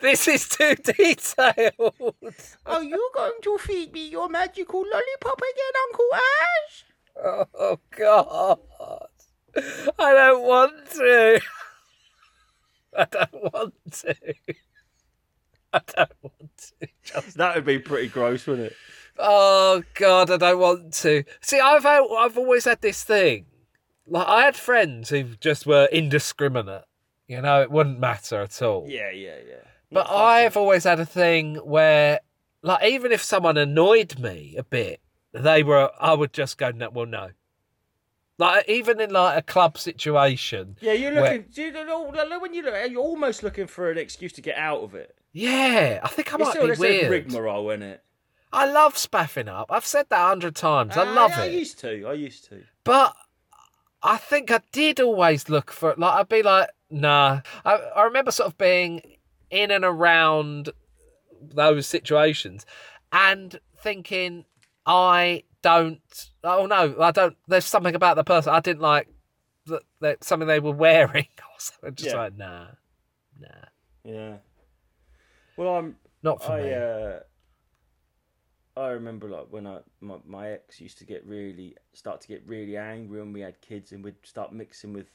This 0.00 0.26
is 0.28 0.48
too 0.48 0.74
detailed. 0.76 2.14
"Are 2.64 2.82
you 2.82 3.10
going 3.14 3.40
to 3.42 3.58
feed 3.58 3.92
me 3.92 4.08
your 4.08 4.28
magical 4.28 4.80
lollipop 4.80 5.38
again, 5.38 5.74
Uncle 5.88 6.08
Ash?" 6.14 6.84
Oh 7.54 7.78
God. 7.96 8.58
I 9.98 10.12
don't 10.14 10.42
want 10.42 10.90
to. 10.92 11.40
I 12.96 13.04
don't 13.04 13.52
want 13.52 13.74
to. 13.92 14.14
I 15.72 15.80
don't 15.96 16.12
want 16.22 16.50
to. 16.80 16.88
Just- 17.04 17.36
That 17.36 17.56
would 17.56 17.64
be 17.66 17.78
pretty 17.78 18.08
gross, 18.08 18.46
wouldn't 18.46 18.68
it? 18.68 18.76
Oh 19.18 19.82
God, 19.94 20.30
I 20.30 20.36
don't 20.38 20.58
want 20.58 20.94
to. 20.94 21.24
See, 21.42 21.60
I've 21.60 21.84
I've 21.84 22.38
always 22.38 22.64
had 22.64 22.80
this 22.80 23.04
thing. 23.04 23.46
Like 24.10 24.26
I 24.26 24.42
had 24.42 24.56
friends 24.56 25.08
who 25.08 25.24
just 25.40 25.66
were 25.66 25.88
indiscriminate. 25.90 26.84
You 27.28 27.40
know, 27.40 27.62
it 27.62 27.70
wouldn't 27.70 28.00
matter 28.00 28.42
at 28.42 28.60
all. 28.60 28.86
Yeah, 28.88 29.10
yeah, 29.10 29.36
yeah. 29.48 29.54
But 29.92 30.10
I've 30.10 30.56
always 30.56 30.82
had 30.84 30.98
a 30.98 31.06
thing 31.06 31.56
where, 31.56 32.20
like, 32.62 32.84
even 32.84 33.12
if 33.12 33.22
someone 33.22 33.56
annoyed 33.56 34.18
me 34.18 34.56
a 34.58 34.64
bit, 34.64 35.00
they 35.32 35.62
were, 35.62 35.90
I 36.00 36.12
would 36.14 36.32
just 36.32 36.58
go, 36.58 36.70
no, 36.72 36.90
well, 36.90 37.06
no. 37.06 37.30
Like, 38.38 38.68
even 38.68 39.00
in 39.00 39.10
like 39.10 39.38
a 39.38 39.42
club 39.42 39.78
situation, 39.78 40.76
Yeah, 40.80 40.92
you're 40.94 41.12
Where- 41.12 41.22
looking. 41.22 41.46
Do 41.52 41.62
you 41.62 41.72
know, 41.72 42.10
when 42.40 42.52
you 42.52 42.62
look, 42.62 42.90
you're 42.90 43.00
almost 43.00 43.42
looking 43.44 43.66
for 43.68 43.90
an 43.90 43.98
excuse 43.98 44.32
to 44.32 44.40
get 44.40 44.56
out 44.56 44.80
of 44.82 44.94
it. 44.94 45.14
yeah, 45.32 46.00
I 46.02 46.08
think 46.08 46.34
I 46.34 46.36
might 46.36 46.50
still 46.50 46.64
be 46.66 46.70
it's 46.72 46.80
a 46.80 46.82
weird. 46.82 47.10
rigmarole, 47.10 47.70
isn't 47.70 47.82
it? 47.82 48.02
I 48.52 48.66
love 48.66 48.98
spaffing 48.98 49.48
up. 49.48 49.70
I've 49.70 49.86
said 49.86 50.06
that 50.08 50.20
a 50.24 50.26
hundred 50.28 50.56
times. 50.56 50.96
I 50.96 51.06
ah, 51.06 51.12
love 51.12 51.32
I, 51.36 51.42
I 51.42 51.46
used 51.46 51.78
to. 51.80 52.06
I 52.08 52.14
used 52.14 52.48
to. 52.48 52.62
But 52.82 53.14
I 54.02 54.16
think 54.16 54.50
I 54.50 54.60
did 54.72 55.00
always 55.00 55.48
look 55.48 55.70
for 55.70 55.94
like 55.96 56.14
I'd 56.14 56.28
be 56.28 56.42
like, 56.42 56.68
nah. 56.90 57.40
I, 57.64 57.74
I 57.74 58.02
remember 58.04 58.30
sort 58.30 58.48
of 58.48 58.58
being 58.58 59.02
in 59.50 59.70
and 59.70 59.84
around 59.84 60.70
those 61.42 61.86
situations 61.86 62.64
and 63.12 63.58
thinking 63.78 64.44
I 64.86 65.44
don't 65.62 66.00
oh 66.44 66.66
no, 66.66 66.96
I 67.00 67.10
don't 67.10 67.36
there's 67.48 67.64
something 67.66 67.94
about 67.94 68.16
the 68.16 68.24
person 68.24 68.52
I 68.54 68.60
didn't 68.60 68.82
like 68.82 69.08
that, 69.66 69.82
that 70.00 70.24
something 70.24 70.46
they 70.48 70.60
were 70.60 70.72
wearing 70.86 71.26
or 71.38 71.58
something. 71.58 71.94
Just 71.94 72.10
Yeah. 72.10 72.16
like 72.16 72.36
nah. 72.36 72.66
Nah. 73.38 73.48
Yeah. 74.04 74.36
Well, 75.56 75.76
I'm. 75.76 75.96
Not 76.22 76.42
for 76.42 76.52
I 76.52 76.62
me. 76.62 76.72
uh, 76.74 77.20
I 78.76 78.88
remember 78.88 79.28
like 79.28 79.46
when 79.50 79.66
I 79.66 79.78
my, 80.00 80.16
my 80.26 80.50
ex 80.52 80.80
used 80.80 80.98
to 80.98 81.04
get 81.04 81.26
really 81.26 81.76
start 81.92 82.20
to 82.22 82.28
get 82.28 82.42
really 82.46 82.76
angry 82.76 83.18
when 83.20 83.32
we 83.32 83.40
had 83.40 83.60
kids 83.60 83.92
and 83.92 84.02
we'd 84.04 84.14
start 84.24 84.52
mixing 84.52 84.92
with 84.92 85.06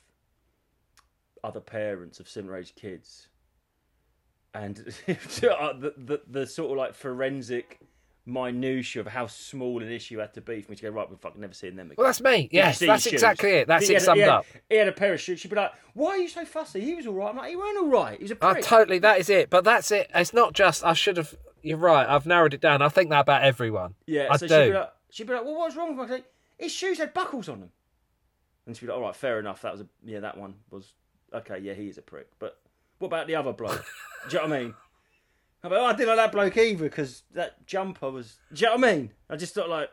other 1.44 1.60
parents 1.62 2.20
of 2.20 2.28
similar 2.28 2.58
age 2.58 2.74
kids, 2.76 3.28
and 4.54 4.80
uh, 5.08 5.14
the, 5.74 5.94
the 5.98 6.22
the 6.28 6.46
sort 6.48 6.72
of 6.72 6.78
like 6.78 6.94
forensic 6.94 7.80
minutia 8.28 9.00
of 9.00 9.06
how 9.08 9.28
small 9.28 9.82
an 9.84 9.92
issue 9.92 10.18
had 10.18 10.34
to 10.34 10.42
be 10.42 10.60
for 10.62 10.72
me 10.72 10.76
to 10.76 10.82
go 10.84 10.90
right. 10.90 11.10
We're 11.10 11.18
fucking 11.18 11.40
never 11.40 11.54
seeing 11.54 11.76
them 11.76 11.88
again. 11.88 11.96
Well, 12.00 12.08
that's 12.08 12.22
me. 12.22 12.50
Yes, 12.52 12.80
that's 12.80 13.04
shoes. 13.04 13.14
exactly 13.14 13.52
it. 13.52 13.68
That's 13.68 13.88
He 13.88 13.94
it 13.94 13.98
had 13.98 14.02
a- 14.02 14.06
summed 14.06 14.16
he 14.18 14.22
had- 14.22 14.30
up. 14.30 14.46
He 14.70 14.76
had 14.76 14.88
a 14.88 14.92
pair 14.92 15.14
of 15.14 15.22
shoes. 15.22 15.40
She'd 15.40 15.50
be 15.50 15.56
like, 15.56 15.72
"Why 15.94 16.10
are 16.12 16.18
you 16.18 16.28
so 16.28 16.44
fussy? 16.44 16.82
He 16.82 16.96
was 16.96 17.06
all 17.08 17.14
right." 17.14 17.30
I'm 17.30 17.38
like, 17.38 17.52
"He 17.52 17.56
weren't 17.56 17.78
all 17.78 17.90
right. 17.90 18.18
He 18.18 18.24
was 18.24 18.32
a 18.32 18.36
prick." 18.36 18.64
totally. 18.64 19.00
That 19.00 19.20
is 19.20 19.30
it. 19.30 19.50
But 19.50 19.64
that's 19.64 19.92
it. 19.92 20.10
It's 20.14 20.34
not 20.34 20.54
just. 20.54 20.84
I 20.84 20.94
should 20.94 21.18
have. 21.18 21.36
You're 21.66 21.78
right. 21.80 22.08
I've 22.08 22.26
narrowed 22.28 22.54
it 22.54 22.62
down. 22.62 22.82
I 22.82 22.90
think 22.90 23.10
that 23.10 23.22
about 23.22 23.44
everyone. 23.44 23.96
Yeah, 24.06 24.28
I 24.30 24.38
so 24.38 24.48
do. 24.48 24.54
she'd 24.54 24.68
be 24.70 24.74
like, 24.74 24.90
she'd 25.10 25.28
be 25.28 25.34
like, 25.34 25.44
"Well, 25.46 25.56
what's 25.56 25.76
wrong 25.76 25.98
with 25.98 26.10
my? 26.10 26.16
I'd 26.16 26.24
His 26.60 26.72
shoes 26.72 27.00
had 27.00 27.14
buckles 27.14 27.50
on 27.50 27.60
them. 27.60 27.72
And 28.68 28.78
she'd 28.78 28.86
be 28.86 28.92
like, 28.92 28.98
"All 29.00 29.04
right, 29.06 29.16
fair 29.16 29.40
enough. 29.40 29.64
That 29.64 29.72
was 29.72 29.82
a 29.82 29.88
yeah, 30.06 30.20
that 30.20 30.38
one 30.38 30.56
was 30.70 30.94
okay. 31.34 31.58
Yeah, 31.60 31.74
he 31.74 31.88
is 31.88 31.98
a 31.98 32.04
prick. 32.04 32.28
But 32.38 32.60
what 33.00 33.08
about 33.08 33.26
the 33.28 33.36
other 33.36 33.52
bloke? 33.52 33.84
do 34.30 34.38
you 34.38 34.44
know 34.44 34.50
what 34.50 34.56
I 34.56 34.60
mean? 34.64 34.74
I'm 35.64 35.72
like, 35.72 35.80
oh, 35.80 35.86
I 35.86 35.94
didn't 35.94 36.08
like 36.10 36.18
that 36.18 36.32
bloke 36.32 36.58
either 36.58 36.84
because 36.84 37.24
that 37.34 37.66
jumper 37.66 38.12
was. 38.12 38.38
Do 38.54 38.62
you 38.62 38.68
know 38.70 38.76
what 38.78 38.88
I 38.88 38.94
mean? 38.96 39.12
I 39.30 39.36
just 39.36 39.56
thought 39.56 39.68
like, 39.70 39.90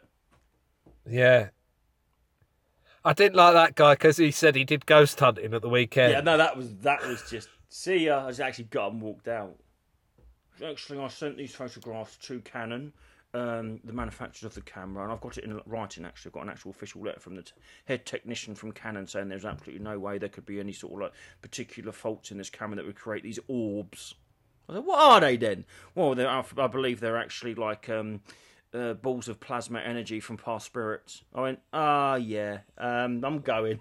Yeah. 1.09 1.49
I 3.05 3.15
didn't 3.15 3.35
like 3.37 3.55
that 3.55 3.75
guy 3.75 3.95
because 3.95 4.19
he 4.19 4.31
said 4.31 4.55
he 4.55 4.65
did 4.65 4.85
ghost 4.87 5.19
hunting 5.19 5.55
at 5.55 5.63
the 5.63 5.69
weekend. 5.69 6.13
yeah, 6.13 6.21
no, 6.21 6.37
that 6.37 6.57
was 6.57 6.75
that 6.83 7.03
was 7.07 7.23
just. 7.31 7.49
See 7.69 8.05
ya. 8.05 8.27
I 8.27 8.29
just 8.29 8.41
actually 8.41 8.65
got 8.65 8.93
and 8.93 9.01
walked 9.01 9.29
out. 9.29 9.57
Actually, 10.65 10.99
I 11.01 11.09
sent 11.09 11.37
these 11.37 11.55
photographs 11.55 12.17
to 12.27 12.41
Canon, 12.41 12.93
um, 13.35 13.81
the 13.85 13.93
manufacturers 13.93 14.45
of 14.45 14.55
the 14.55 14.61
camera, 14.71 15.03
and 15.05 15.13
I've 15.13 15.21
got 15.21 15.39
it 15.39 15.45
in 15.45 15.61
writing. 15.67 16.05
Actually, 16.05 16.31
I've 16.31 16.35
got 16.35 16.43
an 16.45 16.51
actual 16.51 16.71
official 16.71 17.03
letter 17.03 17.21
from 17.21 17.37
the 17.37 17.43
t- 17.43 17.53
head 17.87 18.05
technician 18.05 18.55
from 18.55 18.73
Canon 18.73 19.07
saying 19.07 19.29
there's 19.29 19.45
absolutely 19.45 19.83
no 19.83 19.99
way 19.99 20.19
there 20.19 20.29
could 20.29 20.47
be 20.47 20.61
any 20.61 20.73
sort 20.73 20.93
of 20.93 20.99
like 21.01 21.13
particular 21.41 21.93
faults 21.93 22.31
in 22.31 22.39
this 22.39 22.51
camera 22.51 22.77
that 22.77 22.87
would 22.87 22.97
create 22.97 23.23
these 23.23 23.39
orbs. 23.49 24.15
I 24.69 24.75
said, 24.75 24.85
what 24.85 25.01
are 25.01 25.21
they 25.21 25.37
then? 25.37 25.65
Well, 25.95 26.21
I 26.21 26.45
I 26.63 26.67
believe 26.67 27.01
they're 27.01 27.17
actually 27.17 27.55
like 27.55 27.89
um, 27.89 28.21
uh, 28.75 28.93
balls 28.95 29.29
of 29.29 29.41
plasma 29.41 29.81
energy 29.81 30.21
from 30.21 30.37
past 30.37 30.67
spirits. 30.67 31.23
I 31.35 31.41
went, 31.41 31.61
ah, 31.73 32.17
yeah, 32.17 32.59
um, 32.79 33.25
I'm 33.25 33.41
going. 33.41 33.81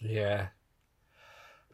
Yeah. 0.00 0.48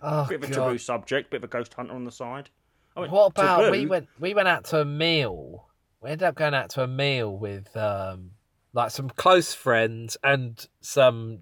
Oh, 0.01 0.27
Bit 0.27 0.45
of 0.45 0.51
a 0.51 0.55
God. 0.55 0.65
taboo 0.67 0.79
subject, 0.79 1.31
bit 1.31 1.39
of 1.39 1.45
a 1.45 1.49
ghost 1.49 1.75
hunter 1.75 1.93
on 1.95 2.05
the 2.05 2.13
side. 2.13 2.51
I 2.99 3.01
went, 3.03 3.13
What 3.13 3.27
about 3.27 3.59
taboo? 3.59 3.71
we 3.71 3.87
went 3.87 4.09
we 4.19 4.35
went 4.35 4.49
out 4.49 4.65
to 4.67 4.81
a 4.81 4.85
meal. 4.85 5.69
We 6.03 6.11
ended 6.11 6.25
up 6.29 6.35
going 6.35 6.55
out 6.55 6.71
to 6.71 6.83
a 6.83 6.87
meal 6.89 7.37
with 7.37 7.77
um 7.77 8.33
like 8.73 8.91
some 8.91 9.11
close 9.11 9.55
friends 9.55 10.17
and 10.23 10.67
some 10.81 11.39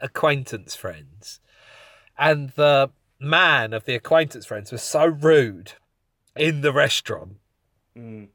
acquaintance 0.00 0.74
friends. 0.76 1.40
And 2.18 2.50
the 2.50 2.90
man 3.18 3.72
of 3.72 3.84
the 3.84 3.94
acquaintance 3.94 4.46
friends 4.46 4.70
was 4.72 4.82
so 4.82 5.06
rude 5.06 5.72
in 6.36 6.60
the 6.60 6.72
restaurant. 6.72 7.36
Mm. 7.96 8.28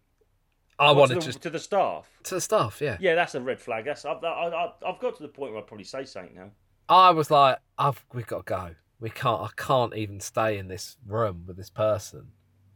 I 0.79 0.87
What, 0.91 0.97
wanted 0.97 1.15
to, 1.15 1.19
to 1.21 1.25
the, 1.25 1.31
just 1.31 1.41
to 1.43 1.49
the 1.49 1.59
staff. 1.59 2.07
to 2.23 2.35
the 2.35 2.41
staff, 2.41 2.81
yeah. 2.81 2.97
Yeah, 2.99 3.15
that's 3.15 3.33
a 3.35 3.41
red 3.41 3.59
flag. 3.59 3.85
That's 3.85 4.05
I've, 4.05 4.23
I, 4.23 4.27
I, 4.27 4.73
I've 4.87 4.99
got 4.99 5.15
to 5.17 5.23
the 5.23 5.29
point 5.29 5.51
where 5.53 5.61
I'd 5.61 5.67
probably 5.67 5.85
say 5.85 6.05
something 6.05 6.35
now. 6.35 6.51
I 6.89 7.09
was 7.11 7.31
like, 7.31 7.57
I've 7.77 8.03
we've 8.13 8.27
got 8.27 8.45
to 8.45 8.49
go. 8.49 8.75
We 8.99 9.09
can't 9.09 9.41
I 9.41 9.49
can't 9.55 9.95
even 9.95 10.19
stay 10.19 10.57
in 10.57 10.67
this 10.67 10.97
room 11.05 11.43
with 11.47 11.57
this 11.57 11.69
person. 11.69 12.27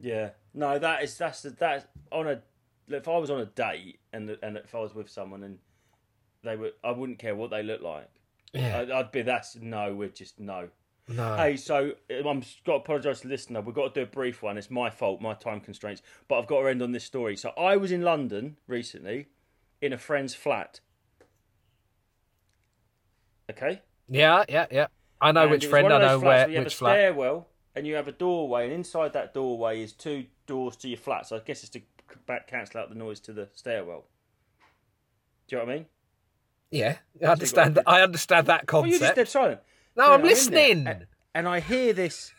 Yeah, 0.02 0.30
no, 0.54 0.80
that 0.80 1.04
is 1.04 1.18
that's 1.18 1.41
the 1.41 1.52
that 1.52 1.89
on 2.12 2.28
a 2.28 2.41
if 2.89 3.08
I 3.08 3.18
was 3.18 3.30
on 3.30 3.39
a 3.39 3.45
date 3.45 3.99
and 4.12 4.38
and 4.41 4.58
if 4.58 4.74
I 4.76 4.80
was 4.80 4.93
with 4.93 5.10
someone 5.10 5.43
and 5.43 5.60
they 6.43 6.56
were, 6.56 6.72
I 6.84 6.91
wouldn't 6.91 7.20
care 7.20 7.36
what 7.36 7.52
they 7.52 7.64
look 7.64 7.82
like. 7.82 8.10
Yeah. 8.54 8.80
I'd, 8.80 8.91
I'd 8.91 9.12
be 9.12 9.22
that's 9.22 9.56
no, 9.56 9.93
we're 9.93 10.10
just 10.10 10.39
no. 10.39 10.70
no. 11.08 11.36
Hey, 11.38 11.56
so 11.56 11.93
I'm 12.10 12.41
got 12.66 12.74
to 12.74 12.74
apologise 12.74 13.22
to 13.22 13.28
the 13.28 13.34
listener. 13.34 13.62
We've 13.62 13.76
got 13.76 13.93
to 13.93 14.02
do 14.02 14.04
a 14.04 14.12
brief 14.12 14.41
one. 14.41 14.58
It's 14.58 14.72
my 14.72 14.89
fault, 14.89 15.22
my 15.22 15.34
time 15.36 15.62
constraints. 15.62 16.02
But 16.28 16.39
I've 16.39 16.47
got 16.47 16.62
to 16.62 16.68
end 16.68 16.82
on 16.82 16.91
this 16.91 17.04
story. 17.04 17.38
So 17.38 17.52
I 17.58 17.78
was 17.78 17.91
in 17.91 18.02
London 18.02 18.58
recently, 18.68 19.28
in 19.82 19.93
a 19.93 19.97
friend's 19.97 20.34
flat. 20.34 20.80
Okay. 23.49 23.82
Yeah, 24.10 24.43
yeah, 24.49 24.66
yeah. 24.72 24.88
I 25.22 25.32
know 25.32 25.43
And 25.43 25.52
which 25.52 25.66
friend. 25.68 25.91
I 25.93 25.99
know 25.99 26.20
where 26.20 26.47
which 26.47 26.76
flat. 26.76 26.93
stairwell 26.93 27.47
and 27.76 27.86
you 27.88 27.95
have 27.95 28.07
a 28.07 28.11
doorway, 28.11 28.65
and 28.65 28.74
inside 28.74 29.13
that 29.13 29.34
doorway 29.34 29.82
is 29.82 29.93
two 29.93 30.26
doors 30.47 30.76
to 30.78 30.88
your 30.88 30.97
flat. 30.97 31.28
So 31.28 31.38
I 31.38 31.39
guess 31.39 31.61
it's 31.63 31.69
to 31.72 31.82
back 32.28 32.47
cancel 32.47 32.80
out 32.82 32.89
the 32.89 32.95
noise 32.95 33.19
to 33.22 33.34
the 33.34 33.47
stairwell. 33.53 34.05
Do 35.47 35.55
you 35.55 35.61
know 35.61 35.65
what 35.65 35.72
I 35.74 35.76
mean? 35.78 35.86
Yeah, 36.72 36.97
I 37.22 37.26
understand. 37.28 37.76
That, 37.76 37.84
I 37.88 38.01
understand 38.01 38.47
that 38.47 38.72
Well, 38.72 38.86
you 38.86 38.91
just 38.91 39.01
concept. 39.01 39.15
dead 39.17 39.28
silent. 39.28 39.59
no, 39.97 40.13
I'm 40.13 40.24
listening. 40.24 40.88
A- 40.88 41.07
And 41.36 41.47
I 41.47 41.59
hear 41.61 41.93
this. 41.93 42.34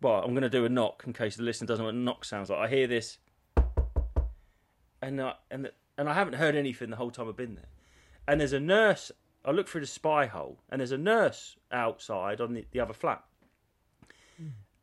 Well, 0.00 0.20
I'm 0.22 0.30
going 0.32 0.42
to 0.42 0.50
do 0.50 0.64
a 0.64 0.68
knock 0.68 1.04
in 1.06 1.12
case 1.12 1.36
the 1.36 1.42
listener 1.42 1.66
doesn't 1.66 1.82
know 1.82 1.86
what 1.86 1.94
a 1.94 1.98
knock 1.98 2.24
sounds 2.24 2.50
like. 2.50 2.58
I 2.58 2.68
hear 2.68 2.86
this, 2.86 3.18
and 5.02 5.20
I, 5.20 5.34
and 5.50 5.70
and 5.96 6.08
I 6.08 6.14
haven't 6.14 6.34
heard 6.34 6.54
anything 6.56 6.90
the 6.90 6.96
whole 6.96 7.10
time 7.10 7.28
I've 7.28 7.36
been 7.36 7.54
there. 7.54 7.68
And 8.26 8.40
there's 8.40 8.52
a 8.52 8.60
nurse. 8.60 9.12
I 9.44 9.50
look 9.50 9.68
through 9.68 9.82
the 9.82 9.86
spy 9.86 10.26
hole, 10.26 10.58
and 10.70 10.80
there's 10.80 10.92
a 10.92 10.98
nurse 10.98 11.56
outside 11.70 12.40
on 12.40 12.54
the, 12.54 12.64
the 12.72 12.80
other 12.80 12.94
flat. 12.94 13.22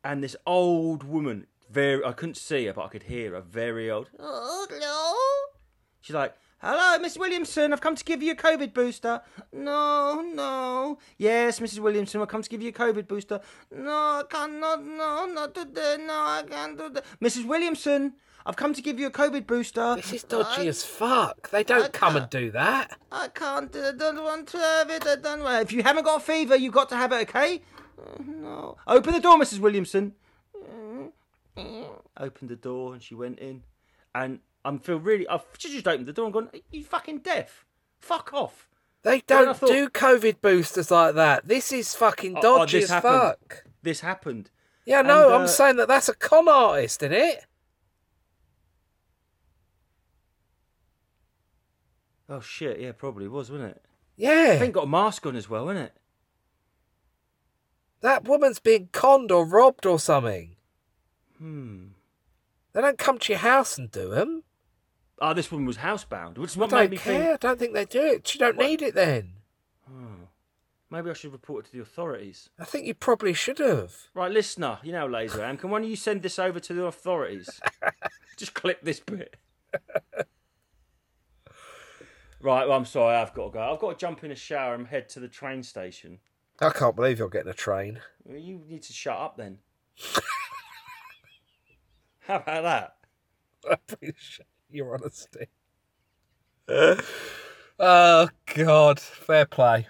And 0.03 0.23
this 0.23 0.35
old 0.45 1.03
woman, 1.03 1.47
very 1.69 2.03
I 2.03 2.11
couldn't 2.11 2.37
see 2.37 2.65
her, 2.65 2.73
but 2.73 2.85
I 2.85 2.87
could 2.87 3.03
hear 3.03 3.31
her, 3.31 3.41
very 3.41 3.89
old. 3.89 4.09
Oh, 4.19 4.67
hello. 4.69 5.51
She's 6.01 6.15
like, 6.15 6.33
Hello, 6.63 6.99
Miss 6.99 7.17
Williamson. 7.17 7.73
I've 7.73 7.81
come 7.81 7.95
to 7.95 8.03
give 8.03 8.21
you 8.21 8.33
a 8.33 8.35
COVID 8.35 8.71
booster. 8.75 9.21
No, 9.51 10.21
no. 10.21 10.99
Yes, 11.17 11.59
Mrs. 11.59 11.79
Williamson, 11.79 12.21
I've 12.21 12.27
come 12.27 12.43
to 12.43 12.49
give 12.49 12.61
you 12.61 12.69
a 12.69 12.71
COVID 12.71 13.07
booster. 13.07 13.39
No, 13.75 13.91
I 13.91 14.23
cannot. 14.29 14.85
No, 14.85 15.25
not 15.25 15.55
today. 15.55 15.97
No, 15.99 16.13
I 16.13 16.43
can't 16.47 16.77
do 16.77 16.89
that. 16.89 17.03
Mrs. 17.19 17.45
Williamson, 17.45 18.13
I've 18.45 18.57
come 18.57 18.75
to 18.75 18.81
give 18.83 18.99
you 18.99 19.07
a 19.07 19.11
COVID 19.11 19.47
booster. 19.47 19.95
This 19.95 20.13
is 20.13 20.23
dodgy 20.23 20.67
as 20.67 20.83
fuck. 20.83 21.49
They 21.49 21.63
don't 21.63 21.91
come 21.93 22.15
and 22.15 22.29
do 22.29 22.51
that. 22.51 22.95
I 23.11 23.29
can't. 23.29 23.75
I 23.75 23.93
don't 23.97 24.23
want 24.23 24.47
to 24.49 24.57
have 24.59 24.91
it. 24.91 25.07
I 25.07 25.15
don't 25.15 25.41
want. 25.41 25.63
If 25.63 25.71
you 25.71 25.81
haven't 25.81 26.03
got 26.03 26.21
a 26.21 26.23
fever, 26.23 26.55
you've 26.55 26.75
got 26.75 26.89
to 26.89 26.95
have 26.95 27.11
it. 27.11 27.27
Okay? 27.27 27.61
Uh, 28.01 28.23
no. 28.25 28.77
Open 28.87 29.13
the 29.13 29.19
door, 29.19 29.37
Mrs. 29.37 29.59
Williamson. 29.59 30.13
Opened 32.17 32.49
the 32.49 32.55
door 32.55 32.93
and 32.93 33.01
she 33.03 33.13
went 33.15 33.39
in, 33.39 33.63
and 34.15 34.39
I'm 34.63 34.79
feel 34.79 34.97
really. 34.99 35.27
I've 35.27 35.41
she 35.57 35.71
just 35.71 35.87
opened 35.87 36.07
the 36.07 36.13
door 36.13 36.25
and 36.25 36.33
gone. 36.33 36.49
"Are 36.53 36.59
You 36.71 36.83
fucking 36.83 37.19
deaf. 37.19 37.65
Fuck 37.99 38.33
off. 38.33 38.69
They 39.03 39.21
don't 39.21 39.57
thought- 39.57 39.67
do 39.69 39.89
COVID 39.89 40.41
boosters 40.41 40.91
like 40.91 41.15
that. 41.15 41.47
This 41.47 41.71
is 41.71 41.95
fucking 41.95 42.37
Oh, 42.37 42.39
oh, 42.39 42.57
dodgy 42.59 42.79
this 42.79 42.85
as 42.85 42.89
happened. 43.03 43.13
fuck. 43.21 43.63
This 43.81 43.99
happened. 44.01 44.49
Yeah, 44.85 45.01
no, 45.01 45.27
And, 45.27 45.35
I'm 45.35 45.41
uh, 45.43 45.47
saying 45.47 45.75
that 45.77 45.87
that's 45.87 46.09
a 46.09 46.13
con 46.15 46.47
artist, 46.47 47.01
isn't 47.03 47.13
it? 47.15 47.45
Oh 52.29 52.39
shit! 52.39 52.79
Yeah, 52.79 52.91
probably 52.93 53.27
was, 53.27 53.51
wasn't 53.51 53.71
it? 53.71 53.81
Yeah. 54.15 54.51
I 54.53 54.57
think 54.59 54.73
got 54.73 54.83
a 54.83 54.87
mask 54.87 55.25
on 55.25 55.35
as 55.35 55.49
well, 55.49 55.69
isn't 55.69 55.83
it? 55.83 55.93
That 58.01 58.25
woman's 58.25 58.59
being 58.59 58.89
conned 58.91 59.31
or 59.31 59.45
robbed 59.45 59.85
or 59.85 59.99
something. 59.99 60.55
Hmm. 61.37 61.85
They 62.73 62.81
don't 62.81 62.97
come 62.97 63.17
to 63.19 63.33
your 63.33 63.39
house 63.39 63.77
and 63.77 63.91
do 63.91 64.09
them. 64.09 64.43
Oh, 65.19 65.33
this 65.33 65.51
woman 65.51 65.67
was 65.67 65.77
housebound, 65.77 66.37
which 66.37 66.51
is 66.51 66.57
I 66.57 66.61
what 66.61 66.71
made 66.71 66.77
don't 66.79 66.89
me 66.91 66.97
care. 66.97 67.13
think. 67.21 67.33
I 67.33 67.47
don't 67.47 67.59
think 67.59 67.73
they 67.73 67.85
do 67.85 68.01
it. 68.03 68.33
You 68.33 68.39
don't 68.39 68.57
What? 68.57 68.65
need 68.65 68.81
it 68.81 68.95
then. 68.95 69.33
Oh, 69.89 70.27
maybe 70.89 71.09
I 71.09 71.13
should 71.13 71.31
report 71.33 71.65
it 71.65 71.71
to 71.71 71.77
the 71.77 71.83
authorities. 71.83 72.49
I 72.57 72.65
think 72.65 72.87
you 72.87 72.93
probably 72.93 73.33
should 73.33 73.59
have. 73.59 73.93
Right, 74.15 74.31
listener, 74.31 74.79
you 74.83 74.91
know 74.93 75.01
how 75.01 75.07
lazy 75.07 75.41
I 75.41 75.49
am. 75.49 75.57
Can 75.57 75.69
one 75.69 75.83
of 75.83 75.89
you 75.89 75.95
send 75.95 76.21
this 76.23 76.39
over 76.39 76.59
to 76.59 76.73
the 76.73 76.85
authorities? 76.85 77.59
Just 78.37 78.53
clip 78.55 78.81
this 78.83 78.99
bit. 78.99 79.35
right, 82.41 82.67
well, 82.67 82.73
I'm 82.77 82.85
sorry, 82.85 83.15
I've 83.15 83.33
got 83.33 83.45
to 83.47 83.51
go. 83.51 83.73
I've 83.73 83.79
got 83.79 83.91
to 83.91 83.97
jump 83.97 84.23
in 84.23 84.31
a 84.31 84.35
shower 84.35 84.73
and 84.73 84.87
head 84.87 85.09
to 85.09 85.19
the 85.19 85.27
train 85.27 85.61
station. 85.63 86.19
I 86.61 86.69
can't 86.69 86.95
believe 86.95 87.17
you're 87.17 87.29
getting 87.29 87.49
a 87.49 87.55
train. 87.55 87.99
Well, 88.23 88.37
you 88.37 88.61
need 88.67 88.83
to 88.83 88.93
shut 88.93 89.17
up 89.17 89.35
then. 89.37 89.57
how 92.19 92.35
about 92.35 92.63
that? 92.63 92.95
I 93.69 93.73
appreciate 93.73 94.47
your 94.69 94.93
honesty. 94.93 95.47
oh 97.79 98.29
God, 98.55 98.99
fair 98.99 99.45
play. 99.45 99.87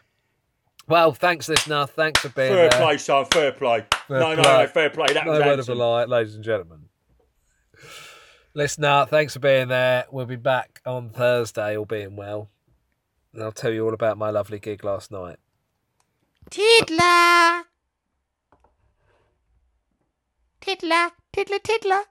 Well, 0.88 1.12
thanks, 1.14 1.48
listener. 1.48 1.86
Thanks 1.88 2.22
for 2.22 2.30
being 2.30 2.54
there. 2.54 2.70
Fair 2.70 2.80
there. 2.80 2.88
play, 2.88 2.98
son, 2.98 3.26
fair 3.32 3.52
play. 3.52 3.86
Fair 4.08 4.20
no, 4.20 4.36
no, 4.36 4.42
play. 4.42 4.64
no, 4.64 4.68
fair 4.68 4.90
play. 4.90 5.14
That 5.14 5.26
No 5.26 5.32
was 5.34 5.40
word 5.42 5.60
of 5.60 5.70
a 5.70 5.76
lie, 5.76 6.06
ladies 6.06 6.36
and 6.36 6.44
gentlemen. 6.44 6.86
Listener, 8.54 9.06
thanks 9.10 9.34
for 9.34 9.40
being 9.40 9.70
there. 9.70 10.06
We'll 10.12 10.26
be 10.26 10.36
back 10.36 10.82
on 10.86 11.10
Thursday, 11.10 11.78
all 11.78 11.86
being 11.86 12.16
well. 12.16 12.50
And 13.34 13.44
I'll 13.44 13.52
tell 13.54 13.72
you 13.72 13.86
all 13.86 13.94
about 13.94 14.18
my 14.18 14.30
lovely 14.30 14.60
gig 14.60 14.84
last 14.84 15.12
night. 15.12 15.38
Tiddler! 16.52 17.64
Tiddler, 20.60 21.12
tiddler, 21.32 21.60
tiddler. 21.60 22.04